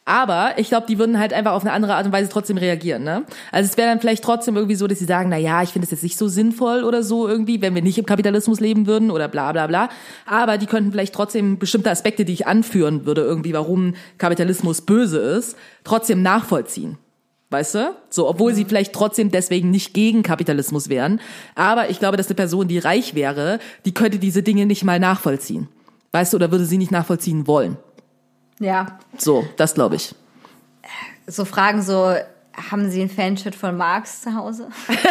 [0.06, 3.04] Aber ich glaube, die würden halt einfach auf eine andere Art und Weise trotzdem reagieren,
[3.04, 3.24] ne?
[3.52, 5.86] Also es wäre dann vielleicht trotzdem irgendwie so, dass sie sagen, na ja, ich finde
[5.86, 9.10] es jetzt nicht so sinnvoll oder so irgendwie, wenn wir nicht im Kapitalismus leben würden
[9.10, 9.90] oder bla bla bla.
[10.28, 15.18] Aber die könnten vielleicht trotzdem bestimmte Aspekte, die ich anführen würde, irgendwie, warum Kapitalismus böse
[15.18, 17.00] ist, trotzdem nachvollziehen.
[17.50, 17.96] Weißt du?
[18.10, 21.22] So, obwohl sie vielleicht trotzdem deswegen nicht gegen Kapitalismus wären.
[21.54, 25.00] Aber ich glaube, dass eine Person, die reich wäre, die könnte diese Dinge nicht mal
[25.00, 25.70] nachvollziehen.
[26.12, 27.78] Weißt du, oder würde sie nicht nachvollziehen wollen.
[28.60, 29.00] Ja.
[29.18, 30.16] So, das glaube ich.
[31.28, 32.16] So Fragen so,
[32.72, 34.68] haben Sie ein Fanshit von Marx zu Hause?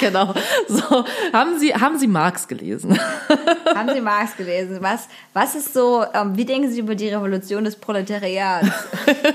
[0.00, 0.32] Genau.
[0.68, 2.98] So, haben Sie, haben Sie Marx gelesen?
[3.74, 4.78] haben Sie Marx gelesen?
[4.80, 8.66] Was, was ist so, ähm, wie denken Sie über die Revolution des Proletariats?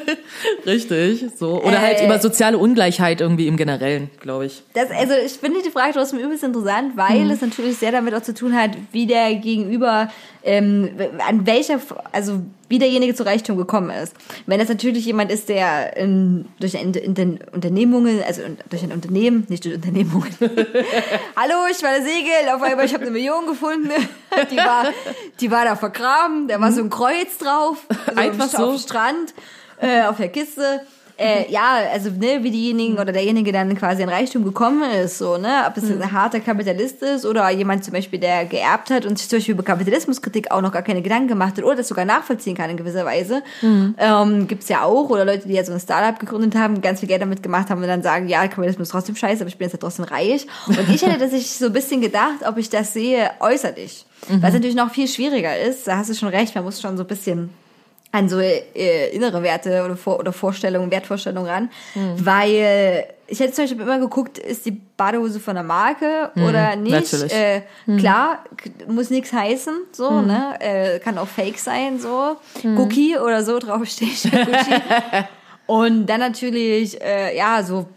[0.66, 1.26] Richtig.
[1.38, 1.62] So.
[1.64, 2.06] Oder halt Äh.
[2.06, 4.64] über soziale Ungleichheit irgendwie im Generellen, glaube ich.
[4.74, 8.22] Das, also ich finde die Frage trotzdem übelst interessant, weil es natürlich sehr damit auch
[8.24, 10.10] zu tun hat, wie der Gegenüber,
[10.44, 10.90] ähm,
[11.28, 11.80] an welcher,
[12.12, 14.14] also wie derjenige zu Reichtum gekommen ist.
[14.46, 19.46] Wenn das natürlich jemand ist, der ähm, durch ein Inter- Unternehmungen, also durch ein Unternehmen,
[19.50, 20.34] nicht durch Unternehmungen.
[20.40, 23.90] Hallo, ich war der Segel, auf einmal, ich habe eine Million gefunden.
[24.52, 24.88] Die war,
[25.40, 28.72] die war da vergraben, da war so ein Kreuz drauf, so Einfach auf so.
[28.72, 29.34] dem Strand,
[29.80, 30.82] äh, auf der Kiste.
[31.18, 35.38] Äh, ja, also ne, wie diejenigen oder derjenige dann quasi in Reichtum gekommen ist, so
[35.38, 39.18] ne, ob es ein harter Kapitalist ist oder jemand zum Beispiel, der geerbt hat und
[39.18, 42.04] sich zum Beispiel über Kapitalismuskritik auch noch gar keine Gedanken gemacht hat oder das sogar
[42.04, 43.44] nachvollziehen kann in gewisser Weise,
[43.98, 47.08] ähm, gibt's ja auch oder Leute, die ja so ein Startup gegründet haben, ganz viel
[47.08, 49.66] Geld damit gemacht haben und dann sagen, ja, Kapitalismus ist trotzdem scheiße, aber ich bin
[49.66, 50.48] jetzt ja trotzdem reich.
[50.68, 54.06] Und ich hätte dass ich so ein bisschen gedacht, ob ich das sehe äußerlich,
[54.42, 55.88] was natürlich noch viel schwieriger ist.
[55.88, 57.50] Da hast du schon recht, man muss schon so ein bisschen
[58.16, 61.70] an so äh, innere Werte oder, Vor oder Vorstellungen, Wertvorstellungen ran.
[62.18, 66.94] Weil ich hätte zum Beispiel immer geguckt, ist die Badehose von der Marke oder nicht.
[67.34, 67.62] Äh,
[67.98, 70.56] Klar, k- muss nichts heißen, so, ne?
[70.60, 72.38] Äh, kann auch fake sein, so.
[72.78, 74.24] Cookie oder so draufsteht.
[74.32, 74.82] Gucci.
[75.68, 77.88] Und dann natürlich, äh, ja, so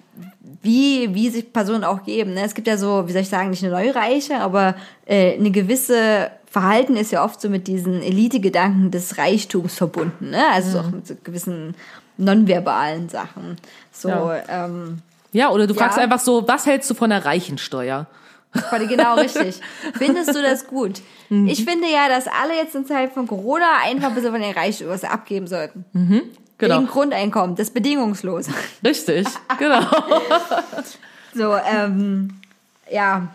[0.62, 2.34] wie, wie sich Personen auch geben.
[2.34, 2.42] Ne?
[2.44, 4.74] Es gibt ja so, wie soll ich sagen, nicht eine neue Reiche, aber
[5.06, 10.30] äh, eine gewisse Verhalten ist ja oft so mit diesen Elite-Gedanken des Reichtums verbunden.
[10.30, 10.42] Ne?
[10.52, 11.74] Also so auch mit so gewissen
[12.16, 13.56] nonverbalen Sachen.
[13.92, 14.42] So, Ja.
[14.66, 14.98] ähm,
[15.32, 15.80] Ja, oder du Ja.
[15.80, 18.06] fragst einfach so, was hältst du von der Reichensteuer?
[18.88, 19.60] Genau, richtig.
[19.98, 21.02] Findest du das gut?
[21.28, 24.54] Ich finde ja, dass alle jetzt in Zeit von Corona einfach ein bisschen von den
[24.54, 25.84] Reichen was abgeben sollten.
[26.56, 26.78] Genau.
[26.78, 28.46] Wegen Grundeinkommen, das bedingungslos.
[28.82, 29.26] Richtig,
[29.58, 29.82] genau.
[31.34, 32.30] So, ähm,
[32.90, 33.28] ja.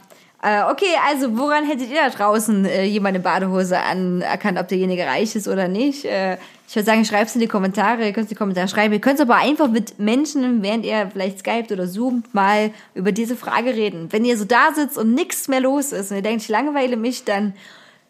[0.43, 5.05] Äh, okay, also woran hättet ihr da draußen äh, jemand in Badehose anerkannt, ob derjenige
[5.05, 6.03] reich ist oder nicht?
[6.03, 6.37] Äh,
[6.67, 8.93] ich würde sagen, schreibt es in die Kommentare, ihr könnt die Kommentare schreiben.
[8.93, 13.37] Ihr könnt aber einfach mit Menschen, während ihr vielleicht skypt oder zoomt, mal über diese
[13.37, 14.07] Frage reden.
[14.11, 16.97] Wenn ihr so da sitzt und nichts mehr los ist und ihr denkt, ich langweile
[16.97, 17.53] mich, dann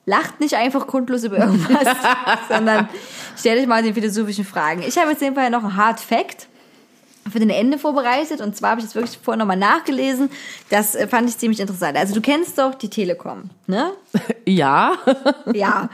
[0.08, 1.96] lacht nicht einfach grundlos über irgendwas,
[2.50, 2.90] sondern
[3.38, 4.82] stellt euch mal die philosophischen Fragen.
[4.88, 6.48] Ich habe jetzt in dem Fall noch einen Hard Fact
[7.32, 10.30] für den Ende vorbereitet und zwar habe ich das wirklich vorher nochmal nachgelesen.
[10.70, 11.98] Das äh, fand ich ziemlich interessant.
[11.98, 13.92] Also du kennst doch die Telekom, ne?
[14.48, 14.96] Ja.
[15.54, 15.90] Ja.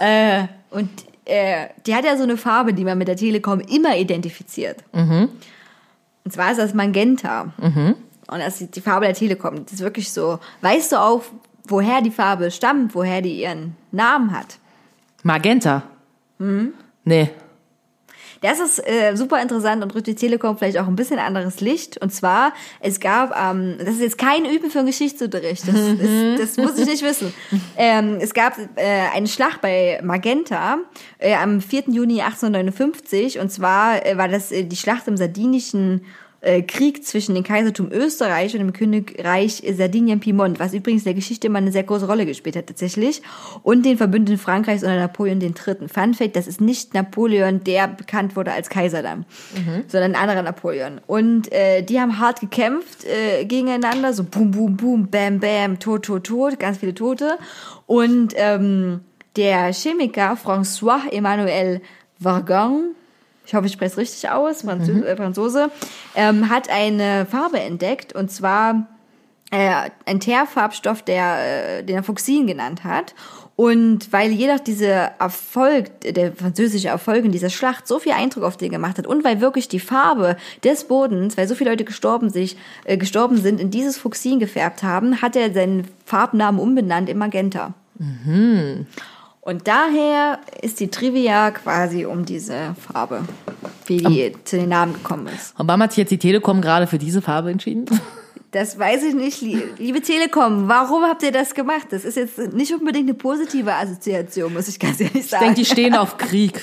[0.00, 0.88] äh, und
[1.24, 4.78] äh, die hat ja so eine Farbe, die man mit der Telekom immer identifiziert.
[6.24, 7.52] Und zwar ist das Magenta.
[8.30, 9.64] Und das ist die Farbe der Telekom.
[9.64, 10.38] Das ist wirklich so.
[10.60, 11.22] Weißt du auch,
[11.66, 14.58] woher die Farbe stammt, woher die ihren Namen hat?
[15.22, 15.82] Magenta.
[17.04, 17.30] Nee.
[18.40, 21.98] Das ist äh, super interessant und rückt die Telekom vielleicht auch ein bisschen anderes Licht.
[21.98, 26.40] Und zwar, es gab, ähm, das ist jetzt kein Üben für einen Geschichtsunterricht, das, ist,
[26.40, 27.32] das muss ich nicht wissen.
[27.76, 28.82] Ähm, es gab äh,
[29.14, 30.78] eine Schlacht bei Magenta
[31.18, 31.84] äh, am 4.
[31.88, 36.04] Juni 1859 und zwar äh, war das äh, die Schlacht im Sardinischen
[36.40, 41.58] Krieg zwischen dem Kaisertum Österreich und dem Königreich Sardinien-Piemont, was übrigens in der Geschichte immer
[41.58, 43.22] eine sehr große Rolle gespielt hat tatsächlich,
[43.64, 45.88] und den Verbündeten Frankreichs unter Napoleon III.
[45.88, 49.24] Fun Fact, das ist nicht Napoleon, der bekannt wurde als Kaiser dann,
[49.88, 51.00] sondern ein anderer Napoleon.
[51.06, 56.04] Und äh, die haben hart gekämpft äh, gegeneinander, so boom, boom, boom, bam, bam, tot,
[56.04, 57.36] tot, tot, ganz viele Tote.
[57.86, 59.00] Und ähm,
[59.36, 61.80] der Chemiker François Emmanuel
[62.18, 62.94] Vargon,
[63.48, 65.70] ich hoffe, ich spreche es richtig aus, Franzö äh, Franzose,
[66.14, 68.86] ähm, hat eine Farbe entdeckt und zwar
[69.50, 73.14] äh, ein Teerfarbstoff, der, äh, den er Fuchsin genannt hat.
[73.56, 78.58] Und weil jedoch dieser Erfolg, der französische Erfolg in dieser Schlacht so viel Eindruck auf
[78.58, 82.28] den gemacht hat und weil wirklich die Farbe des Bodens, weil so viele Leute gestorben,
[82.28, 87.16] sich, äh, gestorben sind, in dieses Fuchsin gefärbt haben, hat er seinen Farbnamen umbenannt in
[87.16, 87.72] Magenta.
[89.48, 93.22] Und daher ist die Trivia quasi um diese Farbe,
[93.86, 95.58] wie die zu den Namen gekommen ist.
[95.58, 97.86] Und warum hat sich jetzt die Telekom gerade für diese Farbe entschieden?
[98.50, 100.68] Das weiß ich nicht, lie- liebe Telekom.
[100.68, 101.88] Warum habt ihr das gemacht?
[101.90, 105.44] Das ist jetzt nicht unbedingt eine positive Assoziation, muss ich ganz ehrlich Ich sagen.
[105.44, 106.58] denke, die stehen auf Krieg.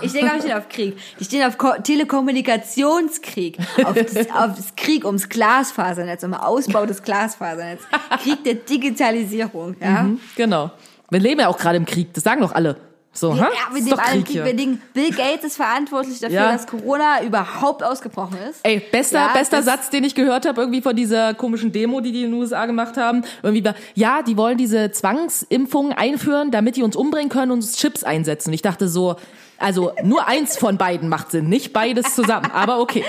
[0.00, 0.96] Ich denke, die stehen auf Krieg.
[1.20, 3.56] Die stehen auf Ko Telekommunikationskrieg.
[3.84, 7.82] Auf das, auf das Krieg ums Glasfasernetz, um Ausbau des Glasfasernetz.
[8.20, 10.10] Krieg der Digitalisierung, ja.
[10.34, 10.72] Genau.
[11.12, 12.76] Wir leben ja auch gerade im Krieg, das sagen doch alle.
[13.14, 13.48] So, Ja, ha?
[13.70, 14.42] wir nehmen doch allen Krieg.
[14.42, 16.52] Wir denken, Bill Gates ist verantwortlich dafür, Ja.
[16.52, 18.60] dass Corona überhaupt ausgebrochen ist.
[18.62, 22.10] Ey, bester, Ja, bester Satz, den ich gehört habe, irgendwie von dieser komischen Demo, die
[22.12, 23.22] die in den USA gemacht haben.
[23.42, 27.76] Irgendwie war, ja, die wollen diese Zwangsimpfungen einführen, damit die uns umbringen können und uns
[27.76, 28.48] Chips einsetzen.
[28.48, 29.16] Und ich dachte so,
[29.62, 32.50] also nur eins von beiden macht Sinn, nicht beides zusammen.
[32.52, 33.04] Aber okay.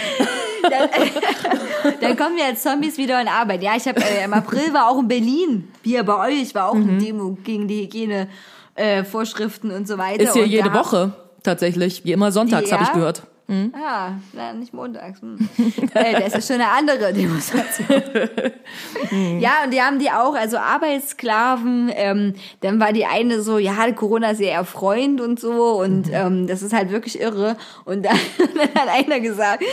[2.00, 3.62] Dann kommen wir als Zombies wieder in Arbeit.
[3.64, 6.74] Ja, ich habe äh, im April war auch in Berlin, hier bei euch, war auch
[6.76, 6.90] Mhm.
[6.90, 8.28] eine Demo gegen die Hygiene.
[8.76, 9.04] Äh,
[9.72, 10.24] und so weiter.
[10.24, 11.12] Ist hier und jede Woche
[11.44, 12.78] tatsächlich, wie immer sonntags, Ja?
[12.78, 13.24] habe ich gehört.
[13.74, 15.22] Ah, na, nicht montags.
[15.22, 15.38] Hm.
[15.94, 18.02] äh, das ist schon eine andere Demonstration.
[19.40, 21.92] ja, und die haben die auch, also Arbeitssklaven.
[21.94, 25.82] Ähm, dann war die eine so, ja, Corona ist ja eher Freund und so.
[25.82, 27.58] Und ähm, das ist halt wirklich irre.
[27.84, 29.64] Und dann, dann hat einer gesagt,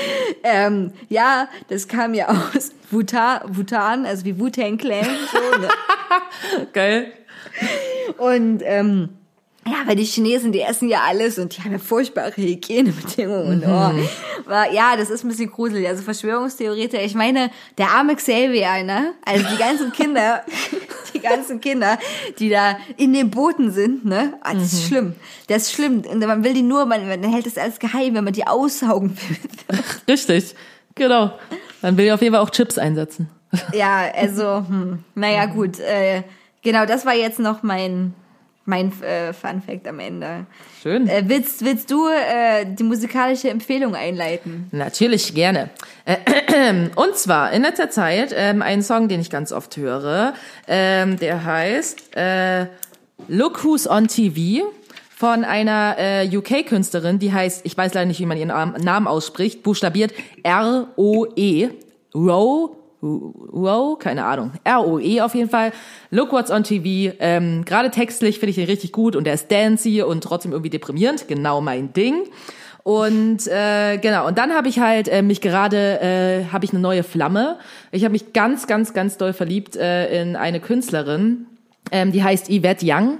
[0.42, 5.04] ähm, ja, das kam ja aus Bhutan, Bhutan also wie Wu-Tang Clan.
[5.04, 5.68] So, ne?
[6.72, 7.12] Geil.
[8.18, 9.10] Und ähm,
[9.70, 13.62] ja, weil die Chinesen, die essen ja alles und die haben ja furchtbare Hygienebedingungen.
[13.62, 15.86] Und, oh, war, ja, das ist ein bisschen gruselig.
[15.86, 19.12] Also Verschwörungstheoretiker, ich meine, der arme Xavier, ne?
[19.24, 20.42] Also die ganzen Kinder,
[21.14, 21.98] die ganzen Kinder,
[22.38, 24.34] die da in den Booten sind, ne?
[24.42, 25.14] Ah, das ist schlimm.
[25.48, 26.02] Das ist schlimm.
[26.10, 29.16] Und man will die nur, man, man hält das alles geheim, wenn man die aussaugen
[29.16, 29.78] will.
[30.08, 30.54] Richtig.
[30.94, 31.32] Genau.
[31.82, 33.30] Dann will ich auf jeden Fall auch Chips einsetzen.
[33.72, 35.78] Ja, also, hm, naja, gut.
[35.80, 36.22] Äh,
[36.62, 38.14] genau, das war jetzt noch mein,
[38.64, 40.46] mein äh, Fun Fact am Ende.
[40.82, 41.08] Schön.
[41.08, 44.68] Äh, willst, willst du äh, die musikalische Empfehlung einleiten?
[44.70, 45.70] Natürlich, gerne.
[46.04, 46.16] Äh,
[46.94, 50.34] Und zwar in letzter Zeit ähm, einen Song, den ich ganz oft höre,
[50.68, 52.66] ähm, der heißt äh,
[53.28, 54.70] Look Who's on TV
[55.16, 59.06] von einer äh, UK-Künstlerin, die heißt, ich weiß leider nicht, wie man ihren Namen- Namen
[59.06, 61.70] ausspricht, buchstabiert R-O-E,
[62.14, 62.70] Row,
[63.02, 65.72] Row, keine Ahnung, R-O-E auf jeden Fall.
[66.10, 69.50] Look What's on TV, ähm, gerade textlich finde ich den richtig gut und der ist
[69.50, 72.24] dancey und trotzdem irgendwie deprimierend, genau mein Ding.
[72.82, 76.80] Und äh, genau, und dann habe ich halt äh, mich gerade, äh, habe ich eine
[76.80, 77.58] neue Flamme.
[77.92, 81.46] Ich habe mich ganz, ganz, ganz doll verliebt äh, in eine Künstlerin,
[81.92, 83.18] ähm, die heißt Yvette Young.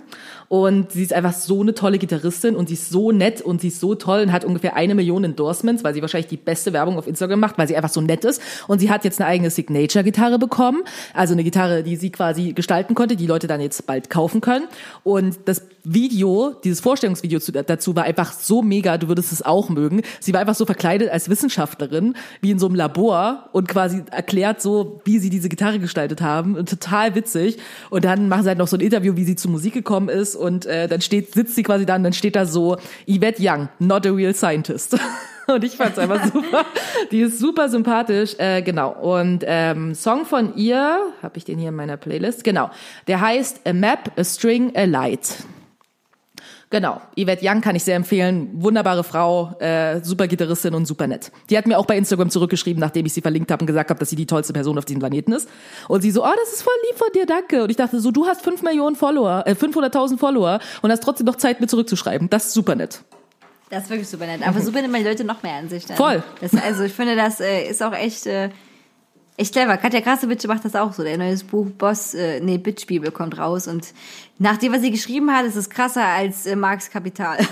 [0.53, 3.69] Und sie ist einfach so eine tolle Gitarristin und sie ist so nett und sie
[3.69, 6.99] ist so toll und hat ungefähr eine Million Endorsements, weil sie wahrscheinlich die beste Werbung
[6.99, 8.43] auf Instagram macht, weil sie einfach so nett ist.
[8.67, 10.83] Und sie hat jetzt eine eigene Signature-Gitarre bekommen.
[11.15, 14.65] Also eine Gitarre, die sie quasi gestalten konnte, die Leute dann jetzt bald kaufen können.
[15.05, 19.69] Und das Video, dieses Vorstellungsvideo zu, dazu war einfach so mega, du würdest es auch
[19.69, 20.03] mögen.
[20.19, 24.61] Sie war einfach so verkleidet als Wissenschaftlerin, wie in so einem Labor und quasi erklärt
[24.61, 26.57] so, wie sie diese Gitarre gestaltet haben.
[26.57, 27.59] Und total witzig.
[27.89, 30.40] Und dann machen sie halt noch so ein Interview, wie sie zur Musik gekommen ist
[30.41, 32.77] und äh, dann steht, sitzt sie quasi da und dann steht da so,
[33.07, 34.99] Yvette Young, not a real scientist.
[35.47, 36.65] Und ich fand's einfach super.
[37.11, 38.91] Die ist super sympathisch, äh, genau.
[38.91, 42.71] Und ähm, Song von ihr, habe ich den hier in meiner Playlist, genau.
[43.09, 45.39] Der heißt A Map, A String, A Light.
[46.73, 48.49] Genau, Yvette Young kann ich sehr empfehlen.
[48.53, 51.33] Wunderbare Frau, äh, super Gitarristin und super nett.
[51.51, 53.99] Die hat mir auch bei Instagram zurückgeschrieben, nachdem ich sie verlinkt habe und gesagt habe,
[53.99, 55.49] dass sie die tollste Person auf diesem Planeten ist.
[55.89, 57.65] Und sie so, oh, das ist voll lieb von dir, danke.
[57.65, 61.27] Und ich dachte so, du hast fünf Millionen Follower, äh, 500.000 Follower und hast trotzdem
[61.27, 62.31] noch Zeit, mir zurückzuschreiben.
[62.31, 63.01] Das ist super nett.
[63.69, 64.47] Das ist wirklich super nett.
[64.47, 65.87] Aber so binden die Leute noch mehr an sich.
[65.87, 65.97] Dann.
[65.97, 66.23] Voll.
[66.41, 68.51] Das, also ich finde, das äh, ist auch echt, äh,
[69.41, 69.77] echt clever.
[69.77, 71.03] Katja Krasowitsch macht das auch so.
[71.03, 73.67] Der neues Buch Boss, äh, nee, Bitch Bibel kommt raus.
[73.67, 73.93] Und
[74.39, 77.39] nach dem, was sie geschrieben hat, ist es krasser als äh, Marx Kapital.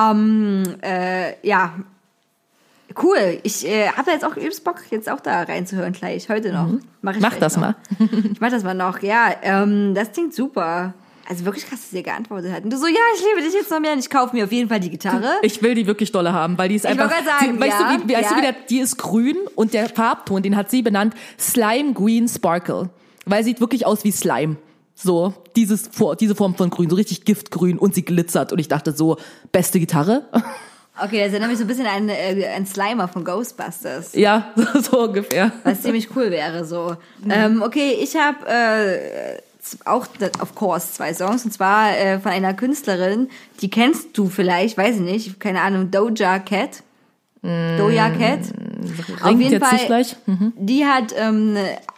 [0.00, 1.74] ähm, äh, ja,
[3.02, 3.40] cool.
[3.42, 6.28] Ich äh, habe jetzt auch übelst Bock, jetzt auch da reinzuhören gleich.
[6.28, 6.68] Heute noch.
[7.02, 7.62] Mach, ich Mach vielleicht das noch.
[7.62, 7.76] mal.
[8.32, 9.02] Ich mach das mal noch.
[9.02, 10.94] Ja, ähm, das klingt super.
[11.28, 12.64] Also wirklich krass, dass sie geantwortet hat.
[12.64, 14.52] Und du so, ja, ich liebe dich jetzt noch mehr und ich kaufe mir auf
[14.52, 15.34] jeden Fall die Gitarre.
[15.42, 17.10] Ich will die wirklich dolle haben, weil die ist Ich einfach.
[17.10, 18.38] sagen, sie, weißt ja, du, wie, weißt du, ja.
[18.38, 22.90] wie der, die ist grün und der Farbton, den hat sie benannt Slime Green Sparkle,
[23.24, 24.56] weil sie sieht wirklich aus wie Slime.
[24.94, 25.90] So dieses
[26.20, 29.18] diese Form von Grün, so richtig Giftgrün und sie glitzert und ich dachte so
[29.52, 30.24] beste Gitarre.
[30.98, 34.14] Okay, das erinnert mich so ein bisschen an, äh, an Slimer von Ghostbusters.
[34.14, 35.52] ja, so ungefähr.
[35.62, 36.96] Was ziemlich cool wäre so.
[37.28, 39.38] Ähm, okay, ich habe äh,
[39.84, 40.06] auch,
[40.40, 41.44] of course, zwei Songs.
[41.44, 43.28] Und zwar äh, von einer Künstlerin,
[43.60, 46.82] die kennst du vielleicht, weiß ich nicht, keine Ahnung, Doja Cat.
[47.42, 48.40] Doja Cat.
[49.22, 50.06] Auf jeden jetzt Fall.
[50.26, 50.52] Mhm.
[50.56, 51.56] die hat ähm,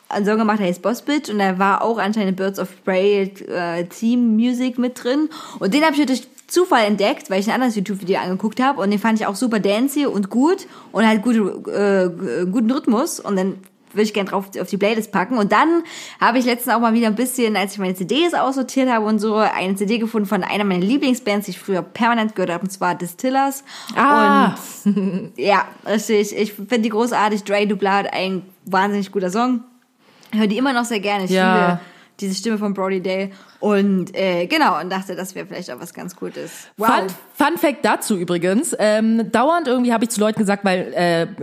[0.09, 3.32] einen Song gemacht, der heißt Boss Bitch und da war auch anscheinend Birds of Prey
[3.49, 5.28] äh, Team Music mit drin.
[5.59, 8.90] Und den habe ich durch Zufall entdeckt, weil ich ein anderes YouTube-Video angeguckt habe und
[8.90, 13.36] den fand ich auch super dancy und gut und halt gute, äh, guten Rhythmus und
[13.36, 13.55] dann
[13.93, 15.39] würde ich gerne drauf auf die Playlist packen.
[15.39, 15.82] Und dann
[16.20, 19.19] habe ich letztens auch mal wieder ein bisschen, als ich meine CDs aussortiert habe und
[19.19, 22.70] so, eine CD gefunden von einer meiner Lieblingsbands, die ich früher permanent gehört habe, und
[22.70, 23.65] zwar Distillers.
[23.97, 24.55] Ah.
[24.85, 26.36] Und ja, richtig.
[26.36, 27.44] Ich finde die großartig.
[27.44, 29.60] Dre Dublat, ein wahnsinnig guter Song.
[30.32, 31.24] Ich höre die immer noch sehr gerne.
[31.24, 31.55] Ich Ja.
[31.69, 31.81] liebe
[32.20, 33.32] diese Stimme von Brody Day.
[33.61, 36.69] Und äh, genau, und dachte, das wäre vielleicht auch was ganz Gutes.
[36.77, 36.89] Wow.
[36.89, 38.74] Fun, Fun Fact dazu übrigens.
[38.78, 40.93] Ähm, dauernd irgendwie habe ich zu Leuten gesagt, weil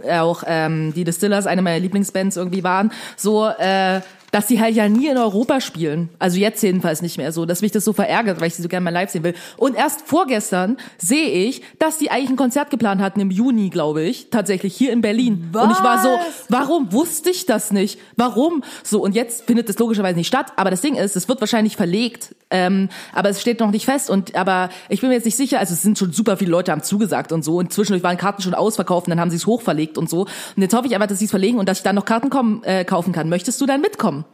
[0.03, 4.01] äh, auch ähm, die Distillers eine meiner Lieblingsbands irgendwie waren, so äh,
[4.35, 6.09] dass sie halt ja nie in Europa spielen.
[6.19, 7.45] Also jetzt jedenfalls nicht mehr so.
[7.45, 9.33] Dass mich das so verärgert, weil ich sie so gerne mal live sehen will.
[9.55, 14.03] Und erst vorgestern sehe ich, dass die eigentlich ein Konzert geplant hatten im Juni, glaube
[14.03, 15.51] ich, tatsächlich hier in Berlin.
[15.53, 16.45] Und ich war so, Was?
[16.49, 17.97] warum wusste ich das nicht?
[18.17, 18.61] Warum?
[18.83, 20.47] So, und jetzt findet es logischerweise nicht statt.
[20.57, 22.35] Aber das Ding ist, es wird wahrscheinlich verlegt.
[22.49, 24.09] Ähm, aber es steht noch nicht fest.
[24.09, 26.73] Und aber ich bin mir jetzt nicht sicher, also es sind schon super viele Leute
[26.73, 27.55] haben zugesagt und so.
[27.55, 30.23] Und zwischendurch waren Karten schon ausverkauft und dann haben sie es hochverlegt und so.
[30.23, 32.29] Und jetzt hoffe ich aber, dass sie es verlegen und dass ich dann noch Karten
[32.29, 33.29] kommen, äh, kaufen kann.
[33.29, 34.24] Möchtest du dann mitkommen?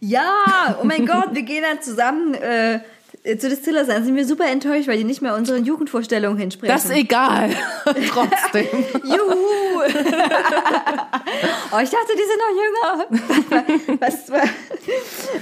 [0.00, 2.80] Ja, oh mein Gott, wir gehen dann zusammen äh,
[3.38, 3.88] zu Distillers.
[3.88, 6.72] Dann sind wir super enttäuscht, weil die nicht mehr unseren Jugendvorstellungen entsprechen.
[6.72, 7.50] Das ist egal.
[7.84, 8.66] Trotzdem.
[9.04, 9.80] Juhu!
[11.72, 13.06] oh, ich dachte, die sind noch jünger.
[14.00, 14.48] Was, was,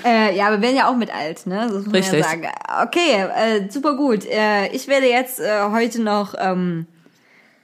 [0.04, 1.60] äh, ja, wir werden ja auch mit alt, ne?
[1.62, 2.20] Das muss man Richtig.
[2.20, 2.48] ja sagen.
[2.84, 4.24] Okay, äh, super gut.
[4.26, 6.86] Äh, ich werde jetzt äh, heute noch ähm,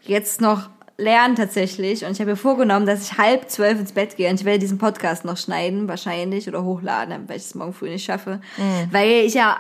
[0.03, 0.69] jetzt noch
[1.03, 2.05] lernen tatsächlich.
[2.05, 4.61] Und ich habe mir vorgenommen, dass ich halb zwölf ins Bett gehe und ich werde
[4.61, 8.41] diesen Podcast noch schneiden wahrscheinlich oder hochladen, weil ich es morgen früh nicht schaffe,
[8.91, 9.59] weil ich ja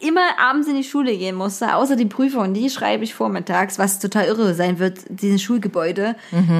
[0.00, 3.98] immer abends in die Schule gehen musste, außer die Prüfung, die schreibe ich vormittags, was
[3.98, 6.14] total irre sein wird, dieses Schulgebäude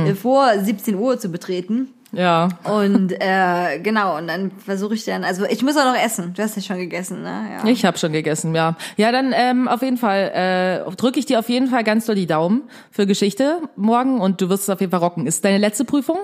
[0.08, 1.88] äh, vor 17 Uhr zu betreten.
[2.12, 2.48] Ja.
[2.64, 6.34] Und äh, genau, und dann versuche ich dann, also ich muss auch noch essen.
[6.34, 7.46] Du hast ja schon gegessen, ne?
[7.64, 7.68] Ja.
[7.68, 8.76] Ich habe schon gegessen, ja.
[8.96, 12.14] Ja, dann ähm, auf jeden Fall äh, drücke ich dir auf jeden Fall ganz doll
[12.14, 15.26] die Daumen für Geschichte morgen und du wirst es auf jeden Fall rocken.
[15.26, 16.18] Ist deine letzte Prüfung?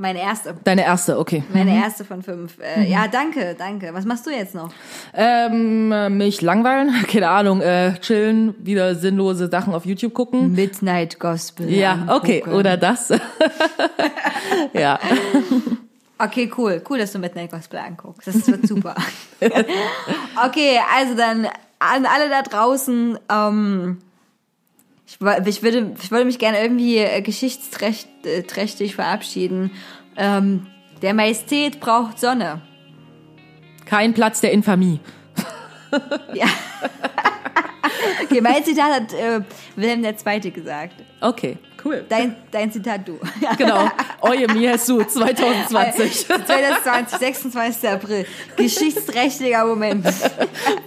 [0.00, 0.54] Meine erste.
[0.64, 1.44] Deine erste, okay.
[1.52, 2.54] Meine erste von fünf.
[2.58, 3.92] Äh, Ja, danke, danke.
[3.92, 4.70] Was machst du jetzt noch?
[5.12, 10.52] Ähm, äh, mich langweilen, keine Ahnung, äh, chillen, wieder sinnlose Sachen auf YouTube gucken.
[10.52, 11.70] Midnight Gospel.
[11.70, 12.56] Ja, okay, angucken.
[12.56, 13.10] oder das.
[14.72, 14.98] ja.
[16.16, 16.82] Okay, cool.
[16.88, 18.26] Cool, dass du Midnight Gospel anguckst.
[18.26, 18.94] Das wird super.
[20.46, 21.46] okay, also dann
[21.78, 23.98] an alle da draußen, ähm,
[25.10, 29.72] Ich, ich, würde, ich würde mich gerne irgendwie äh, geschichtsträchtig verabschieden.
[30.16, 30.66] Ähm,
[31.02, 32.62] der Majestät braucht Sonne.
[33.86, 35.00] Kein Platz der Infamie.
[36.34, 36.46] Ja.
[38.22, 39.40] okay, mein Zitat hat äh,
[39.74, 40.50] Wilhelm II.
[40.52, 40.94] gesagt.
[41.20, 42.04] Okay, cool.
[42.08, 43.18] Dein, dein Zitat du.
[43.58, 43.90] Genau.
[44.20, 46.28] Oye mi Jesu 2020.
[46.28, 47.90] 2020, 26.
[47.90, 48.24] April.
[48.56, 50.06] Geschichtsträchtiger Moment.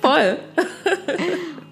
[0.01, 0.39] Voll.